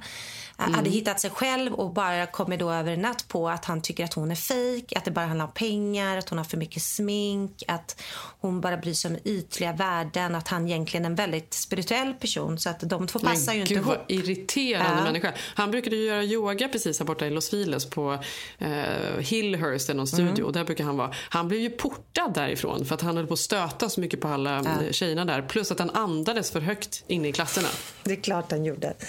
Mm. 0.59 0.75
Hade 0.75 0.91
hittat 0.91 1.21
sig 1.21 1.31
själv 1.31 1.73
och 1.75 1.93
bara 1.93 2.27
kommit 2.27 2.59
då 2.61 2.71
över 2.71 2.93
en 2.93 3.01
natt 3.03 3.29
på 3.29 3.49
att 3.49 3.65
han 3.65 3.81
tycker 3.83 4.05
att 4.05 4.15
hon 4.15 4.31
är 4.31 4.35
fejk, 4.35 4.93
att 4.97 5.05
det 5.05 5.11
bara 5.11 5.27
handlar 5.27 5.45
om 5.47 5.53
pengar, 5.53 6.17
att 6.19 6.29
hon 6.29 6.39
har 6.39 6.45
för 6.45 6.57
mycket 6.57 6.83
smink, 6.83 7.63
att 7.69 8.01
hon 8.41 8.61
bara 8.61 8.77
bryr 8.77 8.93
sig 8.95 9.11
om 9.11 9.19
ytliga 9.25 9.73
värden, 9.73 10.35
att 10.35 10.49
han 10.49 10.67
egentligen 10.67 11.05
är 11.05 11.11
en 11.11 11.15
väldigt 11.15 11.55
spirituell 11.55 12.15
person 12.15 12.59
så 12.59 12.71
att 12.71 12.81
de 12.81 13.07
två 13.07 13.19
passar 13.19 13.47
Men 13.47 13.55
ju 13.55 13.61
inte 13.61 13.75
gud, 13.75 13.83
ihop. 13.83 13.97
vad 13.97 14.05
irriterande 14.11 14.99
Ja. 14.99 15.05
människa. 15.05 15.33
Han 15.55 15.71
brukade 15.71 15.97
ju 15.97 16.03
göra 16.05 16.23
yoga 16.25 16.69
precis 16.69 16.99
här 16.99 17.07
borta 17.07 17.27
i 17.27 17.31
Los 17.31 17.51
Feliz 17.51 17.85
på 17.91 18.19
eh, 18.59 18.71
Hillhurst, 19.19 19.89
någon 19.95 20.07
studio. 20.07 20.31
Mm. 20.35 20.45
Och 20.47 20.53
där 20.53 20.65
brukar 20.65 20.85
han 20.85 20.97
vara. 20.97 21.11
Han 21.29 21.49
blev 21.49 21.61
ju 21.61 21.71
portad 21.71 22.35
därifrån 22.35 22.85
för 22.85 22.95
att 22.95 23.01
han 23.01 23.17
höll 23.17 23.27
på 23.27 23.33
att 23.35 23.39
stöta 23.41 23.89
så 23.89 24.01
mycket 24.01 24.21
på 24.21 24.29
alla 24.29 24.51
Ja. 24.65 24.71
ja. 24.87 24.93
tjejerna 24.93 25.25
där. 25.25 25.43
Plus 25.43 25.73
att 25.73 25.79
han 25.79 25.91
andades 25.91 26.51
för 26.51 26.61
högt 26.61 27.05
inne 27.07 27.29
i 27.29 27.33
klasserna. 27.33 27.69
Det 28.05 28.13
är 28.13 28.23
klart 28.23 28.51
han 28.51 28.65
gjorde. 28.65 28.95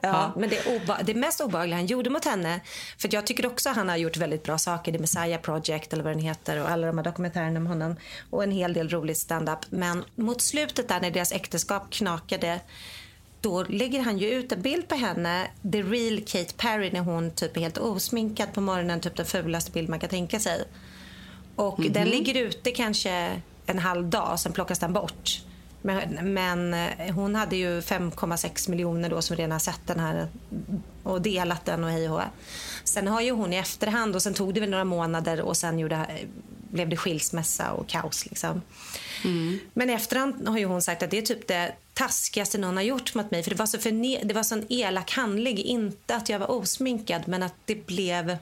Ja, 0.00 0.32
Men 0.36 0.51
det, 0.52 0.70
oba- 0.70 1.02
det 1.04 1.14
mest 1.14 1.40
obehagliga 1.40 1.76
han 1.76 1.86
gjorde 1.86 2.10
mot 2.10 2.24
henne, 2.24 2.60
för 2.98 3.08
jag 3.12 3.26
tycker 3.26 3.46
också 3.46 3.70
att 3.70 3.76
han 3.76 3.88
har 3.88 3.96
gjort 3.96 4.16
väldigt 4.16 4.42
bra 4.42 4.58
saker, 4.58 4.92
The 4.92 4.98
Messiah 4.98 5.40
Project 5.40 5.92
eller 5.92 6.04
vad 6.04 6.12
den 6.12 6.22
heter 6.22 6.56
och 6.62 6.70
alla 6.70 6.86
de 6.86 6.98
här 6.98 7.04
dokumentärerna 7.04 7.60
om 7.60 7.66
honom 7.66 7.96
och 8.30 8.42
en 8.42 8.50
hel 8.50 8.72
del 8.72 8.88
roligt 8.88 9.18
stand-up. 9.18 9.58
Men 9.70 10.04
mot 10.14 10.40
slutet 10.40 10.88
där 10.88 11.00
när 11.00 11.10
deras 11.10 11.32
äktenskap 11.32 11.90
knakade 11.90 12.60
då 13.40 13.62
lägger 13.62 14.00
han 14.02 14.18
ju 14.18 14.30
ut 14.30 14.52
en 14.52 14.62
bild 14.62 14.88
på 14.88 14.94
henne, 14.94 15.46
the 15.72 15.82
real 15.82 16.20
Kate 16.26 16.54
Perry, 16.56 16.90
när 16.92 17.00
hon 17.00 17.30
typ 17.30 17.56
är 17.56 17.60
helt 17.60 17.78
osminkad 17.78 18.52
på 18.52 18.60
morgonen, 18.60 19.00
typ 19.00 19.16
den 19.16 19.26
fulaste 19.26 19.70
bild 19.70 19.88
man 19.88 20.00
kan 20.00 20.10
tänka 20.10 20.40
sig. 20.40 20.64
Och 21.56 21.78
Mhm. 21.78 21.92
den 21.92 22.08
ligger 22.08 22.34
ute 22.34 22.70
kanske 22.70 23.40
en 23.66 23.78
halv 23.78 24.06
dag, 24.06 24.40
sen 24.40 24.52
plockas 24.52 24.78
den 24.78 24.92
bort. 24.92 25.30
Men, 25.82 26.34
men 26.34 26.74
eh, 26.74 27.14
hon 27.14 27.34
hade 27.34 27.56
ju 27.56 27.80
5,6 27.80 28.70
miljoner 28.70 29.10
då 29.10 29.22
som 29.22 29.36
redan 29.36 29.60
sett 29.60 29.80
den 29.86 30.00
här 30.00 30.28
och 31.02 31.22
delat 31.22 31.64
den 31.64 31.84
och 31.84 31.90
hej 31.90 32.08
och. 32.08 32.20
Sen 32.84 33.08
har 33.08 33.20
ju 33.20 33.30
hon 33.30 33.52
i 33.52 33.56
efterhand 33.56 34.14
och 34.14 34.22
sen 34.22 34.34
tog 34.34 34.54
det 34.54 34.60
väl 34.60 34.70
några 34.70 34.84
månader 34.84 35.40
och 35.40 35.56
sen 35.56 35.78
gjorde, 35.78 36.06
blev 36.70 36.88
det 36.88 36.96
skilsmässa 36.96 37.70
och 37.72 37.88
kaos 37.88 38.26
liksom. 38.26 38.62
Men 39.72 39.90
i 39.90 39.92
efterhand 39.92 40.48
har 40.48 40.58
ju 40.58 40.64
hon 40.64 40.82
sagt 40.82 41.02
att 41.02 41.10
det 41.10 41.18
är 41.18 41.22
typ 41.22 41.48
det 41.48 41.74
taskigaste 41.94 42.58
någon 42.58 42.76
har 42.76 42.84
gjort 42.84 43.14
mot 43.14 43.30
mig. 43.30 43.42
För 43.42 43.50
det 43.50 43.56
var 43.56 43.66
så, 43.66 43.78
förne- 43.78 44.24
det 44.24 44.34
var 44.34 44.42
så 44.42 44.54
en 44.54 44.66
elak 44.68 45.10
handling. 45.10 45.58
Inte 45.58 46.16
att 46.16 46.28
jag 46.28 46.38
var 46.38 46.50
osminkad 46.50 47.22
men 47.28 47.42
att 47.42 47.54
det 47.64 47.86
blev 47.86 48.36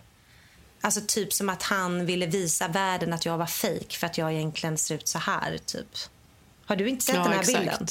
Alltså 0.83 1.01
typ 1.07 1.33
som 1.33 1.49
att 1.49 1.63
han 1.63 2.07
ville 2.07 2.27
visa 2.27 2.69
världen 2.69 3.13
att 3.13 3.27
jag 3.27 3.39
var 3.39 3.47
fejk 3.47 3.97
för 3.97 4.07
att 4.07 4.19
jag 4.19 4.33
egentligen 4.33 4.79
ser 4.79 4.95
ut 4.95 5.09
så 5.09 5.19
här 5.19 5.59
typ. 5.67 5.97
Har 6.71 6.77
du 6.77 6.89
inte 6.89 7.05
sett 7.05 7.15
Ja, 7.15 7.23
den 7.23 7.33
här 7.33 7.41
exakt. 7.41 7.59
bilden? 7.59 7.87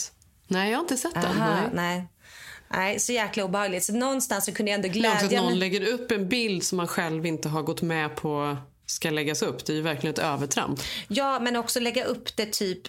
Nej, 0.48 0.70
jag 0.70 0.78
har 0.78 0.84
inte 0.84 0.98
sett 0.98 1.14
den. 1.14 1.26
Aha, 1.26 1.56
Nej. 1.56 1.70
nej. 1.74 2.08
Nej, 2.72 3.00
så 3.00 3.12
jäkla 3.12 3.44
obehagligt. 3.44 3.84
Så 3.84 3.94
någonstans 3.94 4.46
så 4.46 4.52
kunde 4.54 4.72
jag 4.72 4.76
ändå 4.76 4.88
glädja 4.90 5.42
någon 5.42 5.50
mig. 5.50 5.60
lägger 5.60 5.94
upp 5.94 6.12
en 6.12 6.30
bild 6.30 6.64
som 6.64 6.78
man 6.78 6.88
själv 6.88 7.26
inte 7.26 7.50
har 7.50 7.62
gått 7.62 7.82
med 7.82 8.16
på 8.16 8.58
ska 8.86 9.10
läggas 9.10 9.42
upp. 9.42 9.66
Det 9.66 9.74
är 9.74 9.76
ju 9.76 9.82
verkligen 9.82 10.14
ett 10.14 10.20
övertramp. 10.20 10.80
Ja, 11.08 11.40
men 11.40 11.56
också 11.56 11.80
lägga 11.80 12.04
upp 12.04 12.36
det 12.36 12.46
typ 12.54 12.82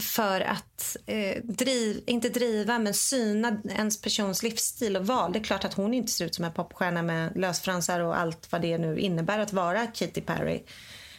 för 0.00 0.40
att 0.40 0.96
eh, 1.06 1.42
driv, 1.44 2.02
inte 2.06 2.28
driva, 2.28 2.78
men 2.78 2.94
syna 2.94 3.62
ens 3.76 4.00
persons 4.02 4.42
livsstil 4.42 4.96
och 4.96 5.06
val. 5.06 5.32
Det 5.32 5.38
är 5.38 5.44
klart 5.44 5.64
att 5.64 5.74
hon 5.74 5.94
inte 5.94 6.12
ser 6.12 6.24
ut 6.24 6.34
som 6.34 6.44
en 6.44 6.52
popstjärna 6.52 7.02
med 7.02 7.32
lösfransar 7.36 8.00
och 8.00 8.18
allt 8.18 8.52
vad 8.52 8.62
det 8.62 8.78
nu 8.78 8.98
innebär 8.98 9.38
att 9.38 9.52
vara 9.52 9.86
Katy 9.86 10.20
Perry. 10.20 10.62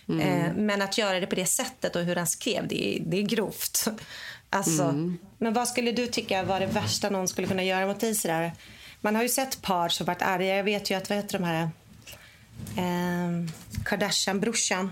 Mm. 0.09 0.19
Eh, 0.21 0.53
men 0.53 0.81
att 0.81 0.97
göra 0.97 1.19
det 1.19 1.27
på 1.27 1.35
det 1.35 1.45
sättet 1.45 1.95
och 1.95 2.01
hur 2.01 2.15
han 2.15 2.27
skrev, 2.27 2.67
det 2.67 2.87
är, 2.87 2.99
det 2.99 3.17
är 3.17 3.21
grovt. 3.21 3.87
Alltså, 4.53 4.83
mm. 4.83 5.17
Men 5.37 5.53
vad 5.53 5.67
skulle 5.67 5.91
du 5.91 6.07
tycka 6.07 6.43
var 6.43 6.59
det 6.59 6.65
värsta 6.65 7.09
någon 7.09 7.27
skulle 7.27 7.47
kunna 7.47 7.63
göra 7.63 7.87
mot 7.87 7.99
dig 7.99 8.15
sådär? 8.15 8.51
Man 9.01 9.15
har 9.15 9.23
ju 9.23 9.29
sett 9.29 9.61
par 9.61 9.89
som 9.89 10.05
varit 10.05 10.21
arga. 10.21 10.55
Jag 10.55 10.63
vet 10.63 10.91
ju 10.91 10.95
att, 10.95 11.09
vad 11.09 11.17
heter 11.17 11.39
de 11.39 11.43
här? 11.45 11.69
Eh, 12.77 13.47
Kardashian-brorsan 13.85 14.89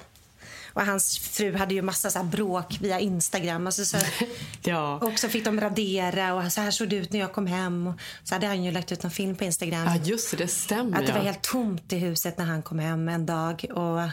och 0.74 0.86
hans 0.86 1.20
fru 1.20 1.56
hade 1.56 1.74
ju 1.74 1.82
massa 1.82 2.10
så 2.10 2.24
bråk 2.24 2.78
via 2.82 3.00
Instagram. 3.00 3.66
Alltså 3.66 3.86
så, 3.86 3.98
ja. 4.64 4.96
Och 4.96 5.20
så 5.20 5.30
fick 5.30 5.46
de 5.46 5.62
radera 5.62 6.34
och 6.34 6.52
så 6.52 6.62
här 6.62 6.72
såg 6.72 6.90
det 6.90 6.96
ut 6.96 7.14
när 7.14 7.20
jag 7.20 7.34
kom 7.34 7.48
hem. 7.48 7.88
Och 7.88 7.94
så 8.24 8.36
hade 8.36 8.48
han 8.48 8.64
ju 8.64 8.72
lagt 8.72 8.92
ut 8.92 9.04
en 9.04 9.12
film 9.12 9.36
på 9.36 9.44
Instagram. 9.44 9.86
Ja, 9.86 9.96
just 9.96 10.38
det. 10.38 10.48
Stämmer. 10.48 11.00
Att 11.00 11.08
det 11.08 11.14
var 11.14 11.20
helt 11.20 11.42
tomt 11.42 11.94
i 11.94 11.98
huset 11.98 12.38
när 12.38 12.46
han 12.46 12.62
kom 12.62 12.80
hem 12.80 13.10
en 13.10 13.26
dag. 13.26 13.66
Och 13.70 14.10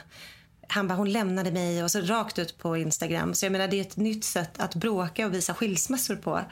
han 0.69 0.89
bara, 0.89 0.95
hon 0.95 1.12
lämnade 1.12 1.51
mig 1.51 1.85
och 1.85 1.91
så 1.91 2.01
rakt 2.01 2.39
ut 2.39 2.59
på 2.59 2.77
Instagram. 2.77 3.35
Så 3.35 3.45
jag 3.45 3.53
menar, 3.53 3.69
det 3.69 3.77
är 3.77 3.81
ett 3.81 3.97
nytt 3.97 4.25
sätt 4.25 4.61
att 4.61 4.75
bråka 4.75 5.27
och 5.27 5.35
visa 5.35 5.55
skilsmässor 5.55 6.17
på. 6.17 6.45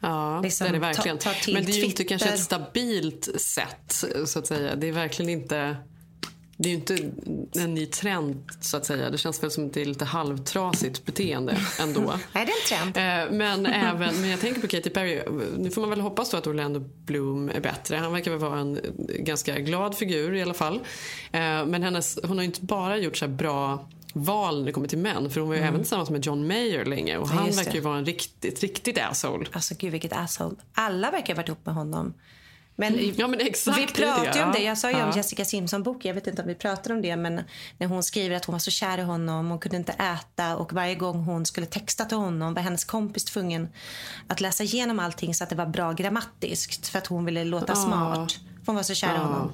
Ja, 0.00 0.40
liksom, 0.40 0.64
det 0.64 0.68
är 0.68 0.72
det 0.72 0.78
verkligen. 0.78 1.18
Ta, 1.18 1.32
ta 1.32 1.52
Men 1.52 1.64
det 1.64 1.72
är 1.72 1.76
ju 1.76 1.84
inte 1.84 2.04
kanske 2.04 2.28
ett 2.28 2.40
stabilt 2.40 3.40
sätt, 3.40 4.04
så 4.26 4.38
att 4.38 4.46
säga. 4.46 4.76
Det 4.76 4.88
är 4.88 4.92
verkligen 4.92 5.30
inte 5.30 5.76
det 6.56 6.68
är 6.68 6.70
ju 6.70 6.76
inte 6.76 7.10
en 7.62 7.74
ny 7.74 7.86
trend 7.86 8.44
så 8.60 8.76
att 8.76 8.86
säga. 8.86 9.10
Det 9.10 9.18
känns 9.18 9.42
väl 9.42 9.50
som 9.50 9.66
att 9.66 9.72
det 9.72 9.80
är 9.80 9.84
lite 9.84 10.04
halvtrasigt 10.04 11.04
beteende 11.04 11.58
ändå. 11.80 12.00
Nej, 12.32 12.46
det 12.46 12.74
är 12.74 12.78
en 12.80 12.92
trend. 12.92 12.96
Eh, 12.96 13.38
men, 13.38 13.66
även, 13.66 14.20
men 14.20 14.30
jag 14.30 14.40
tänker 14.40 14.60
på 14.60 14.68
Katy 14.68 14.90
Perry. 14.90 15.22
Nu 15.58 15.70
får 15.70 15.80
man 15.80 15.90
väl 15.90 16.00
hoppas 16.00 16.30
då 16.30 16.36
att 16.36 16.46
Orlando 16.46 16.80
Bloom 16.80 17.48
är 17.48 17.60
bättre. 17.60 17.96
Han 17.96 18.12
verkar 18.12 18.30
väl 18.30 18.40
vara 18.40 18.60
en 18.60 18.80
ganska 19.18 19.58
glad 19.58 19.96
figur 19.96 20.34
i 20.34 20.42
alla 20.42 20.54
fall. 20.54 20.74
Eh, 21.32 21.66
men 21.66 21.82
hennes, 21.82 22.18
hon 22.22 22.36
har 22.36 22.42
ju 22.42 22.46
inte 22.46 22.62
bara 22.62 22.98
gjort 22.98 23.16
så 23.16 23.28
bra 23.28 23.88
val 24.12 24.58
när 24.58 24.66
det 24.66 24.72
kommer 24.72 24.88
till 24.88 24.98
män. 24.98 25.30
För 25.30 25.40
hon 25.40 25.48
var 25.48 25.56
ju 25.56 25.60
mm. 25.60 25.68
även 25.68 25.80
tillsammans 25.80 26.10
med 26.10 26.26
John 26.26 26.46
Mayer 26.46 26.84
länge 26.84 27.18
och 27.18 27.28
han 27.28 27.50
verkar 27.50 27.74
ju 27.74 27.80
vara 27.80 27.98
en 27.98 28.06
riktigt, 28.06 28.60
riktigt 28.60 28.98
asshole. 28.98 29.46
Alltså 29.52 29.74
gud 29.78 29.92
vilket 29.92 30.12
asshole. 30.12 30.56
Alla 30.74 31.10
verkar 31.10 31.34
ha 31.34 31.36
varit 31.36 31.48
ihop 31.48 31.66
med 31.66 31.74
honom. 31.74 32.14
Men, 32.76 32.94
mm. 32.94 33.14
ja, 33.16 33.26
men 33.26 33.40
exakt, 33.40 33.78
vi 33.78 33.86
pratade 33.86 34.44
om 34.44 34.52
det. 34.52 34.62
Jag 34.62 34.78
sa 34.78 34.90
ju 34.90 34.98
ja. 34.98 35.04
om 35.04 35.16
Jessica 35.16 35.44
Simpson 35.44 35.82
bok. 35.82 36.04
Jag 36.04 36.14
vet 36.14 36.26
inte 36.26 36.42
om 36.42 36.48
vi 36.48 36.54
pratade 36.54 36.94
om 36.94 37.02
det. 37.02 37.16
Men 37.16 37.40
när 37.78 37.86
hon 37.86 38.02
skriver 38.02 38.36
att 38.36 38.44
hon 38.44 38.52
var 38.52 38.58
så 38.58 38.70
kär 38.70 38.98
i 38.98 39.02
honom. 39.02 39.50
Hon 39.50 39.58
kunde 39.58 39.76
inte 39.76 39.92
äta. 39.92 40.56
Och 40.56 40.72
varje 40.72 40.94
gång 40.94 41.24
hon 41.24 41.46
skulle 41.46 41.66
texta 41.66 42.04
till 42.04 42.16
honom 42.16 42.54
var 42.54 42.62
hennes 42.62 42.84
kompis 42.84 43.24
tvungen 43.24 43.68
att 44.26 44.40
läsa 44.40 44.64
igenom 44.64 44.98
allting 44.98 45.34
så 45.34 45.44
att 45.44 45.50
det 45.50 45.56
var 45.56 45.66
bra 45.66 45.92
grammatiskt. 45.92 46.88
För 46.88 46.98
att 46.98 47.06
hon 47.06 47.24
ville 47.24 47.44
låta 47.44 47.72
ja. 47.72 47.76
smart. 47.76 48.32
För 48.32 48.66
hon 48.66 48.76
var 48.76 48.82
så 48.82 48.94
kär 48.94 49.14
i 49.14 49.18
honom. 49.18 49.52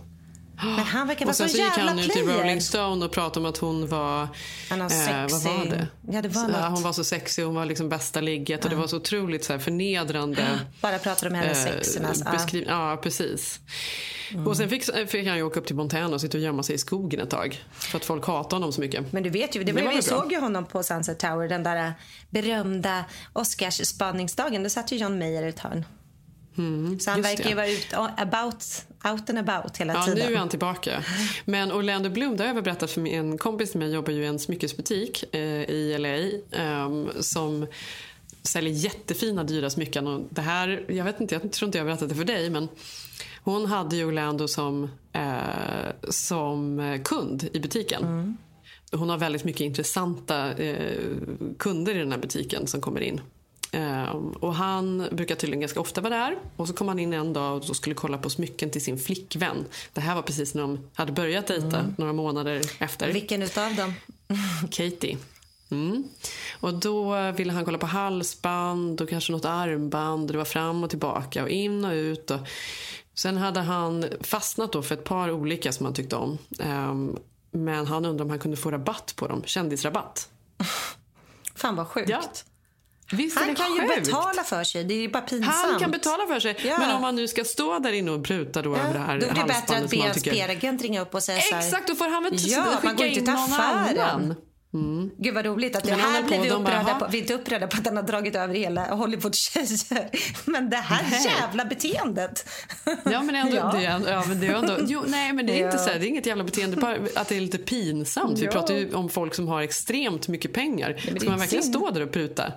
Men 0.76 0.84
han 0.84 1.08
verkar 1.08 1.26
vara 1.26 1.34
så, 1.34 1.48
så 1.48 1.56
jävla 1.56 1.82
gick 1.82 1.88
han 1.88 1.98
ut 1.98 2.16
i 2.16 2.22
Rolling 2.22 2.60
Stone 2.60 3.04
och 3.04 3.12
pratade 3.12 3.46
om 3.46 3.50
att 3.50 3.58
hon 3.58 3.88
var... 3.88 4.28
Han 4.70 4.80
eh, 4.80 5.26
vad 5.30 5.42
var 5.42 5.64
det? 5.64 5.86
Ja, 6.10 6.22
det 6.22 6.28
var 6.28 6.48
så, 6.48 6.58
hon 6.58 6.82
var 6.82 6.92
så 6.92 7.04
sexig, 7.04 7.44
hon 7.44 7.54
var 7.54 7.66
liksom 7.66 7.88
bästa 7.88 8.20
ligget 8.20 8.60
ja. 8.60 8.64
och 8.64 8.70
det 8.70 8.76
var 8.76 8.86
så 8.86 8.96
otroligt 8.96 9.44
så 9.44 9.52
här, 9.52 9.60
förnedrande. 9.60 10.60
Bara 10.80 10.98
pratade 10.98 11.28
om 11.28 11.34
hennes 11.34 11.66
eh, 11.66 11.80
sex. 11.80 12.24
Beskriv, 12.32 12.64
ja, 12.68 13.00
precis. 13.02 13.60
Mm. 14.32 14.46
Och 14.46 14.56
sen 14.56 14.68
fick, 14.68 14.84
fick 15.08 15.28
han 15.28 15.36
ju 15.36 15.42
åka 15.42 15.60
upp 15.60 15.66
till 15.66 15.76
Montana 15.76 16.14
och 16.14 16.20
sitta 16.20 16.38
och 16.38 16.44
gömma 16.44 16.62
sig 16.62 16.74
i 16.74 16.78
skogen 16.78 17.20
ett 17.20 17.30
tag. 17.30 17.64
För 17.72 17.96
att 17.96 18.04
folk 18.04 18.26
hatar 18.26 18.56
honom 18.56 18.72
så 18.72 18.80
mycket. 18.80 19.12
Men 19.12 19.22
du 19.22 19.30
vet 19.30 19.56
ju, 19.56 19.64
det 19.64 19.72
var, 19.72 19.80
det 19.80 19.86
var 19.86 19.94
vi 19.94 20.02
såg 20.02 20.32
ju 20.32 20.40
honom 20.40 20.66
på 20.66 20.82
Sunset 20.82 21.18
Tower, 21.18 21.48
den 21.48 21.62
där 21.62 21.94
berömda 22.30 23.04
Oscars-spaningsdagen. 23.32 24.62
Då 24.62 24.70
satt 24.70 24.92
ju 24.92 24.96
John 24.96 25.18
Mayer 25.18 25.42
i 25.42 25.48
ett 25.48 25.58
hörn. 25.58 25.84
Mm, 26.58 27.00
så 27.00 27.10
han 27.10 27.22
verkar 27.22 27.48
ju 27.48 27.54
vara 27.54 27.68
ut, 27.68 27.94
about, 28.16 28.84
out 29.04 29.30
and 29.30 29.38
about 29.38 29.76
hela 29.76 29.92
ja, 29.92 30.02
tiden. 30.02 30.28
nu 30.28 30.34
är 30.34 30.38
han 30.38 30.48
tillbaka. 30.48 31.04
Men 31.44 31.72
Orlando 31.72 32.10
Bloom, 32.10 32.36
det 32.36 32.42
har 32.44 32.54
jag 32.54 32.64
berättat 32.64 32.90
för 32.90 33.00
mig, 33.00 33.14
en 33.14 33.38
kompis 33.38 33.70
till 33.70 33.78
mig 33.78 33.92
jobbar 33.92 34.12
ju 34.12 34.22
i 34.22 34.26
en 34.26 34.38
smyckesbutik 34.38 35.34
eh, 35.34 35.40
i 35.70 35.98
LA 35.98 36.60
um, 36.62 37.10
som 37.20 37.66
säljer 38.42 38.72
jättefina 38.72 39.44
dyra 39.44 39.70
smycken. 39.70 40.06
Och 40.06 40.22
det 40.30 40.40
här, 40.40 40.84
jag 40.88 41.04
vet 41.04 41.20
inte, 41.20 41.34
jag 41.34 41.52
tror 41.52 41.66
inte 41.66 41.78
jag 41.78 41.84
har 41.84 41.90
berättat 41.90 42.08
det 42.08 42.14
för 42.14 42.24
dig 42.24 42.50
men 42.50 42.68
hon 43.44 43.66
hade 43.66 43.96
ju 43.96 44.04
Orlando 44.04 44.48
som, 44.48 44.90
eh, 45.12 46.10
som 46.10 46.98
kund 47.04 47.48
i 47.52 47.60
butiken. 47.60 48.02
Mm. 48.02 48.36
Hon 48.92 49.10
har 49.10 49.18
väldigt 49.18 49.44
mycket 49.44 49.60
intressanta 49.60 50.52
eh, 50.52 50.98
kunder 51.58 51.94
i 51.94 51.98
den 51.98 52.12
här 52.12 52.18
butiken 52.18 52.66
som 52.66 52.80
kommer 52.80 53.00
in. 53.00 53.20
Ehm, 53.72 54.30
och 54.30 54.54
han 54.54 55.08
brukar 55.12 55.34
tydligen 55.34 55.60
ganska 55.60 55.80
ofta 55.80 56.00
vara 56.00 56.14
där. 56.14 56.38
Och 56.56 56.68
så 56.68 56.74
kom 56.74 56.88
han 56.88 56.98
in 56.98 57.12
en 57.12 57.32
dag 57.32 57.62
och 57.68 57.76
skulle 57.76 57.94
kolla 57.94 58.18
på 58.18 58.30
smycken 58.30 58.70
till 58.70 58.84
sin 58.84 58.98
flickvän. 58.98 59.64
Det 59.92 60.00
här 60.00 60.14
var 60.14 60.22
precis 60.22 60.54
när 60.54 60.62
de 60.62 60.90
hade 60.94 61.12
börjat 61.12 61.46
dejta, 61.46 61.78
mm. 61.78 61.94
några 61.98 62.12
månader 62.12 62.62
efter. 62.78 63.12
Vilken 63.12 63.42
utav 63.42 63.74
dem? 63.74 63.94
Katie. 64.70 65.18
Mm. 65.70 66.04
Och 66.60 66.74
då 66.74 67.30
ville 67.32 67.52
han 67.52 67.64
kolla 67.64 67.78
på 67.78 67.86
halsband 67.86 69.00
och 69.00 69.08
kanske 69.08 69.32
något 69.32 69.44
armband. 69.44 70.32
Det 70.32 70.38
var 70.38 70.44
fram 70.44 70.84
och 70.84 70.90
tillbaka 70.90 71.42
och 71.42 71.48
in 71.48 71.84
och 71.84 71.92
ut. 71.92 72.30
Och 72.30 72.40
sen 73.14 73.36
hade 73.36 73.60
han 73.60 74.04
fastnat 74.20 74.72
då 74.72 74.82
för 74.82 74.94
ett 74.94 75.04
par 75.04 75.30
olika 75.30 75.72
som 75.72 75.86
han 75.86 75.94
tyckte 75.94 76.16
om. 76.16 76.38
Um, 76.58 77.18
men 77.50 77.86
han 77.86 78.04
undrade 78.04 78.22
om 78.22 78.30
han 78.30 78.38
kunde 78.38 78.56
få 78.56 78.70
rabatt 78.70 79.14
på 79.16 79.28
dem. 79.28 79.42
Kändisrabatt. 79.46 80.28
Fan 81.54 81.76
vad 81.76 81.86
sjukt. 81.86 82.10
Ja. 82.10 82.22
Visst 83.12 83.38
han 83.38 83.54
kan 83.54 83.66
sjukt? 83.66 83.96
ju 83.96 84.00
betala 84.00 84.44
för 84.44 84.64
sig. 84.64 84.84
Det 84.84 84.94
är 84.94 85.08
bara 85.08 85.22
pinsamt. 85.22 85.54
Han 85.54 85.80
kan 85.80 85.90
betala 85.90 86.26
för 86.26 86.40
sig. 86.40 86.56
Ja. 86.64 86.78
Men 86.78 86.90
om 86.90 87.02
man 87.02 87.16
nu 87.16 87.28
ska 87.28 87.44
stå 87.44 87.78
där 87.78 87.92
inne 87.92 88.10
och 88.10 88.24
pruta 88.24 88.62
då 88.62 88.76
ja. 88.76 88.80
över 88.80 88.92
det 88.92 88.98
här 88.98 89.18
Då 89.18 89.26
är 89.26 89.34
det 89.34 89.44
bättre 89.46 89.76
att 89.76 89.90
be 89.90 90.30
PR-agent 90.30 90.82
ringa 90.82 91.00
upp 91.00 91.14
och 91.14 91.22
säga 91.22 91.40
så 91.40 91.54
här. 91.54 91.62
Exakt, 91.62 91.88
då 91.88 91.94
får 91.94 92.08
han 92.08 92.22
väl 92.22 92.32
ja, 92.36 92.64
skicka 92.64 92.78
man 92.82 92.96
går 92.96 93.06
inte 93.06 93.20
in 93.20 93.26
till 93.26 93.34
någon 93.34 93.52
annan. 93.52 94.34
Mm. 94.74 95.10
Gud 95.18 95.34
vad 95.34 95.44
roligt 95.44 95.76
att 95.76 95.84
det 95.84 95.92
här 95.92 96.22
blir 96.22 96.40
vi 96.40 96.50
upprörda 96.50 96.94
på. 96.94 97.06
Vi 97.10 97.18
är 97.18 97.22
inte 97.22 97.34
upprörda 97.34 97.66
på 97.66 97.76
att 97.76 97.84
den 97.84 97.96
har 97.96 98.02
dragit 98.02 98.36
över 98.36 98.54
hela 98.54 98.94
Hollywood-tjejer. 98.94 100.10
Men 100.50 100.70
det 100.70 100.76
här 100.76 101.06
nej. 101.10 101.24
jävla 101.24 101.64
beteendet. 101.64 102.48
Ja 103.04 103.22
men 103.22 103.34
ändå, 103.34 103.56
ja. 103.56 103.72
Det, 103.72 103.82
ja, 103.82 104.24
men 104.28 104.40
det 104.40 104.46
är 104.46 104.54
ändå, 104.54 104.78
jo, 104.86 105.02
nej 105.06 105.32
men 105.32 105.46
det 105.46 105.52
är 105.52 105.60
ja. 105.60 105.66
inte 105.66 105.78
så 105.78 105.90
här, 105.90 105.98
det 105.98 106.06
är 106.06 106.08
inget 106.08 106.26
jävla 106.26 106.44
beteende, 106.44 106.76
bara 106.76 106.98
att 107.14 107.28
det 107.28 107.36
är 107.36 107.40
lite 107.40 107.58
pinsamt. 107.58 108.38
Vi 108.38 108.46
pratar 108.46 108.74
ju 108.74 108.94
om 108.94 109.08
folk 109.08 109.34
som 109.34 109.48
har 109.48 109.62
extremt 109.62 110.28
mycket 110.28 110.52
pengar. 110.52 111.16
Ska 111.18 111.30
man 111.30 111.38
verkligen 111.38 111.64
stå 111.64 111.90
där 111.90 112.00
och 112.00 112.12
pruta? 112.12 112.52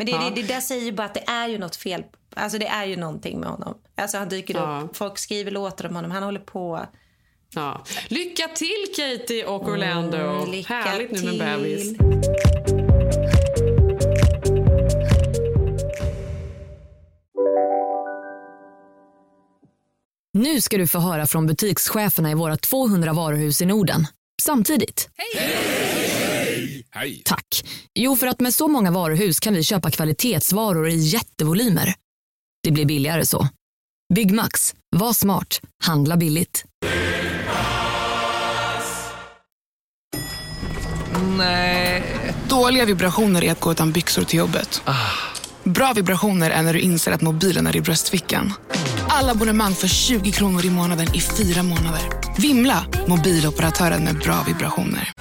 Men 0.00 0.06
det, 0.06 0.12
ja. 0.12 0.32
det, 0.34 0.42
det 0.42 0.48
där 0.48 0.60
säger 0.60 0.84
ju 0.84 0.92
bara 0.92 1.06
att 1.06 1.14
det 1.14 1.24
är 1.26 1.48
ju 1.48 1.58
något 1.58 1.76
fel. 1.76 2.04
Alltså 2.34 2.58
det 2.58 2.66
är 2.66 2.84
ju 2.84 2.96
någonting 2.96 3.40
med 3.40 3.48
honom. 3.48 3.74
Alltså 3.96 4.18
han 4.18 4.28
dyker 4.28 4.54
ja. 4.54 4.82
upp, 4.84 4.96
folk 4.96 5.18
skriver 5.18 5.50
låtar 5.50 5.88
om 5.88 5.96
honom, 5.96 6.10
han 6.10 6.22
håller 6.22 6.40
på. 6.40 6.86
Ja. 7.54 7.84
Lycka 8.08 8.48
till 8.48 8.84
Katie 8.96 9.46
och 9.46 9.68
Orlando. 9.68 10.16
Mm, 10.16 10.64
Härligt 10.66 11.10
nu 11.10 11.22
med 11.22 11.38
bebis. 11.38 11.98
Nu 20.32 20.60
ska 20.60 20.78
du 20.78 20.86
få 20.86 20.98
höra 20.98 21.26
från 21.26 21.46
butikscheferna 21.46 22.30
i 22.30 22.34
våra 22.34 22.56
200 22.56 23.12
varuhus 23.12 23.62
i 23.62 23.66
Norden. 23.66 24.06
Samtidigt. 24.42 25.10
Hej! 25.16 25.99
Hej! 26.90 27.22
Tack. 27.24 27.64
Jo, 27.94 28.16
för 28.16 28.26
att 28.26 28.40
med 28.40 28.54
så 28.54 28.68
många 28.68 28.90
varuhus 28.90 29.40
kan 29.40 29.54
vi 29.54 29.62
köpa 29.62 29.90
kvalitetsvaror 29.90 30.88
i 30.88 30.96
jättevolymer. 30.96 31.94
Det 32.62 32.70
blir 32.70 32.84
billigare 32.84 33.26
så. 33.26 33.48
Byggmax. 34.14 34.74
Var 34.96 35.12
smart. 35.12 35.60
Handla 35.84 36.16
billigt. 36.16 36.64
Nej. 41.36 42.02
Dåliga 42.48 42.84
vibrationer 42.84 43.44
är 43.44 43.52
att 43.52 43.60
gå 43.60 43.72
utan 43.72 43.92
byxor 43.92 44.24
till 44.24 44.38
jobbet. 44.38 44.82
Ah. 44.84 44.94
Bra 45.64 45.92
vibrationer 45.92 46.50
är 46.50 46.62
när 46.62 46.72
du 46.74 46.80
inser 46.80 47.12
att 47.12 47.20
mobilen 47.20 47.66
är 47.66 47.76
i 47.76 47.80
bröstfickan. 47.80 48.52
Alla 49.08 49.32
abonnemang 49.32 49.74
för 49.74 49.88
20 49.88 50.32
kronor 50.32 50.64
i 50.64 50.70
månaden 50.70 51.14
i 51.14 51.20
fyra 51.20 51.62
månader. 51.62 52.02
Vimla! 52.38 52.84
Mobiloperatören 53.08 54.04
med 54.04 54.18
bra 54.18 54.44
vibrationer. 54.46 55.12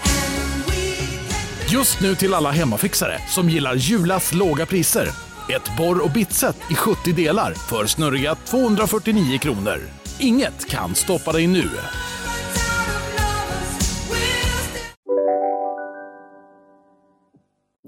Just 1.71 2.01
nu 2.01 2.15
till 2.15 2.33
alla 2.33 2.51
hemmafixare 2.51 3.19
som 3.27 3.49
gillar 3.49 3.75
Julas 3.75 4.33
låga 4.33 4.65
priser. 4.65 5.07
Ett 5.49 5.77
borr 5.77 6.03
och 6.03 6.11
bitset 6.11 6.55
i 6.71 6.75
70 6.75 7.13
delar 7.13 7.53
för 7.53 7.85
snurriga 7.85 8.35
249 8.35 9.37
kronor. 9.37 9.79
Inget 10.19 10.69
kan 10.69 10.95
stoppa 10.95 11.31
dig 11.31 11.47
nu. 11.47 11.69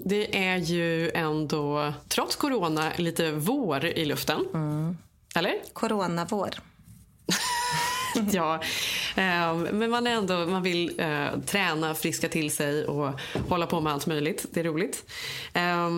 Det 0.04 0.46
är 0.48 0.56
ju 0.56 1.10
ändå, 1.10 1.92
trots 2.08 2.36
corona, 2.36 2.92
lite 2.96 3.32
vår 3.32 3.84
i 3.84 4.04
luften. 4.04 4.46
Mm. 4.54 4.96
Eller? 5.34 5.54
Coronavår. 5.72 6.50
ja, 8.32 8.60
Eh, 9.16 9.54
men 9.54 9.90
man, 9.90 10.06
är 10.06 10.10
ändå, 10.10 10.46
man 10.46 10.62
vill 10.62 11.00
eh, 11.00 11.40
träna, 11.46 11.94
friska 11.94 12.28
till 12.28 12.50
sig 12.50 12.86
och 12.86 13.20
hålla 13.48 13.66
på 13.66 13.80
med 13.80 13.92
allt 13.92 14.06
möjligt. 14.06 14.46
Det 14.50 14.60
är 14.60 14.64
roligt. 14.64 15.04
Eh, 15.52 15.90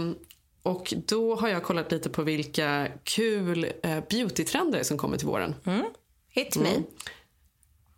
och 0.62 0.95
då 1.07 1.37
har 1.37 1.49
jag 1.49 1.62
kollat 1.62 1.93
lite 1.93 2.11
på 2.11 2.23
vilka 2.23 2.89
kul 3.05 3.67
eh, 3.83 3.99
beautytrender 4.11 4.83
som 4.83 4.99
kommer 4.99 5.17
till 5.17 5.27
våren. 5.27 5.55
Mm. 5.65 5.85
Hit 6.31 6.57
me. 6.57 6.71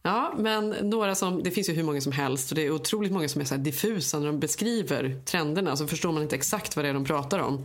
Ja, 0.07 0.35
men 0.37 0.71
några 0.71 1.15
som, 1.15 1.43
det 1.43 1.51
finns 1.51 1.69
ju 1.69 1.73
hur 1.73 1.83
många 1.83 2.01
som 2.01 2.13
helst 2.13 2.51
och 2.51 2.57
det 2.57 2.67
är 2.67 2.71
otroligt 2.71 3.13
många 3.13 3.29
som 3.29 3.41
är 3.41 3.45
så 3.45 3.57
diffusa 3.57 4.19
när 4.19 4.27
de 4.27 4.41
beskriver 4.41 5.21
trenderna. 5.25 5.77
Så 5.77 5.87
förstår 5.87 6.13
man 6.13 6.23
inte 6.23 6.37
exakt 6.37 6.77
vad 6.77 6.85
det 6.85 6.89
är 6.89 6.95
de 6.95 7.05
pratar 7.05 7.39
om. 7.39 7.65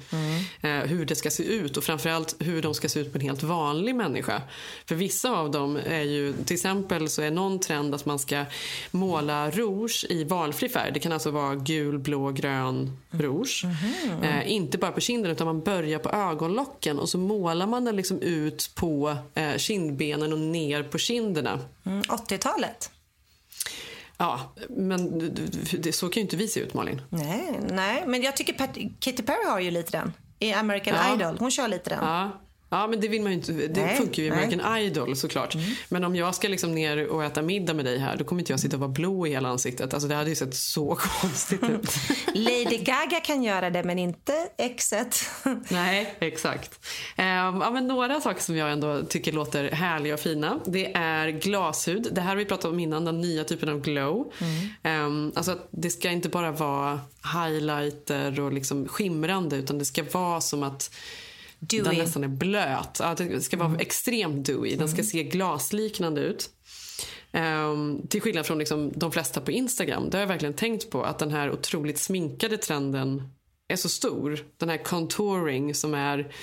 Eh, 0.61 0.69
hur 0.69 1.05
det 1.05 1.15
ska 1.15 1.29
se 1.29 1.43
ut 1.43 1.77
och 1.77 1.83
framförallt 1.83 2.35
hur 2.39 2.61
de 2.61 2.73
ska 2.73 2.89
se 2.89 2.99
ut 2.99 3.11
på 3.11 3.17
en 3.17 3.23
helt 3.23 3.43
vanlig 3.43 3.95
människa. 3.95 4.41
För 4.85 4.95
vissa 4.95 5.31
av 5.31 5.51
dem 5.51 5.79
är 5.85 6.01
ju, 6.01 6.33
till 6.33 6.53
exempel 6.53 7.09
så 7.09 7.21
är 7.21 7.31
någon 7.31 7.59
trend 7.59 7.95
att 7.95 8.05
man 8.05 8.19
ska 8.19 8.45
måla 8.91 9.51
rouge 9.51 10.05
i 10.09 10.23
valfri 10.23 10.69
färg. 10.69 10.91
Det 10.93 10.99
kan 10.99 11.11
alltså 11.11 11.31
vara 11.31 11.55
gul, 11.55 11.99
blå, 11.99 12.31
grön 12.31 12.97
rouge. 13.11 13.65
Eh, 14.23 14.51
inte 14.51 14.77
bara 14.77 14.91
på 14.91 15.01
kinden 15.01 15.31
utan 15.31 15.47
man 15.47 15.61
börjar 15.61 15.99
på 15.99 16.09
ögonlocken 16.09 16.99
och 16.99 17.09
så 17.09 17.17
målar 17.17 17.67
man 17.67 17.85
den 17.85 17.95
liksom 17.95 18.19
ut 18.21 18.71
på 18.75 19.17
eh, 19.33 19.57
kindbenen 19.57 20.33
och 20.33 20.39
ner 20.39 20.83
på 20.83 20.97
kinderna. 20.97 21.59
Mm, 22.31 22.39
80-talet. 22.39 22.91
Ja, 24.17 24.53
men 24.69 25.19
det, 25.79 25.93
så 25.93 26.09
kan 26.09 26.15
ju 26.15 26.21
inte 26.21 26.37
vi 26.37 26.47
se 26.47 26.59
ut 26.59 26.73
Malin. 26.73 27.01
Nej, 27.09 27.59
nej, 27.69 28.03
men 28.07 28.21
jag 28.21 28.37
tycker 28.37 28.53
Pat 28.53 28.77
Katy 28.99 29.23
Perry 29.23 29.45
har 29.49 29.59
ju 29.59 29.71
lite 29.71 29.91
den. 29.91 30.13
I 30.39 30.53
American 30.53 30.93
Ja. 30.95 31.15
Idol. 31.15 31.37
Hon 31.39 31.51
kör 31.51 31.67
lite 31.67 31.89
den. 31.89 31.99
Ja. 32.05 32.41
Ja, 32.73 32.87
men 32.87 32.99
det 32.99 33.07
vill 33.07 33.21
man 33.21 33.31
ju 33.31 33.37
inte. 33.37 33.51
Det 33.51 33.81
Nej, 33.81 33.97
funkar 33.97 34.23
ju 34.23 34.27
i 34.27 34.29
nej. 34.29 34.39
American 34.39 34.77
Idol 34.77 35.15
såklart. 35.15 35.55
Men 35.89 36.03
om 36.03 36.15
jag 36.15 36.35
ska 36.35 36.47
liksom 36.47 36.75
ner 36.75 37.07
och 37.07 37.23
äta 37.23 37.41
middag 37.41 37.73
med 37.73 37.85
dig 37.85 37.97
här, 37.97 38.17
då 38.17 38.23
kommer 38.23 38.41
inte 38.41 38.53
jag 38.53 38.59
sitta 38.59 38.75
och 38.75 38.79
vara 38.79 38.91
blå 38.91 39.27
i 39.27 39.29
hela 39.29 39.49
ansiktet. 39.49 39.93
Alltså 39.93 40.09
det 40.09 40.15
hade 40.15 40.29
ju 40.29 40.35
sett 40.35 40.55
så 40.55 40.95
konstigt 41.21 41.63
ut. 41.63 41.95
Lady 42.33 42.77
Gaga 42.77 43.19
kan 43.23 43.43
göra 43.43 43.69
det, 43.69 43.83
men 43.83 43.99
inte 43.99 44.33
exet. 44.57 45.15
Nej, 45.69 46.15
exakt. 46.19 46.85
Ehm, 47.15 47.61
ja, 47.61 47.71
men 47.71 47.87
några 47.87 48.21
saker 48.21 48.41
som 48.41 48.55
jag 48.55 48.71
ändå 48.71 49.01
tycker 49.01 49.31
låter 49.31 49.71
härliga 49.71 50.13
och 50.13 50.19
fina. 50.19 50.59
Det 50.65 50.91
är 50.93 51.27
glashud. 51.27 52.07
Det 52.11 52.21
här 52.21 52.29
har 52.29 52.35
vi 52.35 52.45
pratat 52.45 52.71
om 52.71 52.79
innan, 52.79 53.05
den 53.05 53.21
nya 53.21 53.43
typen 53.43 53.69
av 53.69 53.81
glow. 53.81 54.33
Ehm, 54.83 55.31
alltså 55.35 55.57
det 55.71 55.89
ska 55.89 56.09
inte 56.09 56.29
bara 56.29 56.51
vara 56.51 56.99
highlighter 57.33 58.39
och 58.39 58.53
liksom 58.53 58.87
skimrande 58.87 59.55
utan 59.55 59.77
det 59.77 59.85
ska 59.85 60.03
vara 60.11 60.41
som 60.41 60.63
att 60.63 60.91
Dewy. 61.61 61.83
den 61.83 61.95
nästan 61.95 62.23
är 62.23 62.27
blöt. 62.27 62.97
Ja, 62.99 63.15
det 63.17 63.41
ska 63.41 63.57
vara 63.57 63.77
extremt 63.79 64.45
dewy. 64.45 64.75
Den 64.75 64.89
ska 64.89 65.03
se 65.03 65.23
glasliknande 65.23 66.21
ut. 66.21 66.49
Ehm, 67.31 68.07
till 68.07 68.21
skillnad 68.21 68.45
från 68.45 68.57
liksom 68.57 68.91
de 68.95 69.11
flesta 69.11 69.41
på 69.41 69.51
Instagram. 69.51 70.09
Det 70.09 70.17
har 70.17 70.21
jag 70.21 70.27
verkligen 70.27 70.53
tänkt 70.53 70.89
på 70.89 71.03
att 71.03 71.19
den 71.19 71.31
här 71.31 71.51
otroligt 71.51 71.97
sminkade 71.97 72.57
trenden 72.57 73.23
är 73.67 73.75
så 73.75 73.89
stor. 73.89 74.45
Den 74.57 74.69
här 74.69 74.77
contouring 74.77 75.75
som 75.75 75.93
är 75.93 76.33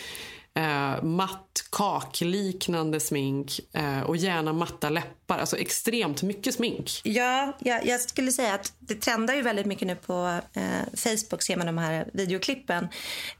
eh, 0.58 1.02
matt 1.02 1.64
kakliknande 1.70 3.00
smink 3.00 3.60
eh, 3.72 4.00
och 4.00 4.16
gärna 4.16 4.52
matta 4.52 4.90
läppar. 4.90 5.38
Alltså 5.38 5.56
extremt 5.56 6.22
mycket 6.22 6.54
smink. 6.54 7.00
Ja, 7.04 7.56
ja, 7.58 7.80
jag 7.84 8.00
skulle 8.00 8.32
säga 8.32 8.54
att 8.54 8.72
det 8.78 8.94
trendar 8.94 9.34
ju 9.34 9.42
väldigt 9.42 9.66
mycket 9.66 9.86
nu 9.88 9.94
på 9.96 10.40
eh, 10.54 10.62
Facebook, 10.94 11.42
ser 11.42 11.56
man 11.56 11.66
de 11.66 11.78
här 11.78 12.08
videoklippen. 12.12 12.88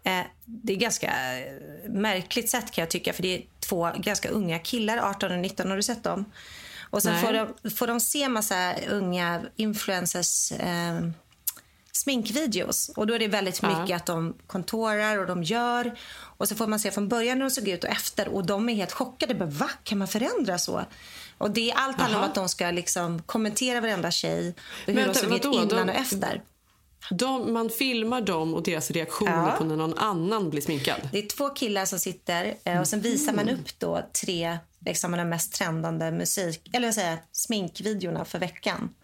Eh, 0.05 0.21
det 0.45 0.73
är 0.73 0.77
ganska 0.77 1.39
eh, 1.39 1.53
märkligt 1.91 2.51
sätt 2.51 2.71
kan 2.73 2.83
jag 2.83 2.91
tycka, 2.91 3.13
för 3.13 3.23
det 3.23 3.35
är 3.37 3.43
två 3.61 3.91
ganska 3.97 4.29
unga 4.29 4.59
killar, 4.59 4.99
18 4.99 5.33
och 5.33 5.39
19, 5.39 5.69
har 5.71 5.77
du 5.77 5.83
sett 5.83 6.05
dem? 6.05 6.25
Och 6.91 7.03
sen 7.03 7.13
Nej. 7.13 7.23
får 7.23 7.33
de, 7.63 7.71
får 7.71 7.87
de 7.87 8.01
se 8.01 8.29
massa 8.29 8.75
unga 8.91 9.43
influencers 9.57 10.53
eh, 10.53 11.01
sminkvideos. 11.93 12.91
Och 12.97 13.07
då 13.07 13.15
är 13.15 13.19
det 13.19 13.29
väldigt 13.29 13.63
Ja. 13.63 13.81
mycket 13.81 13.97
att 13.97 14.07
de 14.07 14.35
kontorar 14.47 15.19
och 15.19 15.27
de 15.27 15.43
gör. 15.43 15.99
Och 16.39 16.49
så 16.49 16.55
får 16.55 16.67
man 16.67 16.81
se 16.81 16.91
från 16.91 17.09
början 17.09 17.37
hur 17.37 17.45
de 17.45 17.51
såg 17.51 17.69
ut 17.69 17.85
och 17.85 17.91
efter. 17.91 18.29
Och 18.29 18.47
de 18.47 18.69
är 18.69 18.75
helt 18.75 18.93
chockade. 18.93 19.35
Bara, 19.35 19.49
Va? 19.49 19.71
Kan 19.85 19.99
man 19.99 20.09
förändra 20.09 20.59
så? 20.59 20.85
Och 21.39 21.51
det, 21.51 21.73
allt 21.73 21.97
handlar 22.01 22.19
om 22.19 22.25
att 22.25 22.35
de 22.35 22.49
ska 22.49 22.71
liksom 22.71 23.23
kommentera 23.23 23.81
varenda 23.81 24.11
tjej. 24.11 24.49
Och 24.49 24.87
hur 24.87 24.95
Men 24.95 25.09
de 25.09 25.15
såg 25.15 25.33
ut 25.33 25.45
innan 25.45 25.69
De- 25.69 25.83
och 25.83 25.89
efter. 25.95 26.43
De, 27.11 27.53
man 27.53 27.71
filmar 27.71 28.21
dem 28.21 28.55
och 28.55 28.63
deras 28.63 28.91
reaktioner 28.91 29.49
Ja. 29.51 29.55
på 29.59 29.65
när 29.65 29.77
någon 29.77 29.99
annan 29.99 30.51
blir 30.51 30.61
sminkad. 30.63 31.09
Det 31.13 31.19
är 31.19 31.27
två 31.29 31.49
killar 31.49 31.85
som 31.85 31.99
sitter 31.99 32.55
eh, 32.65 32.81
och 32.81 32.89
sen 32.89 33.01
visar 33.01 33.33
man 33.33 33.49
upp 33.49 33.79
då 33.79 34.03
tre 34.23 34.59
liksom, 34.87 35.13
de 35.13 35.29
mest 35.29 35.53
trendande 35.53 36.11
musik, 36.11 36.71
eller 36.73 37.01
jag, 37.01 37.19
sminkvideorna 37.33 38.25
för 38.25 38.39
veckan. 38.39 38.95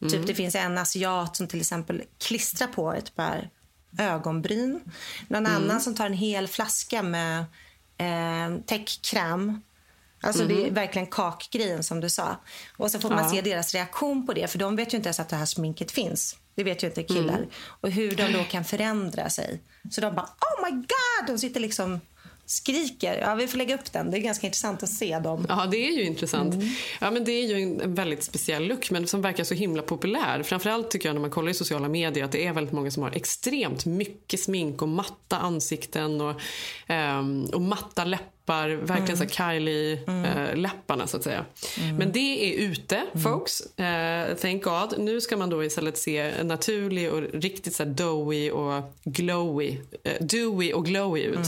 Mm. 0.00 0.12
Typ 0.12 0.26
det 0.26 0.34
finns 0.34 0.54
en 0.54 0.78
asiat 0.78 1.36
som 1.36 1.48
till 1.48 1.60
exempel 1.60 2.02
klistrar 2.18 2.66
på 2.68 2.92
ett 2.92 3.14
par 3.14 3.50
ögonbryn. 3.98 4.80
Någon 5.28 5.46
Mm. 5.46 5.56
annan 5.62 5.80
som 5.80 5.94
tar 5.94 6.06
en 6.06 6.12
hel 6.14 6.48
flaska 6.48 7.02
med 7.02 7.44
eh, 7.98 8.60
täckkräm. 8.66 9.60
Alltså 10.22 10.44
det 10.44 10.54
är 10.54 10.64
Mhm. 10.64 10.74
verkligen 10.74 11.06
kakgrejen 11.06 11.82
som 11.82 12.00
du 12.00 12.10
sa. 12.10 12.36
Och 12.76 12.90
så 12.90 12.98
får 13.00 13.08
man 13.10 13.24
Ja. 13.24 13.30
se 13.30 13.40
deras 13.40 13.74
reaktion 13.74 14.26
på 14.26 14.32
det. 14.32 14.50
För 14.50 14.58
de 14.58 14.76
vet 14.76 14.92
ju 14.92 14.96
inte 14.96 15.08
ens 15.08 15.20
att 15.20 15.28
det 15.28 15.36
här 15.36 15.46
sminket 15.46 15.90
finns. 15.90 16.36
Det 16.54 16.64
vet 16.64 16.82
ju 16.82 16.86
inte 16.86 17.02
killar. 17.02 17.34
Mm. 17.36 17.48
Och 17.64 17.90
hur 17.90 18.16
de 18.16 18.32
då 18.32 18.44
kan 18.44 18.64
förändra 18.64 19.30
sig. 19.30 19.60
Så 19.90 20.00
de 20.00 20.14
bara 20.14 20.26
oh 20.26 20.64
my 20.64 20.70
god! 20.70 21.26
De 21.26 21.38
sitter 21.38 21.60
liksom 21.60 22.00
skriker. 22.50 23.18
Ja, 23.20 23.34
vi 23.34 23.46
får 23.46 23.58
lägga 23.58 23.74
upp 23.74 23.92
den. 23.92 24.10
Det 24.10 24.18
är 24.18 24.20
ganska 24.20 24.46
intressant 24.46 24.82
att 24.82 24.88
se 24.88 25.18
dem. 25.18 25.46
Ja, 25.48 25.66
det 25.70 25.88
är 25.88 25.92
ju 25.92 26.04
intressant. 26.04 26.54
Mm. 26.54 26.68
Ja, 27.00 27.10
men 27.10 27.24
det 27.24 27.32
är 27.32 27.46
ju 27.46 27.62
en, 27.62 27.94
väldigt 27.94 28.24
speciell 28.24 28.66
look 28.66 28.90
men 28.90 29.06
som 29.06 29.22
verkar 29.22 29.44
så 29.44 29.54
himla 29.54 29.82
populär. 29.82 30.42
Framförallt 30.42 30.90
tycker 30.90 31.08
jag 31.08 31.14
när 31.14 31.20
man 31.20 31.30
kollar 31.30 31.50
i 31.50 31.54
sociala 31.54 31.88
medier 31.88 32.24
att 32.24 32.32
det 32.32 32.46
är 32.46 32.52
väldigt 32.52 32.72
många 32.72 32.90
som 32.90 33.02
har 33.02 33.10
extremt 33.10 33.86
mycket 33.86 34.40
smink 34.40 34.82
och 34.82 34.88
matta 34.88 35.38
ansikten 35.38 36.20
och, 36.20 36.40
ehm, 36.86 37.44
och 37.44 37.60
matta 37.60 38.04
läppar. 38.04 38.39
Verkligen 38.46 39.16
så 39.16 39.24
här 39.24 39.30
Kylie-läpparna 39.30 41.06
så 41.06 41.16
att 41.16 41.22
säga. 41.22 41.44
Men 41.98 42.12
det 42.12 42.54
är 42.54 42.68
ute 42.70 43.02
folks. 43.22 43.78
Eh, 43.78 44.34
thank 44.36 44.64
God. 44.64 44.94
Nu 44.98 45.20
ska 45.20 45.36
man 45.36 45.50
då 45.50 45.64
istället 45.64 45.98
se 45.98 46.44
naturlig 46.44 47.12
och 47.12 47.22
riktigt 47.32 47.74
så 47.74 47.84
doughy 47.84 48.50
och 48.50 48.82
glowy, 49.04 49.76
eh, 50.04 50.12
dewy 50.20 50.72
och 50.72 50.84
glowy 50.84 51.20
ut. 51.22 51.38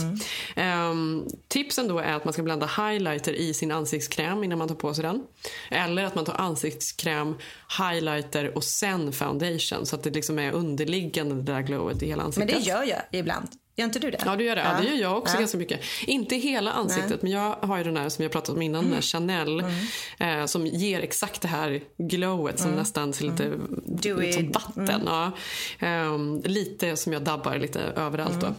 Ehm, 0.55 1.25
tipsen 1.47 1.87
då 1.87 1.99
är 1.99 2.13
att 2.13 2.25
man 2.25 2.33
ska 2.33 2.43
blanda 2.43 2.65
highlighter 2.65 3.33
i 3.33 3.53
sin 3.53 3.71
ansiktskräm 3.71 4.43
innan 4.43 4.57
man 4.57 4.67
tar 4.67 4.75
på 4.75 4.93
sig 4.93 5.03
den. 5.03 5.23
Eller 5.71 6.03
att 6.03 6.15
man 6.15 6.25
tar 6.25 6.33
ansiktskräm, 6.33 7.35
highlighter 7.79 8.57
och 8.57 8.63
sen 8.63 9.13
foundation 9.13 9.85
så 9.85 9.95
att 9.95 10.03
det 10.03 10.09
liksom 10.09 10.39
är 10.39 10.51
underliggande 10.51 11.35
det 11.35 11.41
där 11.41 11.61
glowet 11.61 12.03
i 12.03 12.05
hela 12.05 12.17
Men 12.17 12.25
ansiktet. 12.25 12.63
det 12.63 12.69
gör 12.69 12.83
jag 12.83 13.01
ibland. 13.11 13.47
Gör 13.75 13.85
inte 13.85 13.99
du 13.99 14.11
det? 14.11 14.21
Ja, 14.25 14.35
du 14.35 14.43
gör 14.43 14.55
det. 14.55 14.61
Ja. 14.61 14.81
det 14.81 14.87
gör 14.87 15.01
jag 15.01 15.17
också 15.17 15.33
Ja. 15.35 15.39
ganska 15.39 15.57
mycket. 15.57 15.79
Inte 16.07 16.35
hela 16.35 16.71
ansiktet, 16.71 17.09
Nej. 17.09 17.19
men 17.21 17.31
jag 17.31 17.55
har 17.55 17.77
ju 17.77 17.83
den 17.83 17.97
här 17.97 18.09
som 18.09 18.23
jag 18.23 18.31
pratat 18.31 18.49
om 18.55 18.61
innan, 18.61 18.93
här 18.93 19.01
Chanel, 19.01 19.63
eh, 20.19 20.45
som 20.45 20.67
ger 20.67 20.99
exakt 20.99 21.41
det 21.41 21.47
här 21.47 21.81
glowet 21.97 22.57
som 22.59 22.67
Mm. 22.67 22.79
nästan 22.79 23.13
ser 23.13 23.25
lite 23.25 23.51
Dewy. 23.85 24.27
ut 24.27 24.33
som 24.33 24.51
vatten. 24.51 24.89
Mm. 24.89 25.01
Ja. 25.05 25.31
Ehm, 25.79 26.41
lite 26.45 26.97
som 26.97 27.13
jag 27.13 27.21
dabbar 27.21 27.57
lite 27.57 27.79
överallt 27.81 28.41
då. 28.41 28.53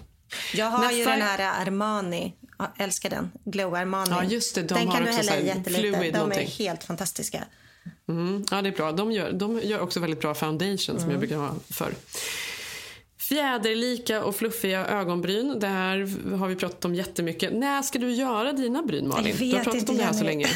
Jag 0.54 0.66
har 0.66 0.90
ju 0.92 0.98
Nästa- 0.98 1.10
den 1.10 1.22
här 1.22 1.62
Armani. 1.66 2.34
Jag 2.58 2.68
älskar 2.78 3.10
den. 3.10 3.30
Glow 3.44 3.74
Armani. 3.74 4.10
Ja, 4.10 4.24
just 4.24 4.54
det. 4.54 4.62
De 4.62 4.74
den 4.74 4.88
har 4.88 4.94
kan 4.96 5.04
du 5.04 5.10
hälla 5.10 5.36
i 5.38 5.46
jättelite. 5.46 5.82
De 6.00 6.08
är 6.08 6.12
någonting. 6.12 6.48
helt 6.58 6.84
fantastiska. 6.84 7.44
Mm, 8.08 8.44
ja, 8.50 8.62
det 8.62 8.68
är 8.68 8.72
bra. 8.72 8.92
De 8.92 9.12
gör, 9.12 9.32
de 9.32 9.60
gör 9.64 9.80
också 9.80 10.00
väldigt 10.00 10.20
bra 10.20 10.34
foundation 10.34 10.78
som 10.78 10.96
Mm. 10.98 11.10
jag 11.10 11.18
brukar 11.20 11.36
ha 11.36 11.54
för. 11.70 11.92
Fjäderlika 13.28 14.24
och 14.24 14.36
fluffiga 14.36 14.86
ögonbryn. 14.86 15.60
Det 15.60 15.66
här 15.66 15.98
har 16.36 16.48
vi 16.48 16.56
pratat 16.56 16.84
om 16.84 16.94
jättemycket. 16.94 17.52
När 17.52 17.82
ska 17.82 17.98
du 17.98 18.12
göra 18.12 18.52
dina 18.52 18.82
bryn, 18.82 19.08
Malin? 19.08 19.36
Du 19.38 19.52
har 19.56 19.64
pratat 19.64 19.74
inte, 19.80 19.92
om 19.92 19.98
det 19.98 20.04
här 20.04 20.12
så 20.12 20.24
länge. 20.24 20.46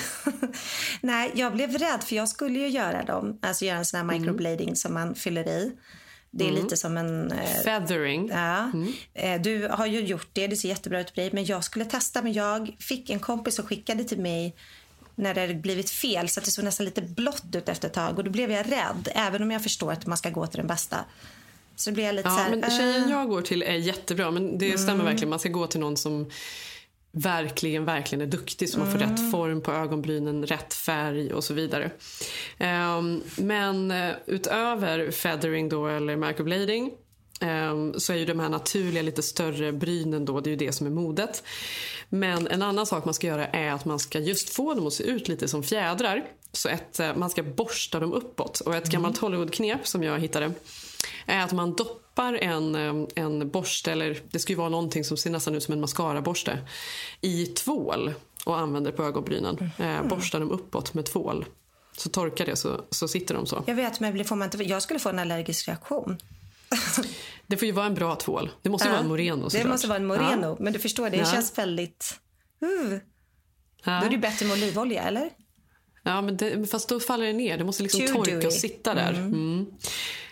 Nej, 1.00 1.30
jag 1.34 1.52
blev 1.54 1.78
rädd 1.78 2.04
för 2.04 2.16
jag 2.16 2.28
skulle 2.28 2.58
ju 2.58 2.68
göra 2.68 3.04
dem. 3.04 3.38
Alltså 3.42 3.64
göra 3.64 3.78
en 3.78 3.84
sån 3.84 3.98
här 4.08 4.18
microblading 4.18 4.76
som 4.76 4.94
man 4.94 5.14
fyller 5.14 5.48
i. 5.48 5.72
Det 6.30 6.44
är 6.44 6.48
Mm. 6.48 6.62
lite 6.62 6.76
som 6.76 6.96
en... 6.96 7.32
eh, 7.32 7.62
Feathering. 7.64 8.28
Ja. 8.32 8.70
Eh, 9.14 9.40
Du 9.40 9.68
har 9.70 9.86
ju 9.86 10.00
gjort 10.00 10.28
det, 10.32 10.46
det 10.46 10.56
ser 10.56 10.68
jättebra 10.68 11.00
ut 11.00 11.14
på 11.14 11.20
dig. 11.20 11.30
Men 11.32 11.44
jag 11.44 11.64
skulle 11.64 11.84
testa, 11.84 12.22
men 12.22 12.32
jag 12.32 12.76
fick 12.80 13.10
en 13.10 13.20
kompis 13.20 13.54
som 13.54 13.66
skickade 13.66 14.04
till 14.04 14.18
mig 14.20 14.54
när 15.14 15.34
det 15.34 15.54
blivit 15.54 15.90
fel 15.90 16.28
så 16.28 16.40
att 16.40 16.44
det 16.44 16.50
såg 16.50 16.64
nästan 16.64 16.86
lite 16.86 17.02
blått 17.02 17.44
ut 17.54 17.68
efter 17.68 17.88
ett 17.88 17.94
tag. 17.94 18.18
Och 18.18 18.24
då 18.24 18.30
blev 18.30 18.50
jag 18.52 18.72
rädd, 18.72 19.08
även 19.14 19.42
om 19.42 19.50
jag 19.50 19.62
förstår 19.62 19.92
att 19.92 20.06
man 20.06 20.18
ska 20.18 20.30
gå 20.30 20.46
till 20.46 20.58
den 20.58 20.66
bästa. 20.66 20.96
Så 21.78 21.92
blev 21.92 22.06
jag 22.06 22.14
lite 22.14 22.28
så 22.30 22.34
Ja, 22.34 22.38
här... 22.42 22.56
men 22.56 22.70
tjejen 22.70 23.10
jag 23.10 23.28
går 23.28 23.42
till 23.42 23.62
är 23.62 23.74
jättebra, 23.74 24.30
men 24.30 24.58
det 24.58 24.78
stämmer 24.78 24.94
Mm. 24.94 25.06
verkligen. 25.06 25.30
Man 25.30 25.38
ska 25.38 25.48
gå 25.48 25.66
till 25.66 25.80
någon 25.80 25.96
som 25.96 26.30
verkligen, 27.12 27.84
verkligen 27.84 28.22
är 28.22 28.26
duktig 28.26 28.68
så 28.68 28.78
man 28.78 28.90
får 28.92 29.02
Mm. 29.02 29.10
rätt 29.10 29.30
form 29.30 29.60
på 29.62 29.72
ögonbrynen, 29.72 30.46
rätt 30.46 30.74
färg 30.74 31.32
och 31.32 31.44
så 31.44 31.54
vidare. 31.54 31.90
Ehm, 32.58 33.22
men 33.36 33.90
eh, 33.90 34.10
utöver 34.26 35.10
feathering 35.10 35.68
då 35.68 35.86
eller 35.86 36.16
microblading 36.16 36.90
ehm, 37.40 37.94
så 38.00 38.12
är 38.12 38.16
ju 38.16 38.24
de 38.24 38.40
här 38.40 38.48
naturliga 38.48 39.02
lite 39.02 39.22
större 39.22 39.72
brynen 39.72 40.24
då, 40.24 40.40
det 40.40 40.48
är 40.48 40.52
ju 40.52 40.56
det 40.56 40.72
som 40.72 40.86
är 40.86 40.90
modet. 40.90 41.42
Men 42.08 42.46
en 42.46 42.62
annan 42.62 42.86
sak 42.86 43.04
man 43.04 43.14
ska 43.14 43.26
göra 43.26 43.46
är 43.46 43.70
att 43.72 43.84
man 43.84 43.98
ska 43.98 44.18
just 44.18 44.50
få 44.50 44.74
dem 44.74 44.86
att 44.86 44.92
se 44.92 45.04
ut 45.04 45.28
lite 45.28 45.48
som 45.48 45.62
fjädrar. 45.62 46.24
Så 46.52 46.68
ett, 46.68 47.00
eh, 47.00 47.16
man 47.16 47.30
ska 47.30 47.42
borsta 47.42 48.00
dem 48.00 48.12
uppåt. 48.12 48.60
Och 48.60 48.74
ett 48.74 48.90
gammalt 48.90 49.18
Hollywood-knep 49.18 49.78
som 49.86 50.02
jag 50.02 50.18
hittade 50.18 50.52
är 51.26 51.40
att 51.40 51.52
man 51.52 51.74
doppar 51.74 52.34
en, 52.34 52.74
eh, 52.74 53.06
en 53.24 53.50
borste, 53.50 53.92
eller 53.92 54.22
det 54.30 54.38
ska 54.38 54.52
ju 54.52 54.56
vara 54.56 54.68
någonting 54.68 55.04
som 55.04 55.16
ser 55.16 55.30
nästan 55.30 55.54
ut 55.54 55.62
som 55.62 55.72
en 55.74 55.80
mascaraborste, 55.80 56.58
i 57.20 57.46
tvål 57.46 58.14
och 58.44 58.58
använder 58.58 58.92
på 58.92 59.02
ögonbrynen. 59.04 59.70
Eh, 59.78 60.02
borstar 60.02 60.40
dem 60.40 60.50
uppåt 60.50 60.94
med 60.94 61.06
tvål. 61.06 61.44
Så 61.96 62.08
torkar 62.08 62.46
det 62.46 62.56
så, 62.56 62.80
så 62.90 63.08
sitter 63.08 63.34
de 63.34 63.46
så. 63.46 63.64
Jag 63.66 63.74
vet, 63.74 64.00
men 64.00 64.24
får 64.24 64.36
man 64.36 64.46
inte, 64.46 64.62
jag 64.62 64.82
skulle 64.82 65.00
få 65.00 65.08
en 65.08 65.18
allergisk 65.18 65.68
reaktion. 65.68 66.16
Det 67.46 67.56
får 67.56 67.66
ju 67.66 67.72
vara 67.72 67.86
en 67.86 67.94
bra 67.94 68.14
tvål. 68.16 68.50
Det 68.62 68.70
måste 68.70 68.88
ju 68.88 68.92
vara 68.92 69.00
en 69.02 69.08
Moreno 69.08 69.44
Det 69.44 69.50
såklart. 69.50 69.70
måste 69.72 69.86
vara 69.88 69.96
en 69.98 70.06
Moreno. 70.06 70.46
Ja. 70.46 70.56
Men 70.60 70.72
du 70.72 70.78
förstår, 70.78 71.10
det 71.10 71.16
Ja. 71.16 71.24
känns 71.24 71.58
väldigt... 71.58 72.20
Uh. 72.62 72.98
Då 73.84 73.90
är 73.90 74.10
det 74.10 74.18
bättre 74.18 74.46
med 74.46 74.56
olivolja, 74.56 75.02
eller? 75.02 75.30
Ja, 76.02 76.20
men 76.20 76.36
det, 76.36 76.70
fast 76.70 76.88
då 76.88 77.00
faller 77.00 77.26
det 77.26 77.32
ner. 77.32 77.58
Det 77.58 77.64
måste 77.64 77.82
liksom 77.82 78.06
Too 78.06 78.24
torka 78.24 78.46
och 78.46 78.52
sitta 78.52 78.94
där. 78.94 79.12
Mm. 79.12 79.66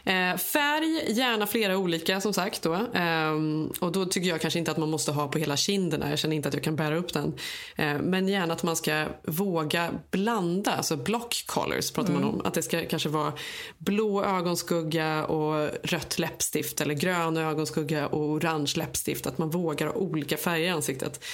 Eh, 0.06 0.36
färg, 0.36 1.12
gärna 1.12 1.46
flera 1.46 1.78
olika 1.78 2.20
som 2.20 2.32
sagt. 2.34 2.62
Då. 2.62 2.86
Ehm, 2.94 3.72
och 3.80 3.92
då 3.92 4.06
tycker 4.06 4.28
jag 4.28 4.40
kanske 4.40 4.58
inte 4.58 4.70
att 4.70 4.76
man 4.76 4.90
måste 4.90 5.12
ha 5.12 5.28
på 5.28 5.38
hela 5.38 5.56
kinderna. 5.56 6.10
Jag 6.10 6.18
känner 6.18 6.36
inte 6.36 6.48
att 6.48 6.54
jag 6.54 6.62
kan 6.62 6.76
bära 6.76 6.96
upp 6.96 7.12
den. 7.12 7.34
Eh, 7.76 7.98
men 7.98 8.28
gärna 8.28 8.54
att 8.54 8.62
man 8.62 8.76
ska 8.76 9.06
våga 9.24 9.90
blanda, 10.10 10.72
alltså 10.72 10.96
block 10.96 11.44
colors 11.46 11.90
pratar 11.90 12.12
man 12.12 12.22
Mm. 12.22 12.34
om. 12.34 12.46
Att 12.46 12.54
det 12.54 12.62
ska 12.62 12.84
kanske 12.84 13.08
vara 13.08 13.32
blå 13.78 14.24
ögonskugga 14.24 15.24
och 15.24 15.70
rött 15.82 16.18
läppstift 16.18 16.80
eller 16.80 16.94
grön 16.94 17.36
ögonskugga 17.36 18.06
och 18.06 18.20
orange 18.20 18.72
läppstift. 18.76 19.26
Att 19.26 19.38
man 19.38 19.50
vågar 19.50 19.86
ha 19.86 19.94
olika 19.94 20.36
färger 20.36 20.66
i 20.66 20.70
ansiktet. 20.70 21.24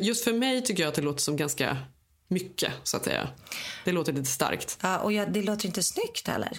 Just 0.00 0.24
för 0.24 0.32
mig 0.32 0.62
tycker 0.64 0.82
jag 0.82 0.88
att 0.88 0.94
det 0.96 1.02
låter 1.02 1.20
som 1.20 1.36
ganska 1.36 1.76
mycket, 2.28 2.72
så 2.82 2.96
att 2.96 3.04
säga. 3.04 3.28
Det 3.84 3.92
låter 3.92 4.12
lite 4.12 4.30
starkt. 4.30 4.78
Ja, 4.82 4.98
och 4.98 5.12
jag, 5.12 5.32
det 5.32 5.42
låter 5.42 5.66
inte 5.66 5.82
snyggt 5.82 6.28
heller. 6.28 6.50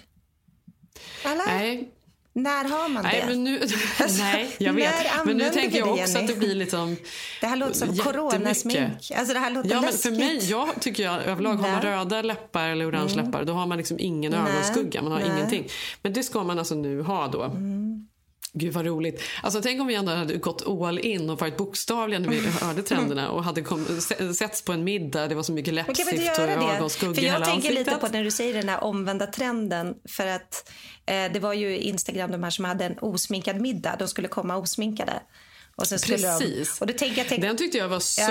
Eller? 1.25 1.45
Nej. 1.47 1.89
När 2.35 2.63
har 2.69 2.89
man 2.89 3.03
Nej, 3.03 3.21
det? 3.21 3.27
men 3.27 3.43
nu, 3.43 3.59
nej, 4.17 4.55
jag 4.57 4.73
vet. 4.73 4.93
Men 5.25 5.37
nu 5.37 5.49
tänker 5.49 5.77
jag 5.79 5.91
också 5.91 6.17
att 6.17 6.27
det 6.27 6.35
blir 6.39 6.55
liksom 6.55 6.97
Det 7.41 7.47
här 7.47 7.55
låter 7.55 7.73
som 7.73 7.97
coronasmink. 7.97 9.11
Alltså 9.15 9.33
det 9.33 9.39
här 9.39 9.51
låter 9.51 9.69
Ja, 9.69 9.81
men 9.81 9.93
för 9.93 10.11
mig, 10.11 10.49
jag 10.49 10.69
tycker 10.81 11.03
jag 11.03 11.23
överlag, 11.23 11.53
har 11.55 11.71
man 11.71 11.79
Nej. 11.83 11.91
röda 11.91 12.21
läppar 12.21 12.69
eller 12.69 12.89
orange 12.89 13.13
Mm. 13.13 13.25
läppar, 13.25 13.43
då 13.43 13.53
har 13.53 13.65
man 13.65 13.77
liksom 13.77 13.99
ingen 13.99 14.31
Nej. 14.31 14.41
ögonskugga. 14.51 15.01
Man 15.01 15.11
har 15.11 15.19
Nej. 15.19 15.29
ingenting. 15.35 15.67
Men 16.01 16.13
det 16.13 16.23
ska 16.23 16.43
man 16.43 16.59
alltså 16.59 16.75
nu 16.75 17.01
ha 17.01 17.27
då. 17.27 17.43
Mm. 17.43 17.92
Gud 18.55 18.73
vad 18.73 18.85
roligt. 18.85 19.21
Alltså 19.43 19.61
tänk 19.61 19.81
om 19.81 19.87
vi 19.87 19.95
ändå 19.95 20.11
hade 20.11 20.37
gått 20.37 20.67
all 20.67 20.99
in 20.99 21.29
och 21.29 21.39
varit 21.39 21.57
bokstavliga 21.57 22.19
när 22.19 22.29
vi 22.29 22.41
hörde 22.61 22.83
trenderna 22.83 23.29
och 23.29 23.43
hade 23.43 23.61
kom, 23.61 24.01
se- 24.01 24.33
setts 24.33 24.61
på 24.61 24.71
en 24.71 24.83
middag. 24.83 25.27
Det 25.27 25.35
var 25.35 25.43
så 25.43 25.51
mycket 25.51 25.73
läppstift 25.73 26.39
och 26.39 26.43
ögonskugga 26.49 27.21
i 27.21 27.25
jag 27.25 27.33
hela 27.33 27.45
tänker 27.45 27.69
ansiktet. 27.69 27.87
lite 27.87 27.99
på 27.99 28.07
när 28.07 28.23
du 28.23 28.31
säger 28.31 28.53
den 28.53 28.69
här 28.69 28.83
omvända 28.83 29.27
trenden. 29.27 29.93
För 30.09 30.27
att 30.27 30.69
eh, 31.05 31.31
det 31.33 31.39
var 31.39 31.53
ju 31.53 31.77
Instagram 31.79 32.31
de 32.31 32.43
här 32.43 32.49
som 32.49 32.65
hade 32.65 32.85
en 32.85 32.97
osminkad 32.99 33.61
middag. 33.61 33.95
De 33.99 34.07
skulle 34.07 34.27
komma 34.27 34.57
osminkade. 34.57 35.13
Och 35.75 35.87
sen 35.87 35.99
skulle 35.99 36.17
Precis. 36.17 36.79
De, 36.79 36.83
och 36.83 36.87
då 36.87 36.93
tänker 36.93 37.17
jag, 37.17 37.27
tänk, 37.29 37.41
Den 37.41 37.57
tyckte 37.57 37.77
jag 37.77 37.87
var 37.89 37.99
så, 37.99 38.21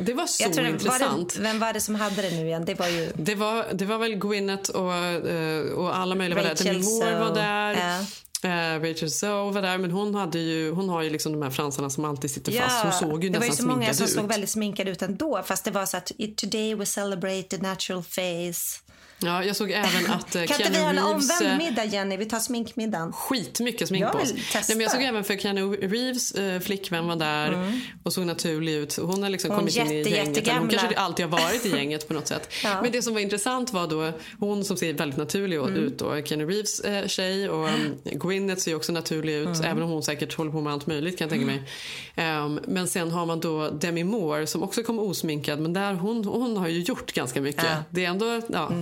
det 0.00 0.14
var 0.14 0.26
så 0.26 0.42
jag 0.42 0.52
tror 0.52 0.64
det- 0.64 0.70
intressant. 0.70 1.36
Var 1.36 1.42
det, 1.42 1.48
vem 1.48 1.58
var 1.58 1.72
det 1.72 1.80
som 1.80 1.94
hade 1.94 2.22
det 2.22 2.30
nu 2.30 2.46
igen? 2.46 2.64
Det 2.64 2.74
var 2.74 2.88
ju... 2.88 3.12
Det 3.14 3.34
var, 3.34 3.66
det 3.72 3.84
var 3.84 3.98
väl 3.98 4.14
Gwyneth 4.14 4.70
och, 4.70 4.94
eh, 4.94 5.60
och 5.72 5.96
alla 5.96 6.14
möjliga 6.14 6.36
var 6.36 6.42
där. 6.42 6.50
Rachel 6.50 6.78
Moore 6.82 7.18
var 7.18 7.34
där. 7.34 7.72
Ja. 7.74 8.04
Eh, 8.44 8.80
Rachel 8.80 9.10
Zoe 9.10 9.50
var 9.50 9.62
där. 9.62 9.78
Men 9.78 9.90
hon, 9.90 10.14
hade 10.14 10.38
ju, 10.38 10.70
hon 10.70 10.88
har 10.88 11.02
ju 11.02 11.10
liksom 11.10 11.32
de 11.32 11.42
här 11.42 11.50
fransarna 11.50 11.90
som 11.90 12.04
alltid 12.04 12.30
sitter 12.30 12.52
fast. 12.52 12.82
Hon 12.82 12.92
såg 12.92 13.24
ju 13.24 13.30
det 13.30 13.38
var 13.38 13.46
ju 13.46 13.52
så 13.52 13.66
många 13.66 13.94
som 13.94 14.04
ut. 14.04 14.10
såg 14.10 14.28
väldigt 14.28 14.50
sminkade 14.50 14.90
ut 14.90 15.02
ändå. 15.02 15.42
Fast 15.44 15.64
det 15.64 15.70
var 15.70 15.86
så 15.86 15.96
att 15.96 16.12
today 16.36 16.74
we 16.74 16.86
celebrate 16.86 17.42
the 17.42 17.58
natural 17.58 18.02
face. 18.02 18.89
Ja, 19.22 19.44
jag 19.44 19.56
såg 19.56 19.70
även 19.70 20.06
att 20.10 20.34
eh, 20.36 20.44
kan 20.44 20.60
inte 20.60 20.72
Keanu 20.72 20.78
vi 20.78 20.82
ha 20.82 20.88
en 20.90 20.96
Reeves... 20.96 21.30
eh, 21.40 21.46
omvänd 21.46 21.58
middag 21.58 21.84
Jenny? 21.84 22.16
Vi 22.16 22.24
tar 22.26 22.38
sminkmiddagen. 22.38 23.12
Skitmycket 23.12 23.88
smink 23.88 24.04
Jag 24.04 24.12
på 24.12 24.18
oss. 24.18 24.32
Nej, 24.54 24.62
men 24.68 24.80
jag 24.80 24.90
såg 24.90 25.02
även 25.02 25.24
för 25.24 25.36
Keanu 25.36 25.76
Reeves 25.76 26.32
eh, 26.32 26.60
flickvän 26.60 27.06
var 27.06 27.16
där 27.16 27.72
och 28.02 28.12
såg 28.12 28.26
naturlig 28.26 28.72
ut. 28.72 28.96
Hon 28.96 29.22
har 29.22 29.30
liksom 29.30 29.50
Mm. 29.50 29.64
Hon 29.64 29.70
kommit 29.72 29.76
in 29.90 29.92
i 29.92 29.96
jätte, 29.98 30.10
gänget. 30.40 30.58
Hon 30.58 30.68
kanske 30.68 30.96
alltid 30.98 31.26
har 31.26 31.38
varit 31.38 31.66
i 31.66 31.70
gänget 31.76 32.08
på 32.08 32.14
något 32.14 32.26
sätt. 32.28 32.52
Ja. 32.64 32.82
Men 32.82 32.92
det 32.92 33.02
som 33.02 33.12
var 33.14 33.20
intressant 33.20 33.72
var 33.72 33.86
då 33.86 34.12
hon 34.38 34.64
som 34.64 34.76
ser 34.76 34.92
väldigt 34.92 35.18
naturlig 35.18 35.56
Mm. 35.56 35.74
ut 35.74 35.98
då, 35.98 36.22
Keanu 36.24 36.46
Reeves 36.46 36.80
eh, 36.80 37.06
tjej 37.06 37.48
och 37.48 37.68
um, 37.68 37.94
Gwyneth 38.04 38.60
ser 38.60 38.74
också 38.74 38.92
naturlig 38.92 39.34
ut. 39.34 39.46
Mm. 39.46 39.64
Även 39.64 39.82
om 39.82 39.90
hon 39.90 40.02
säkert 40.02 40.34
håller 40.34 40.50
på 40.50 40.60
med 40.60 40.72
allt 40.72 40.86
möjligt 40.86 41.18
kan 41.18 41.24
jag 41.24 41.30
tänka 41.30 41.46
mig. 41.46 41.62
Ehm, 42.14 42.60
men 42.68 42.88
sen 42.88 43.10
har 43.10 43.26
man 43.26 43.40
då 43.40 43.68
Demi 43.70 44.04
Moore 44.04 44.46
som 44.46 44.62
också 44.62 44.82
kom 44.82 44.98
osminkad. 44.98 45.58
Men 45.60 45.72
där 45.72 45.94
hon, 45.94 46.24
hon 46.24 46.56
har 46.56 46.68
ju 46.68 46.80
gjort 46.80 47.12
ganska 47.12 47.40
mycket. 47.40 47.62
Ja. 47.64 47.70
Mm. 47.70 47.82
Det 47.90 48.04
är 48.04 48.08
ändå 48.10 48.40
ja, 48.48 48.72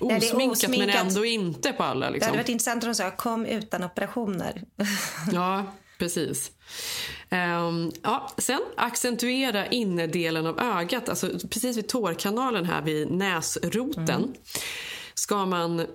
Det 0.00 0.04
är 0.14 0.16
osminkat, 0.16 0.70
men 0.70 0.80
osminkat. 0.80 1.06
ändå 1.06 1.24
inte 1.24 1.72
på 1.72 1.82
alla. 1.82 2.06
Det 2.06 2.12
Liksom. 2.12 2.28
hade 2.28 2.38
varit 2.38 2.48
intressant 2.48 2.84
om 2.84 2.88
de 2.88 2.94
sa 2.94 3.10
kom 3.10 3.46
utan 3.46 3.84
operationer. 3.84 4.62
Ja, 5.32 5.64
precis. 5.98 6.50
Ehm, 7.30 7.92
ja, 8.02 8.30
sen 8.38 8.60
accentuera 8.76 9.66
innerdelen 9.66 10.46
av 10.46 10.60
ögat, 10.60 11.08
alltså 11.08 11.30
precis 11.50 11.76
vid 11.76 11.88
tårkanalen 11.88 12.64
här 12.64 12.82
vid 12.82 13.10
näsroten. 13.10 14.08
Mm. 14.08 14.34
Ska 15.14 15.46
man 15.46 15.86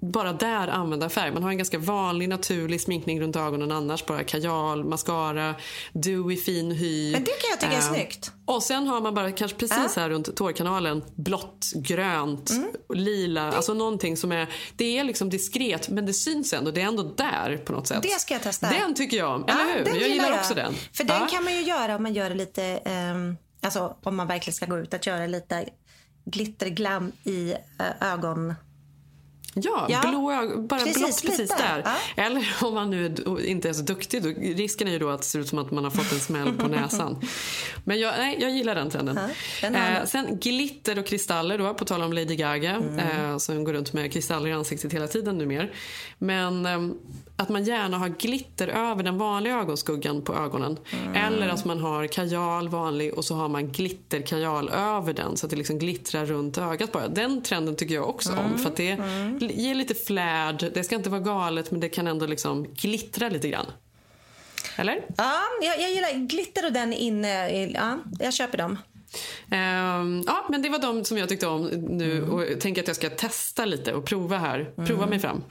bara 0.00 0.32
där 0.32 0.68
använda 0.68 1.08
färg. 1.08 1.32
Man 1.32 1.42
har 1.42 1.50
en 1.50 1.56
ganska 1.58 1.78
vanlig 1.78 2.28
naturlig 2.28 2.80
sminkning 2.80 3.20
runt 3.20 3.36
ögonen 3.36 3.72
annars. 3.72 4.06
Bara 4.06 4.24
kajal, 4.24 4.84
mascara, 4.84 5.54
dewy 5.92 6.36
fin 6.36 6.70
hy. 6.70 7.12
Men 7.12 7.24
det 7.24 7.30
kan 7.30 7.50
jag 7.50 7.60
tycka 7.60 7.72
är 7.72 7.76
Ehm, 7.88 7.94
snyggt. 7.94 8.32
Och 8.44 8.62
sen 8.62 8.86
har 8.86 9.00
man 9.00 9.14
bara 9.14 9.32
kanske 9.32 9.58
precis 9.58 9.96
här 9.96 10.08
runt 10.10 10.36
tårkanalen 10.36 11.04
blått, 11.14 11.66
grönt, 11.74 12.50
Mm. 12.50 12.68
lila. 12.94 13.52
Alltså 13.52 13.74
någonting 13.74 14.16
som 14.16 14.32
är, 14.32 14.46
det 14.76 14.98
är 14.98 15.04
liksom 15.04 15.30
diskret 15.30 15.88
men 15.88 16.06
det 16.06 16.12
syns 16.12 16.52
ändå. 16.52 16.70
Det 16.70 16.80
är 16.82 16.86
ändå 16.86 17.02
där 17.02 17.56
på 17.64 17.72
något 17.72 17.86
sätt. 17.86 18.02
Det 18.02 18.20
ska 18.20 18.34
jag 18.34 18.42
testa. 18.42 18.70
Den 18.70 18.94
tycker 18.94 19.16
jag 19.16 19.34
om, 19.34 19.44
eller 19.48 19.78
hur? 19.78 19.84
den 19.84 20.00
Jag 20.00 20.08
gillar 20.08 20.32
också 20.38 20.54
den. 20.54 20.74
För 20.92 21.04
den 21.04 21.16
Ja. 21.20 21.26
kan 21.30 21.44
man 21.44 21.52
ju 21.54 21.60
göra 21.62 21.96
om 21.96 22.02
man 22.02 22.14
gör 22.14 22.28
det 22.30 22.36
lite, 22.36 22.62
ehm, 22.64 23.36
alltså 23.62 23.96
om 24.02 24.16
man 24.16 24.26
verkligen 24.26 24.54
ska 24.54 24.66
gå 24.66 24.78
ut, 24.78 24.94
att 24.94 25.06
göra 25.06 25.26
lite 25.26 25.68
glitterglam 26.24 27.12
i 27.24 27.54
äh, 27.78 28.12
ögon. 28.12 28.54
Ja, 29.62 29.86
Ja, 29.88 30.00
blå 30.08 30.30
bara 30.56 30.80
precis, 30.80 30.96
blått 30.96 31.22
precis 31.22 31.38
lite. 31.38 31.56
där. 31.56 31.82
Ja. 32.16 32.22
Eller 32.22 32.56
om 32.64 32.74
man 32.74 32.90
nu 32.90 33.06
är- 33.06 33.44
inte 33.46 33.68
är 33.68 33.72
så 33.72 33.82
duktig, 33.82 34.22
då, 34.22 34.28
risken 34.40 34.88
är 34.88 34.92
ju 34.92 34.98
då 34.98 35.08
att 35.08 35.20
det 35.20 35.26
ser 35.26 35.38
ut 35.38 35.48
som 35.48 35.58
att 35.58 35.70
man 35.70 35.84
har 35.84 35.90
fått 35.90 36.12
en 36.12 36.20
smäll 36.20 36.52
på 36.52 36.68
näsan. 36.68 37.20
Men 37.84 38.00
jag, 38.00 38.14
nej, 38.18 38.36
jag 38.40 38.50
gillar 38.50 38.74
den 38.74 38.90
trenden. 38.90 39.18
Ja, 39.62 39.68
eh, 39.68 40.04
sen 40.04 40.38
glitter 40.40 40.98
och 40.98 41.06
kristaller 41.06 41.58
då, 41.58 41.74
på 41.74 41.84
tal 41.84 42.02
om 42.02 42.12
Lady 42.12 42.36
Gaga, 42.36 42.70
Mm. 42.76 42.98
eh, 43.32 43.36
som 43.38 43.64
går 43.64 43.72
runt 43.72 43.92
med 43.92 44.12
kristaller 44.12 44.48
i 44.48 44.52
ansiktet 44.52 44.92
hela 44.92 45.06
tiden 45.06 45.38
numera. 45.38 45.66
Men 46.18 46.66
eh, 46.66 46.80
att 47.36 47.48
man 47.48 47.64
gärna 47.64 47.98
har 47.98 48.08
glitter 48.08 48.68
över 48.68 49.02
den 49.02 49.18
vanliga 49.18 49.54
ögonskuggan 49.60 50.22
på 50.22 50.34
ögonen. 50.34 50.78
Mm. 50.92 51.14
Eller 51.14 51.48
att 51.48 51.64
man 51.64 51.78
har 51.80 52.06
kajal 52.06 52.68
vanlig 52.68 53.14
och 53.14 53.24
så 53.24 53.34
har 53.34 53.48
man 53.48 53.68
glitterkajal 53.72 54.68
över 54.68 55.12
den 55.12 55.36
så 55.36 55.46
att 55.46 55.50
det 55.50 55.56
liksom 55.56 55.78
glittrar 55.78 56.26
runt 56.26 56.58
ögat 56.58 56.92
bara. 56.92 57.08
Den 57.08 57.42
trenden 57.42 57.76
tycker 57.76 57.94
jag 57.94 58.08
också 58.08 58.32
Mm. 58.32 58.44
om 58.44 58.58
för 58.58 58.70
att 58.70 58.76
det 58.76 58.90
ger 59.50 59.74
lite 59.74 59.94
flärd. 59.94 60.70
Det 60.74 60.84
ska 60.84 60.94
inte 60.94 61.10
vara 61.10 61.20
galet 61.20 61.70
men 61.70 61.80
det 61.80 61.88
kan 61.88 62.06
ändå 62.06 62.26
liksom 62.26 62.74
glittra 62.74 63.28
lite 63.28 63.48
grann. 63.48 63.66
Eller? 64.76 65.04
Ja, 65.16 65.40
jag, 65.62 65.80
jag 65.80 65.90
gillar 65.90 66.26
glitter 66.26 66.66
och 66.66 66.72
den 66.72 66.92
inne. 66.92 67.50
i- 67.50 67.72
Ja, 67.74 67.98
jag 68.20 68.34
köper 68.34 68.58
dem. 68.58 68.78
Ehm, 69.50 70.22
ja, 70.26 70.46
men 70.50 70.62
det 70.62 70.68
var 70.68 70.78
de 70.78 71.04
som 71.04 71.18
jag 71.18 71.28
tyckte 71.28 71.46
om 71.46 71.64
nu 71.88 72.16
Mm. 72.18 72.30
och 72.30 72.42
jag 72.42 72.60
tänker 72.60 72.82
att 72.82 72.86
jag 72.88 72.96
ska 72.96 73.10
testa 73.10 73.64
lite 73.64 73.92
och 73.94 74.04
prova 74.04 74.38
här. 74.38 74.70
Prova 74.86 75.06
mig 75.06 75.18
fram. 75.18 75.44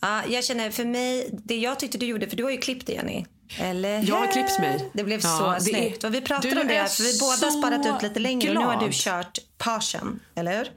Ja, 0.00 0.22
jag 0.28 0.44
känner 0.44 0.70
för 0.70 0.84
mig, 0.84 1.28
det 1.32 1.56
jag 1.56 1.80
tyckte 1.80 1.98
du 1.98 2.06
gjorde, 2.06 2.28
för 2.28 2.36
du 2.36 2.44
har 2.44 2.50
ju 2.50 2.58
klippt 2.58 2.86
det 2.86 2.92
Jenny. 2.92 3.24
Eller 3.58 4.02
Jag 4.08 4.16
har 4.16 4.26
klippt 4.26 4.58
mig. 4.58 4.90
Det 4.92 5.04
blev 5.04 5.20
så 5.20 5.28
det 5.50 5.56
är- 5.56 5.60
snyggt. 5.60 6.04
Och 6.04 6.14
vi 6.14 6.20
pratade 6.20 6.60
om 6.60 6.66
det, 6.68 6.76
är 6.76 6.86
för 6.86 7.02
vi 7.02 7.18
båda 7.18 7.50
sparat 7.50 7.96
ut 7.96 8.02
lite 8.02 8.20
längre. 8.20 8.48
Och 8.48 8.54
nu 8.54 8.60
har 8.60 8.74
du 8.74 8.80
glad. 8.80 8.92
kört 8.94 9.38
passion, 9.58 10.20
eller 10.34 10.56
hur? 10.58 10.70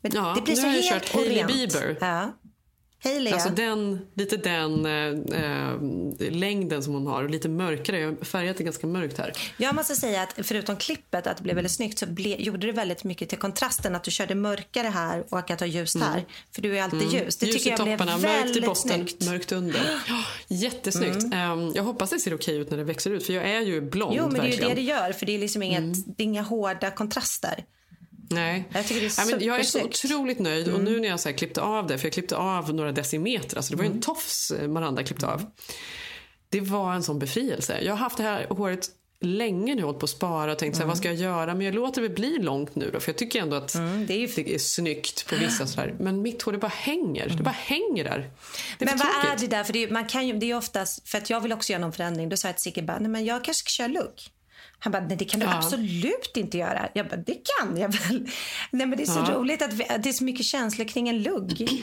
Men 0.00 0.12
Ja, 0.14 0.32
det 0.36 0.42
blir 0.42 0.54
så 0.54 0.66
helt 0.66 1.14
och 1.14 1.20
Hailey. 1.20 1.44
Bieber. 1.44 1.96
Ja. 2.00 2.32
Hailey, 3.04 3.32
Alltså 3.32 3.48
ja. 3.48 3.54
den, 3.54 4.06
lite 4.14 4.36
den 4.36 4.86
eh, 4.86 5.42
eh, 5.44 6.32
längden 6.32 6.82
som 6.82 6.94
hon 6.94 7.06
har 7.06 7.24
och 7.24 7.30
lite 7.30 7.48
mörkare. 7.48 7.98
Jag 8.00 8.08
har 8.08 8.24
färgat 8.24 8.56
det 8.56 8.64
ganska 8.64 8.86
mörkt 8.86 9.18
här. 9.18 9.32
Jag 9.56 9.74
måste 9.74 9.96
säga 9.96 10.22
att 10.22 10.34
förutom 10.46 10.76
klippet, 10.76 11.26
att 11.26 11.36
det 11.36 11.42
blev 11.42 11.54
väldigt 11.56 11.72
snyggt, 11.72 11.98
så 11.98 12.06
ble, 12.06 12.36
gjorde 12.42 12.66
det 12.66 12.72
väldigt 12.72 13.04
mycket 13.04 13.28
till 13.28 13.38
kontrasten 13.38 13.94
att 13.94 14.04
du 14.04 14.10
körde 14.10 14.34
mörkare 14.34 14.88
här 14.88 15.24
och 15.28 15.38
att 15.38 15.46
du 15.46 15.54
har 15.64 15.66
ljust 15.66 16.00
här. 16.00 16.24
För 16.54 16.62
du 16.62 16.78
är 16.78 16.82
alltid 16.82 17.02
Mm. 17.02 17.14
ljus. 17.14 17.36
Det 17.36 17.46
Ljus 17.46 17.56
tycker 17.56 17.70
jag 17.70 17.84
blev 17.84 17.98
topparna, 17.98 18.18
mörkt 18.18 18.24
i 18.34 18.42
väldigt 18.42 18.64
botten, 18.66 18.90
snyggt. 19.08 19.26
mörkt 19.26 19.52
under. 19.52 19.80
Ja, 20.08 20.24
jättesnyggt. 20.48 21.22
Mm. 21.24 21.32
Ehm, 21.32 21.72
jag 21.74 21.82
hoppas 21.82 22.10
det 22.10 22.18
ser 22.18 22.34
okej 22.34 22.56
ut 22.56 22.70
när 22.70 22.78
det 22.78 22.84
växer 22.84 23.10
ut 23.10 23.26
för 23.26 23.32
jag 23.32 23.44
är 23.50 23.60
ju 23.60 23.80
blond 23.80 24.14
Jo, 24.16 24.22
men 24.22 24.32
det 24.34 24.40
är 24.40 24.42
ju 24.44 24.50
verkligen. 24.50 24.68
det 24.70 24.74
det 24.74 24.82
gör, 24.82 25.12
för 25.12 25.26
det 25.26 25.34
är 25.34 25.38
liksom 25.38 25.62
inget, 25.62 26.16
det 26.16 26.22
är 26.22 26.24
inga 26.24 26.42
hårda 26.42 26.90
kontraster. 26.90 27.64
Nej. 28.30 28.64
Jag 28.72 28.86
tycker 28.86 29.00
det 29.00 29.06
är 29.06 29.30
Ja, 29.30 29.36
men 29.36 29.46
jag 29.46 29.58
är 29.58 29.62
så 29.62 29.82
otroligt 29.84 30.38
nöjd 30.38 30.68
och 30.68 30.78
Mm. 30.78 30.92
nu 30.92 31.00
när 31.00 31.08
jag 31.08 31.20
så 31.20 31.32
klippte 31.32 31.60
av 31.62 31.86
det, 31.86 31.98
för 31.98 32.06
jag 32.06 32.12
klippte 32.12 32.36
av 32.36 32.74
några 32.74 32.92
decimeter, 32.92 33.56
alltså 33.56 33.70
det 33.72 33.76
var 33.76 33.84
ju 33.84 33.90
en 33.90 34.00
tofs 34.00 34.50
eh, 34.50 34.68
Maranda 34.68 35.02
klippte 35.02 35.26
av. 35.26 35.46
Det 36.48 36.60
var 36.60 36.94
en 36.94 37.02
sån 37.02 37.18
befrielse. 37.18 37.80
Jag 37.82 37.92
har 37.92 37.96
haft 37.98 38.16
det 38.16 38.22
här 38.22 38.46
håret 38.50 38.88
länge 39.20 39.74
nu 39.74 39.82
hållit 39.82 40.00
på 40.00 40.04
att 40.04 40.10
spara 40.10 40.52
och 40.52 40.58
tänkt 40.58 40.74
så 40.74 40.78
här, 40.78 40.84
Mm. 40.84 40.88
vad 40.88 40.98
ska 40.98 41.08
jag 41.08 41.16
göra? 41.16 41.54
Men 41.54 41.66
jag 41.66 41.74
låter 41.74 42.02
det 42.02 42.08
bli 42.08 42.38
långt 42.38 42.74
nu 42.74 42.90
då, 42.92 43.00
för 43.00 43.08
jag 43.12 43.18
tycker 43.18 43.42
ändå 43.42 43.56
att 43.56 43.74
Mm, 43.74 44.06
det, 44.06 44.14
är 44.14 44.58
snyggt 44.58 45.28
på 45.28 45.36
vissa 45.36 45.66
sådär. 45.66 45.94
Men 45.98 46.22
mitt 46.22 46.42
hår 46.42 46.52
det 46.52 46.58
bara 46.58 46.68
hänger. 46.74 47.28
Det 47.36 47.42
bara 47.42 47.54
hänger 47.58 48.04
där. 48.04 48.30
Det 48.78 48.84
är 48.84 48.86
Men 48.86 48.98
vad 48.98 49.32
är 49.32 49.36
det 49.40 49.46
där? 49.46 49.64
För 49.64 49.72
det 49.72 49.82
är, 49.84 49.90
man 49.90 50.06
kan 50.06 50.26
ju, 50.26 50.32
det 50.38 50.50
är 50.50 50.56
oftast, 50.56 51.08
för 51.08 51.18
att 51.18 51.30
jag 51.30 51.40
vill 51.40 51.52
också 51.52 51.72
göra 51.72 51.80
någon 51.80 51.92
förändring. 51.92 52.28
Då 52.28 52.36
sa 52.36 52.48
jag 52.48 52.56
till 52.56 52.62
Sigge 52.62 52.82
bara, 52.82 52.98
nej 52.98 53.08
men 53.10 53.24
jag 53.24 53.44
kanske 53.44 53.60
ska 53.60 53.70
köra 53.70 53.86
lugg. 53.88 54.12
Han 54.78 54.92
bara, 54.92 55.02
nej 55.02 55.16
det 55.16 55.24
kan 55.24 55.40
du 55.40 55.46
Ja. 55.46 55.56
absolut 55.56 56.32
inte 56.36 56.58
göra. 56.58 56.88
Jag 56.94 57.08
bara, 57.08 57.16
det 57.16 57.36
kan 57.58 57.76
jag 57.76 57.88
väl. 57.88 58.28
Nej 58.70 58.86
men 58.86 58.90
det 58.98 59.02
är 59.02 59.06
så 59.06 59.24
Ja. 59.28 59.34
roligt 59.34 59.62
att, 59.62 59.72
vi, 59.72 59.84
att 59.88 60.02
det 60.02 60.08
är 60.08 60.12
så 60.12 60.24
mycket 60.24 60.46
känslor 60.46 60.84
kring 60.88 61.08
en 61.08 61.22
lugg. 61.22 61.68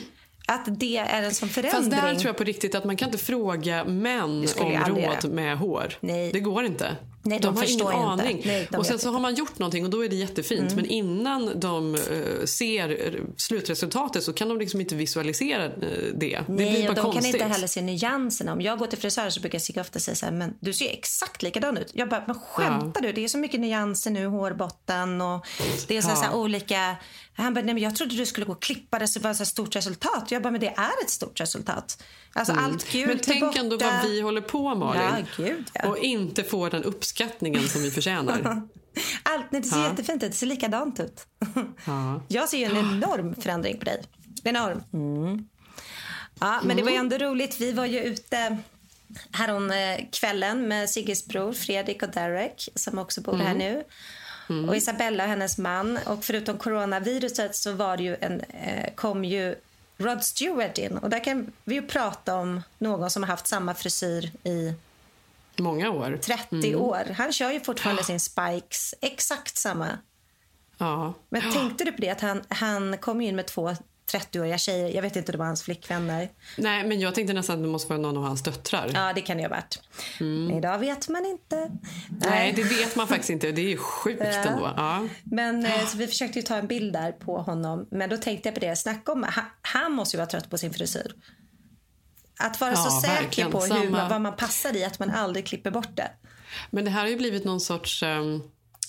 Att 0.48 0.80
det 0.80 0.96
är 0.96 1.22
en 1.22 1.34
sån 1.34 1.48
förändring. 1.48 1.90
Fast 1.90 2.02
där 2.02 2.14
tror 2.14 2.26
jag 2.26 2.36
på 2.36 2.44
riktigt 2.44 2.74
att 2.74 2.84
man 2.84 2.96
kan 2.96 3.08
inte 3.08 3.18
fråga 3.24 3.84
män 3.84 4.22
om 4.24 4.42
råd 4.86 5.00
göra. 5.02 5.28
med 5.30 5.58
hår. 5.58 5.94
Det 6.32 6.40
går 6.40 6.64
inte. 6.64 6.96
Nej, 7.26 7.38
de 7.40 7.56
har 7.56 7.72
ingen 7.72 7.86
aning. 7.86 8.42
Nej, 8.46 8.68
de 8.70 8.76
och 8.76 8.86
sen 8.86 8.98
så 8.98 9.10
har 9.10 9.20
man 9.20 9.34
gjort 9.34 9.58
någonting 9.58 9.84
och 9.84 9.90
då 9.90 10.04
är 10.04 10.08
det 10.08 10.16
jättefint. 10.16 10.60
Mm. 10.72 10.76
Men 10.76 10.86
innan 10.86 11.60
de 11.60 11.94
eh, 11.94 12.00
ser 12.44 13.06
eh, 13.06 13.20
slutresultatet 13.36 14.22
så 14.24 14.32
kan 14.32 14.48
de 14.48 14.58
liksom 14.58 14.80
inte 14.80 14.94
visualisera 14.94 15.64
eh, 15.64 15.70
det. 15.80 16.10
det 16.14 16.44
Nej, 16.48 16.70
blir 16.70 16.86
bara 16.88 16.94
de 16.94 17.02
konstigt. 17.02 17.22
kan 17.24 17.34
inte 17.42 17.44
heller 17.54 17.66
se 17.66 17.82
nyanserna. 17.82 18.52
Om 18.52 18.60
jag 18.60 18.78
går 18.78 18.86
till 18.86 18.98
frisören 18.98 19.32
så 19.32 19.40
brukar 19.40 19.58
Sigge 19.58 19.80
ofta 19.80 19.98
säga 19.98 20.14
så 20.14 20.26
här, 20.26 20.32
men 20.32 20.54
du 20.60 20.72
ser 20.72 20.90
exakt 20.90 21.42
likadan 21.42 21.76
ut. 21.76 21.90
Jag 21.92 22.08
bara, 22.08 22.22
men 22.26 22.36
skämtar 22.40 23.00
du? 23.00 23.12
Det 23.12 23.24
är 23.24 23.28
så 23.28 23.38
mycket 23.38 23.60
nyanser 23.60 24.10
nu, 24.10 24.26
hårbotten 24.26 25.20
och 25.20 25.46
det 25.88 25.96
är 25.96 26.02
så, 26.02 26.08
Ja. 26.10 26.16
så 26.16 26.22
här 26.22 26.34
olika. 26.34 26.96
Han 27.36 27.54
bara, 27.54 27.64
nej 27.64 27.74
men 27.74 27.82
jag 27.82 27.96
trodde 27.96 28.14
du 28.16 28.26
skulle 28.26 28.46
gå 28.46 28.52
och 28.52 28.62
klippa 28.62 28.98
det 28.98 29.08
så 29.08 29.18
det 29.18 29.24
var 29.28 29.34
så 29.34 29.38
här 29.38 29.44
stort 29.44 29.76
resultat. 29.76 30.24
Jag 30.30 30.42
bara, 30.42 30.50
men 30.50 30.60
det 30.60 30.66
är 30.76 31.02
ett 31.04 31.10
stort 31.10 31.40
resultat. 31.40 32.02
Alltså 32.32 32.52
Mm. 32.52 32.64
allt 32.64 32.92
gult 32.92 33.06
Men 33.08 33.18
tänk 33.18 33.56
ändå 33.56 33.76
vad 33.76 34.02
vi 34.10 34.20
håller 34.20 34.40
på 34.40 34.74
Malin. 34.74 35.02
Ja, 35.36 35.44
gud 35.44 35.64
ja. 35.74 35.88
Och 35.88 35.98
inte 35.98 36.42
får 36.44 36.70
den 36.70 36.84
uppskattningen 36.84 37.15
som 37.68 37.82
vi 37.82 37.90
förtjänar. 37.90 38.40
Allt, 39.22 39.52
nej, 39.52 39.60
det 39.62 39.68
ser 39.68 39.76
Ja. 39.78 39.88
jättefint 39.88 40.22
ut. 40.22 40.30
Det 40.30 40.36
ser 40.36 40.46
likadant 40.46 41.00
ut. 41.00 41.26
ja. 41.86 42.20
Jag 42.28 42.48
ser 42.48 42.58
ju 42.58 42.64
en 42.64 42.76
enorm 42.76 43.34
förändring 43.34 43.78
på 43.78 43.84
dig. 43.84 44.02
Enorm. 44.44 44.82
Mm. 44.92 45.48
Ja, 46.40 46.60
men 46.64 46.76
det 46.76 46.82
var 46.82 46.90
ju 46.90 46.96
ändå 46.96 47.18
roligt. 47.18 47.60
Vi 47.60 47.72
var 47.72 47.86
ju 47.86 48.00
ute 48.00 48.58
härom 49.30 49.70
eh, 49.70 50.00
kvällen 50.12 50.68
med 50.68 50.90
Sigges 50.90 51.26
bror 51.28 51.52
Fredrik 51.52 52.02
och 52.02 52.08
Derek 52.10 52.68
som 52.74 52.98
också 52.98 53.20
bor 53.20 53.36
här 53.36 53.54
Mm. 53.54 53.58
nu. 53.58 53.84
Mm. 54.48 54.68
Och 54.68 54.76
Isabella 54.76 55.22
och 55.24 55.30
hennes 55.30 55.58
man. 55.58 55.98
Och 56.06 56.24
förutom 56.24 56.58
coronaviruset 56.58 57.56
så 57.56 57.72
var 57.72 57.98
ju 57.98 58.16
en, 58.20 58.40
eh, 58.40 58.94
kom 58.94 59.24
ju 59.24 59.54
Rod 59.98 60.24
Stewart 60.24 60.78
in. 60.78 60.98
Och 60.98 61.10
där 61.10 61.24
kan 61.24 61.52
vi 61.64 61.74
ju 61.74 61.82
prata 61.82 62.34
om 62.36 62.62
någon 62.78 63.10
som 63.10 63.22
har 63.22 63.28
haft 63.30 63.46
samma 63.46 63.74
frisyr 63.74 64.30
i 64.44 64.72
Många 65.58 65.90
år. 65.90 66.18
30 66.22 66.46
Mm. 66.68 66.80
år. 66.80 67.14
Han 67.16 67.32
kör 67.32 67.50
ju 67.52 67.60
fortfarande 67.60 68.04
sin 68.04 68.20
Spikes, 68.20 68.94
exakt 69.02 69.56
samma. 69.56 69.88
Ja. 70.78 71.14
Men 71.28 71.52
tänkte 71.52 71.84
du 71.84 71.92
på 71.92 72.00
det 72.00 72.10
att 72.10 72.20
han, 72.20 72.42
han 72.48 72.98
kom 72.98 73.20
in 73.20 73.36
med 73.36 73.46
två 73.46 73.70
30-åriga 74.12 74.58
tjejer. 74.58 74.88
Jag 74.94 75.02
vet 75.02 75.16
inte 75.16 75.30
om 75.30 75.32
det 75.32 75.38
var 75.38 75.46
hans 75.46 75.62
flickvänner. 75.62 76.28
Nej, 76.56 76.84
men 76.86 77.00
jag 77.00 77.14
tänkte 77.14 77.32
nästan 77.34 77.56
att 77.56 77.62
det 77.62 77.68
måste 77.68 77.88
vara 77.88 77.98
någon 78.00 78.16
av 78.16 78.22
hans 78.22 78.42
döttrar. 78.42 78.90
Ja, 78.94 79.12
det 79.14 79.20
kan 79.20 79.36
det 79.36 79.42
ju 79.42 79.48
ha 79.48 79.54
varit. 79.56 79.80
Men 80.20 80.50
idag 80.50 80.78
vet 80.78 81.08
man 81.08 81.26
inte. 81.26 81.56
Mm. 81.56 81.78
Nej, 82.08 82.52
det 82.56 82.62
vet 82.62 82.96
man 82.96 83.08
faktiskt 83.08 83.30
inte. 83.30 83.52
Det 83.52 83.60
är 83.62 83.68
ju 83.68 83.76
sjukt 83.76 84.20
Ja. 84.24 84.26
ändå. 84.26 84.72
Ja. 84.76 85.06
Men 85.24 85.66
eh, 85.66 85.86
så 85.86 85.96
vi 85.98 86.06
försökte 86.06 86.42
ta 86.42 86.56
en 86.56 86.66
bild 86.66 86.92
där 86.92 87.12
på 87.12 87.38
honom. 87.38 87.88
Men 87.90 88.10
då 88.10 88.16
tänkte 88.16 88.48
jag 88.48 88.54
på 88.54 88.60
det. 88.60 88.76
Snacka 88.76 89.12
om, 89.12 89.22
han, 89.22 89.44
han 89.62 89.92
måste 89.92 90.16
ju 90.16 90.18
vara 90.18 90.30
trött 90.30 90.50
på 90.50 90.58
sin 90.58 90.72
frisyr. 90.72 91.14
Att 92.38 92.60
vara 92.60 92.70
Ja, 92.70 92.76
så 92.76 93.00
säker 93.00 93.22
verkligen. 93.22 93.50
på 93.50 93.60
hur 93.60 93.68
Samma. 93.68 93.90
man, 93.90 94.08
vad 94.10 94.20
man 94.20 94.36
passar 94.36 94.76
i, 94.76 94.84
att 94.84 94.98
man 94.98 95.10
aldrig 95.10 95.46
klipper 95.46 95.70
bort 95.70 95.96
det. 95.96 96.10
Men 96.70 96.84
det 96.84 96.90
här 96.90 97.00
har 97.00 97.08
ju 97.08 97.16
blivit 97.16 97.44
någon 97.44 97.60
sorts 97.60 98.02
um, 98.02 98.42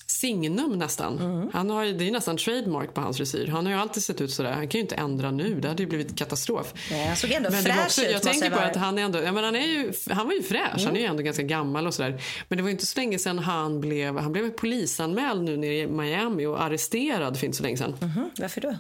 signum 0.08 0.72
nästan. 0.80 1.20
Mm. 1.20 1.50
Han 1.54 1.70
har 1.70 1.84
ju, 1.84 1.94
det 1.94 2.08
är 2.08 2.12
nästan 2.12 2.38
trademark 2.38 2.94
på 2.94 3.02
hans 3.02 3.18
frisyr. 3.18 3.48
Han 3.48 3.66
har 3.66 3.74
ju 3.74 3.80
alltid 3.80 4.04
sett 4.04 4.22
ut 4.22 4.32
sådär. 4.32 4.52
Han 4.52 4.68
kan 4.68 4.80
ju 4.80 4.82
inte 4.82 4.96
ändra 4.96 5.32
nu. 5.32 5.60
Det 5.62 5.68
hade 5.68 5.84
ju 5.84 5.90
blivit 5.90 6.18
katastrof. 6.18 6.74
Nej, 6.92 7.08
han 7.08 7.16
såg 7.18 7.32
ändå 7.32 7.50
Men 7.50 7.64
fräsch 7.64 7.86
också, 7.86 8.02
ut. 8.02 8.12
jag 8.12 8.22
tänker 8.24 8.50
på 8.50 8.60
att 8.60 8.76
han 8.76 8.98
är 8.98 9.02
ändå, 9.04 9.20
ja, 9.22 9.32
men 9.32 9.44
han, 9.44 9.56
är 9.56 9.66
ju, 9.68 9.94
han 10.10 10.28
var 10.28 10.34
ju 10.34 10.44
fräsch, 10.44 10.72
han 10.86 10.96
är 10.96 11.00
ju 11.00 11.00
Mm. 11.00 11.12
ändå 11.12 11.24
ganska 11.24 11.44
gammal 11.44 11.88
och 11.88 11.94
sådär. 11.94 12.22
Men 12.48 12.58
det 12.58 12.62
var 12.64 12.70
ju 12.70 12.74
inte 12.74 12.86
så 12.86 13.00
länge 13.00 13.20
sedan 13.20 13.40
han 13.40 13.82
blev, 13.82 14.18
han 14.18 14.32
blev 14.32 14.50
polisanmäld 14.52 15.44
nu 15.44 15.58
nere 15.58 15.74
i 15.78 15.88
Miami 15.88 16.46
och 16.46 16.62
arresterad 16.62 17.40
för 17.40 17.46
inte 17.46 17.58
så 17.58 17.64
länge 17.64 17.78
sedan. 17.78 17.96
Mhm, 18.02 18.30
Varför 18.38 18.62
då? 18.62 18.76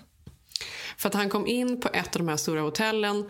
För 0.97 1.09
att 1.09 1.15
han 1.15 1.29
kom 1.29 1.47
in 1.47 1.81
på 1.81 1.89
ett 1.93 2.15
av 2.15 2.21
de 2.21 2.27
här 2.27 2.37
stora 2.37 2.61
hotellen 2.61 3.29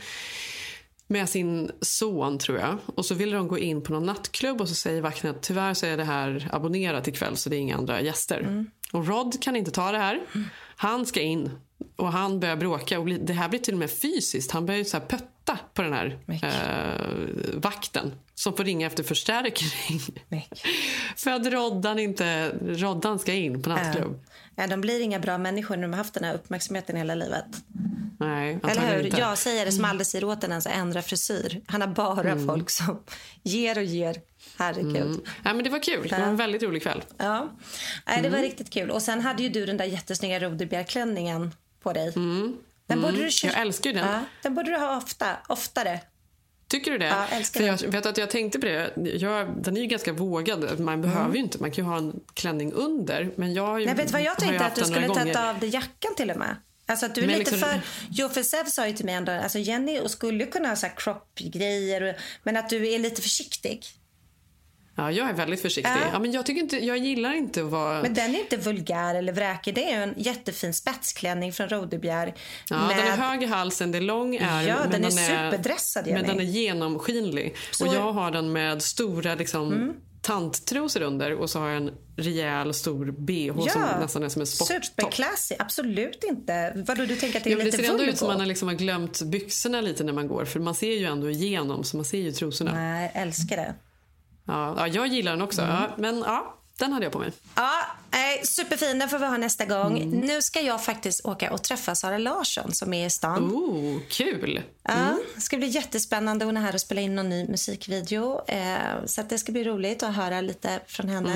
med 1.07 1.29
sin 1.29 1.71
son 1.81 2.37
tror 2.37 2.57
jag. 2.57 2.77
Och 2.85 3.05
så 3.05 3.15
ville 3.15 3.35
de 3.35 3.47
gå 3.47 3.57
in 3.57 3.81
på 3.81 3.93
någon 3.93 4.05
nattklubb 4.05 4.61
och 4.61 4.69
så 4.69 4.75
säger 4.75 5.01
vakten 5.01 5.31
att 5.31 5.41
tyvärr 5.41 5.73
så 5.73 5.85
är 5.85 5.97
det 5.97 6.03
här 6.03 6.49
abonnerat 6.51 7.07
ikväll 7.07 7.37
så 7.37 7.49
det 7.49 7.55
är 7.55 7.59
inga 7.59 7.77
andra 7.77 8.01
gäster. 8.01 8.39
Mm. 8.39 8.71
Och 8.93 9.07
Rod 9.07 9.41
kan 9.41 9.55
inte 9.55 9.71
ta 9.71 9.91
det 9.91 9.97
här. 9.97 10.21
Han 10.75 11.05
ska 11.05 11.21
in 11.21 11.51
och 11.95 12.11
han 12.11 12.39
börjar 12.39 12.55
bråka 12.55 12.99
och 12.99 13.05
det 13.05 13.33
här 13.33 13.49
blir 13.49 13.59
till 13.59 13.73
och 13.73 13.79
med 13.79 13.91
fysiskt. 13.91 14.51
Han 14.51 14.65
börjar 14.65 14.77
ju 14.77 14.85
så 14.85 14.97
här 14.97 15.05
pötta 15.05 15.59
på 15.73 15.81
den 15.81 15.93
här 15.93 16.19
eh, 16.27 17.59
vakten 17.59 18.11
som 18.35 18.53
får 18.53 18.63
ringa 18.63 18.87
efter 18.87 19.03
förstärkning. 19.03 19.99
För 21.15 21.31
att 21.31 21.47
Roddan 21.47 21.99
inte, 21.99 22.51
Roddan 22.61 23.19
ska 23.19 23.33
in 23.33 23.61
på 23.61 23.69
nattklubb. 23.69 24.25
Ja, 24.55 24.67
de 24.67 24.81
blir 24.81 25.01
inga 25.01 25.19
bra 25.19 25.37
människor 25.37 25.75
när 25.75 25.83
de 25.83 25.93
har 25.93 25.97
haft 25.97 26.13
den 26.13 26.23
här 26.23 26.35
uppmärksamheten 26.35 26.95
hela 26.95 27.15
livet. 27.15 27.45
Nej, 28.19 28.59
Eller 28.63 28.95
hur? 28.97 29.05
inte. 29.05 29.19
Jag 29.19 29.37
säger 29.37 29.65
det 29.65 29.71
som 29.71 29.85
aldrig 29.85 30.07
säger 30.07 30.25
åt 30.25 30.43
en 30.43 30.49
ens 30.51 30.67
att 30.67 30.73
ändra 30.73 31.01
frisyr. 31.01 31.61
Han 31.67 31.81
har 31.81 31.87
bara 31.87 32.31
Mm. 32.31 32.47
folk 32.47 32.69
som 32.69 33.03
ger 33.43 33.77
och 33.77 33.83
ger. 33.83 34.15
Herregud. 34.57 34.95
Mm. 34.97 35.21
Ja, 35.43 35.53
men 35.53 35.63
det 35.63 35.69
var 35.69 35.79
kul. 35.83 36.07
Det 36.09 36.17
var 36.19 36.25
en 36.27 36.35
väldigt 36.35 36.63
rolig 36.63 36.83
kväll. 36.83 37.03
Ja, 37.17 37.49
Nej, 38.07 38.21
det 38.21 38.29
var 38.29 38.37
Mm. 38.37 38.49
riktigt 38.49 38.69
kul. 38.73 38.89
Och 38.91 39.01
sen 39.01 39.21
hade 39.21 39.43
ju 39.43 39.49
du 39.49 39.65
den 39.65 39.77
där 39.77 39.85
jättesnygga 39.85 40.39
Rodebjerg-klänningen 40.39 41.51
på 41.83 41.93
dig. 41.93 42.11
Den 42.87 43.01
borde 43.01 43.07
Mm. 43.13 43.21
du 43.25 43.31
köpa. 43.31 43.53
Jag 43.53 43.61
älskar 43.61 43.93
den. 43.93 44.07
Ja, 44.07 44.19
den 44.43 44.55
borde 44.55 44.71
du 44.71 44.77
ha 44.77 44.97
ofta, 44.97 45.25
oftare. 45.47 45.99
Tycker 46.69 46.91
du 46.91 46.97
det? 46.97 47.05
Ja, 47.05 47.25
älskar 47.31 47.59
För 47.59 47.67
jag 47.67 47.91
vet 47.91 48.05
att 48.05 48.17
jag 48.17 48.29
tänkte 48.29 48.59
på 48.59 48.65
det. 48.65 48.91
Jag, 49.17 49.63
den 49.63 49.77
är 49.77 49.81
ju 49.81 49.87
ganska 49.87 50.13
vågad. 50.13 50.79
Man 50.79 51.01
behöver 51.01 51.33
ju 51.35 51.39
inte. 51.39 51.57
Man 51.61 51.71
kan 51.71 51.83
ju 51.85 51.89
ha 51.89 51.97
en 51.97 52.19
klänning 52.33 52.73
under. 52.73 53.31
Men 53.35 53.53
jag 53.53 53.65
har 53.67 53.79
ju, 53.79 53.85
Nej, 53.85 53.95
vet 53.95 54.11
vad 54.11 54.21
jag 54.21 54.37
tänkte? 54.37 54.65
Att 54.65 54.75
du 54.75 54.83
skulle 54.85 55.07
tagit 55.07 55.35
av 55.35 55.59
dig 55.59 55.69
jackan 55.69 56.15
till 56.17 56.31
och 56.31 56.37
med. 56.37 56.55
Alltså 56.89 57.05
att 57.05 57.15
du 57.15 57.21
är 57.21 57.27
Men 57.27 57.39
lite 57.39 57.51
liksom- 57.51 57.69
för... 57.69 57.81
Jo, 58.11 58.29
för 58.29 58.43
Sev 58.43 58.65
sa 58.65 58.87
ju 58.87 58.93
till 58.93 59.05
mig 59.05 59.15
ändå, 59.15 59.31
alltså 59.31 59.59
Jenny 59.59 59.99
och 59.99 60.11
skulle 60.11 60.45
kunna 60.45 60.69
ha 60.69 60.75
så 60.75 60.85
här 60.85 60.93
crop-grejer, 60.97 62.01
och- 62.01 62.15
men 62.43 62.57
att 62.57 62.69
du 62.69 62.87
är 62.93 62.99
lite 62.99 63.21
försiktig. 63.21 63.85
Ja, 64.99 65.11
jag 65.11 65.29
är 65.29 65.33
väldigt 65.33 65.61
försiktig. 65.61 65.91
Ja. 65.91 66.09
Ja. 66.13 66.19
men 66.19 66.31
jag, 66.31 66.45
tycker 66.45 66.61
inte, 66.61 66.85
jag 66.85 66.97
gillar 66.97 67.33
inte 67.33 67.61
att 67.63 67.69
vara... 67.71 68.01
Men 68.01 68.13
den 68.13 68.35
är 68.35 68.39
inte 68.39 68.57
vulgär 68.57 69.15
eller 69.15 69.33
vräkig. 69.33 69.75
Det 69.75 69.91
är 69.91 70.01
en 70.03 70.13
jättefin 70.17 70.73
spetsklänning 70.73 71.53
från 71.53 71.69
Rodebjer. 71.69 72.33
Ja, 72.69 72.75
Den 72.75 72.99
är 73.07 73.17
hög 73.17 73.43
i 73.43 73.45
halsen, 73.45 73.91
det 73.91 73.97
är 73.97 74.01
lång 74.01 74.35
ärm. 74.35 74.67
Ja, 74.67 74.77
den 74.91 75.05
är 75.05 75.09
superdressad, 75.09 76.07
Jenny. 76.07 76.19
Men 76.21 76.29
den 76.29 76.39
är 76.39 76.51
genomskinlig. 76.51 77.55
Så- 77.71 77.87
Och 77.87 77.95
jag 77.95 78.11
har 78.13 78.31
den 78.31 78.51
med 78.51 78.81
stora 78.83 79.35
liksom, 79.35 79.73
Mm. 79.73 79.93
Tanttrosor 80.21 81.01
under 81.01 81.33
och 81.33 81.49
så 81.49 81.59
har 81.59 81.67
jag 81.67 81.77
en 81.77 81.91
rejäl 82.17 82.73
stor 82.73 83.11
bh 83.11 83.69
som 83.69 83.81
nästan 83.81 84.23
är 84.23 84.29
som 84.29 84.41
en 84.41 84.47
sporttopp. 84.47 84.85
Superklassig. 84.85 85.55
Absolut 85.59 86.23
inte. 86.23 86.83
Vadå, 86.87 87.05
du 87.05 87.15
tänker 87.15 87.37
att 87.37 87.43
det 87.43 87.49
är 87.49 87.51
Ja, 87.51 87.57
men 87.57 87.65
det 87.65 87.71
lite 87.71 87.83
ser 87.83 87.91
ändå 87.91 88.03
ut 88.03 88.17
som 88.17 88.27
man 88.27 88.39
har, 88.39 88.45
liksom 88.45 88.67
har 88.67 88.75
glömt 88.75 89.21
byxorna 89.21 89.81
lite 89.81 90.03
när 90.03 90.13
man 90.13 90.27
går 90.27 90.45
för 90.45 90.59
man 90.59 90.75
ser 90.75 90.91
ju 90.91 91.05
ändå 91.05 91.29
igenom 91.29 91.83
så 91.83 91.97
man 91.97 92.05
ser 92.05 92.17
ju 92.17 92.31
trosorna. 92.31 92.73
Nej, 92.73 93.11
älskar 93.13 93.57
det. 93.57 93.75
Ja, 94.47 94.75
ja, 94.77 94.87
jag 94.87 95.07
gillar 95.07 95.31
den 95.31 95.41
också. 95.41 95.61
Mm. 95.61 95.75
Ja, 95.75 95.89
men 95.97 96.17
ja, 96.17 96.57
den 96.79 96.93
hade 96.93 97.05
jag 97.05 97.13
på 97.13 97.19
mig. 97.19 97.31
Ja, 97.55 97.71
nej, 98.11 98.41
superfin. 98.45 98.99
Den 98.99 99.09
får 99.09 99.19
vi 99.19 99.25
ha 99.25 99.37
nästa 99.37 99.65
gång. 99.65 99.97
Mm. 99.97 100.19
Nu 100.19 100.41
ska 100.41 100.61
jag 100.61 100.83
faktiskt 100.83 101.25
åka 101.25 101.53
och 101.53 101.63
träffa 101.63 101.95
Sara 101.95 102.17
Larsson 102.17 102.73
som 102.73 102.93
är 102.93 103.05
i 103.05 103.09
stan. 103.09 103.43
Oh, 103.43 103.99
kul! 104.09 104.61
Ja, 104.87 105.17
det 105.35 105.41
ska 105.41 105.57
bli 105.57 105.67
jättespännande. 105.67 106.45
Hon 106.45 106.57
är 106.57 106.61
här 106.61 106.73
och 106.73 106.81
spelar 106.81 107.01
in 107.01 107.15
någon 107.15 107.29
ny 107.29 107.47
musikvideo. 107.47 108.41
Eh, 108.47 109.05
så 109.05 109.21
att 109.21 109.29
det 109.29 109.37
ska 109.37 109.51
bli 109.51 109.63
roligt 109.63 110.03
att 110.03 110.15
höra 110.15 110.41
lite 110.41 110.79
från 110.87 111.09
henne. 111.09 111.35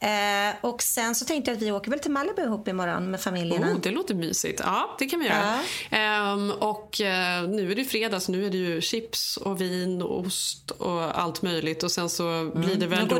Mm. 0.00 0.50
Eh, 0.50 0.54
och 0.60 0.82
sen 0.82 1.14
så 1.14 1.24
tänkte 1.24 1.50
jag 1.50 1.56
att 1.56 1.62
vi 1.62 1.72
åker 1.72 1.90
väl 1.90 2.00
till 2.00 2.10
Malibu 2.10 2.42
ihop 2.42 2.68
imorgon 2.68 3.10
med 3.10 3.20
familjerna. 3.20 3.72
Oh, 3.72 3.80
det 3.80 3.90
låter 3.90 4.14
mysigt. 4.14 4.60
Ja, 4.64 4.96
det 4.98 5.06
kan 5.06 5.20
vi 5.20 5.26
göra. 5.26 5.60
Ehm, 5.90 6.50
och 6.50 7.00
eh, 7.00 7.48
nu 7.48 7.72
är 7.72 7.76
det 7.76 7.84
fredag 7.84 8.20
så 8.20 8.32
nu 8.32 8.46
är 8.46 8.50
det 8.50 8.58
ju 8.58 8.80
chips 8.80 9.36
och 9.36 9.60
vin 9.60 10.02
och 10.02 10.18
ost 10.18 10.70
och 10.70 11.20
allt 11.20 11.42
möjligt. 11.42 11.82
Och 11.82 11.90
sen 11.90 12.08
så 12.08 12.52
blir 12.54 12.76
det 12.76 12.86
väl 12.86 13.08
då 13.08 13.18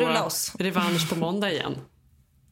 revansch 0.58 1.10
på 1.10 1.16
måndag 1.16 1.52
igen. 1.52 1.76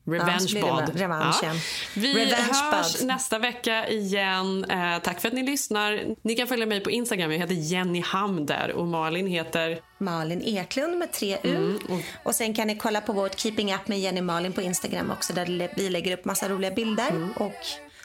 Ja, 0.07 0.11
så 0.11 0.11
blir 0.11 0.19
Revenge 0.21 0.55
det 0.55 0.61
bad. 0.61 0.97
revansch 1.01 1.43
igen. 1.43 1.57
Vi 1.95 2.15
Revenge 2.15 2.55
hörs 2.73 3.03
nästa 3.03 3.39
vecka 3.39 3.89
igen. 3.89 4.65
Eh, 4.65 4.99
tack 5.03 5.21
för 5.21 5.29
att 5.29 5.35
ni 5.35 5.43
lyssnar. 5.43 6.01
Ni 6.23 6.35
kan 6.35 6.47
följa 6.47 6.67
mig 6.67 6.81
på 6.81 6.91
Instagram. 6.91 7.33
Jag 7.33 7.39
heter 7.39 7.55
Jenny 7.55 8.01
Ham 8.01 8.47
där 8.47 8.73
och 8.73 8.87
Malin 8.87 9.27
heter... 9.27 9.81
Malin 9.99 10.43
Eklund 10.43 10.99
med 10.99 11.13
tre 11.13 11.39
U. 11.43 11.57
Mm, 11.57 12.03
och... 12.23 12.35
sen 12.35 12.55
kan 12.55 12.67
ni 12.67 12.77
kolla 12.77 13.01
på 13.01 13.13
vårt 13.13 13.39
Keeping 13.39 13.75
Up 13.75 13.89
med 13.89 14.01
Jenny 14.01 14.21
Malin 14.21 14.53
på 14.53 14.63
Instagram 14.63 15.11
också 15.11 15.33
där 15.33 15.71
vi 15.77 15.89
lägger 15.91 16.13
upp 16.19 16.25
massa 16.25 16.49
roliga 16.49 16.71
bilder 16.71 17.09
Mm. 17.11 17.33
och 17.33 17.55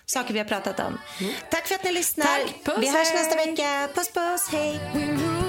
saker 0.06 0.34
vi 0.34 0.40
har 0.40 0.46
pratat 0.46 0.80
om. 0.80 0.98
Tack 1.52 1.68
för 1.68 1.76
att 1.76 1.84
ni 1.84 1.92
lyssnar. 1.92 2.26
Tack. 2.64 2.78
Vi 2.80 2.88
hörs 2.88 3.14
nästa 3.14 3.36
vecka. 3.36 3.88
Puss 3.96 4.12
puss, 4.12 4.50
hej! 4.52 5.49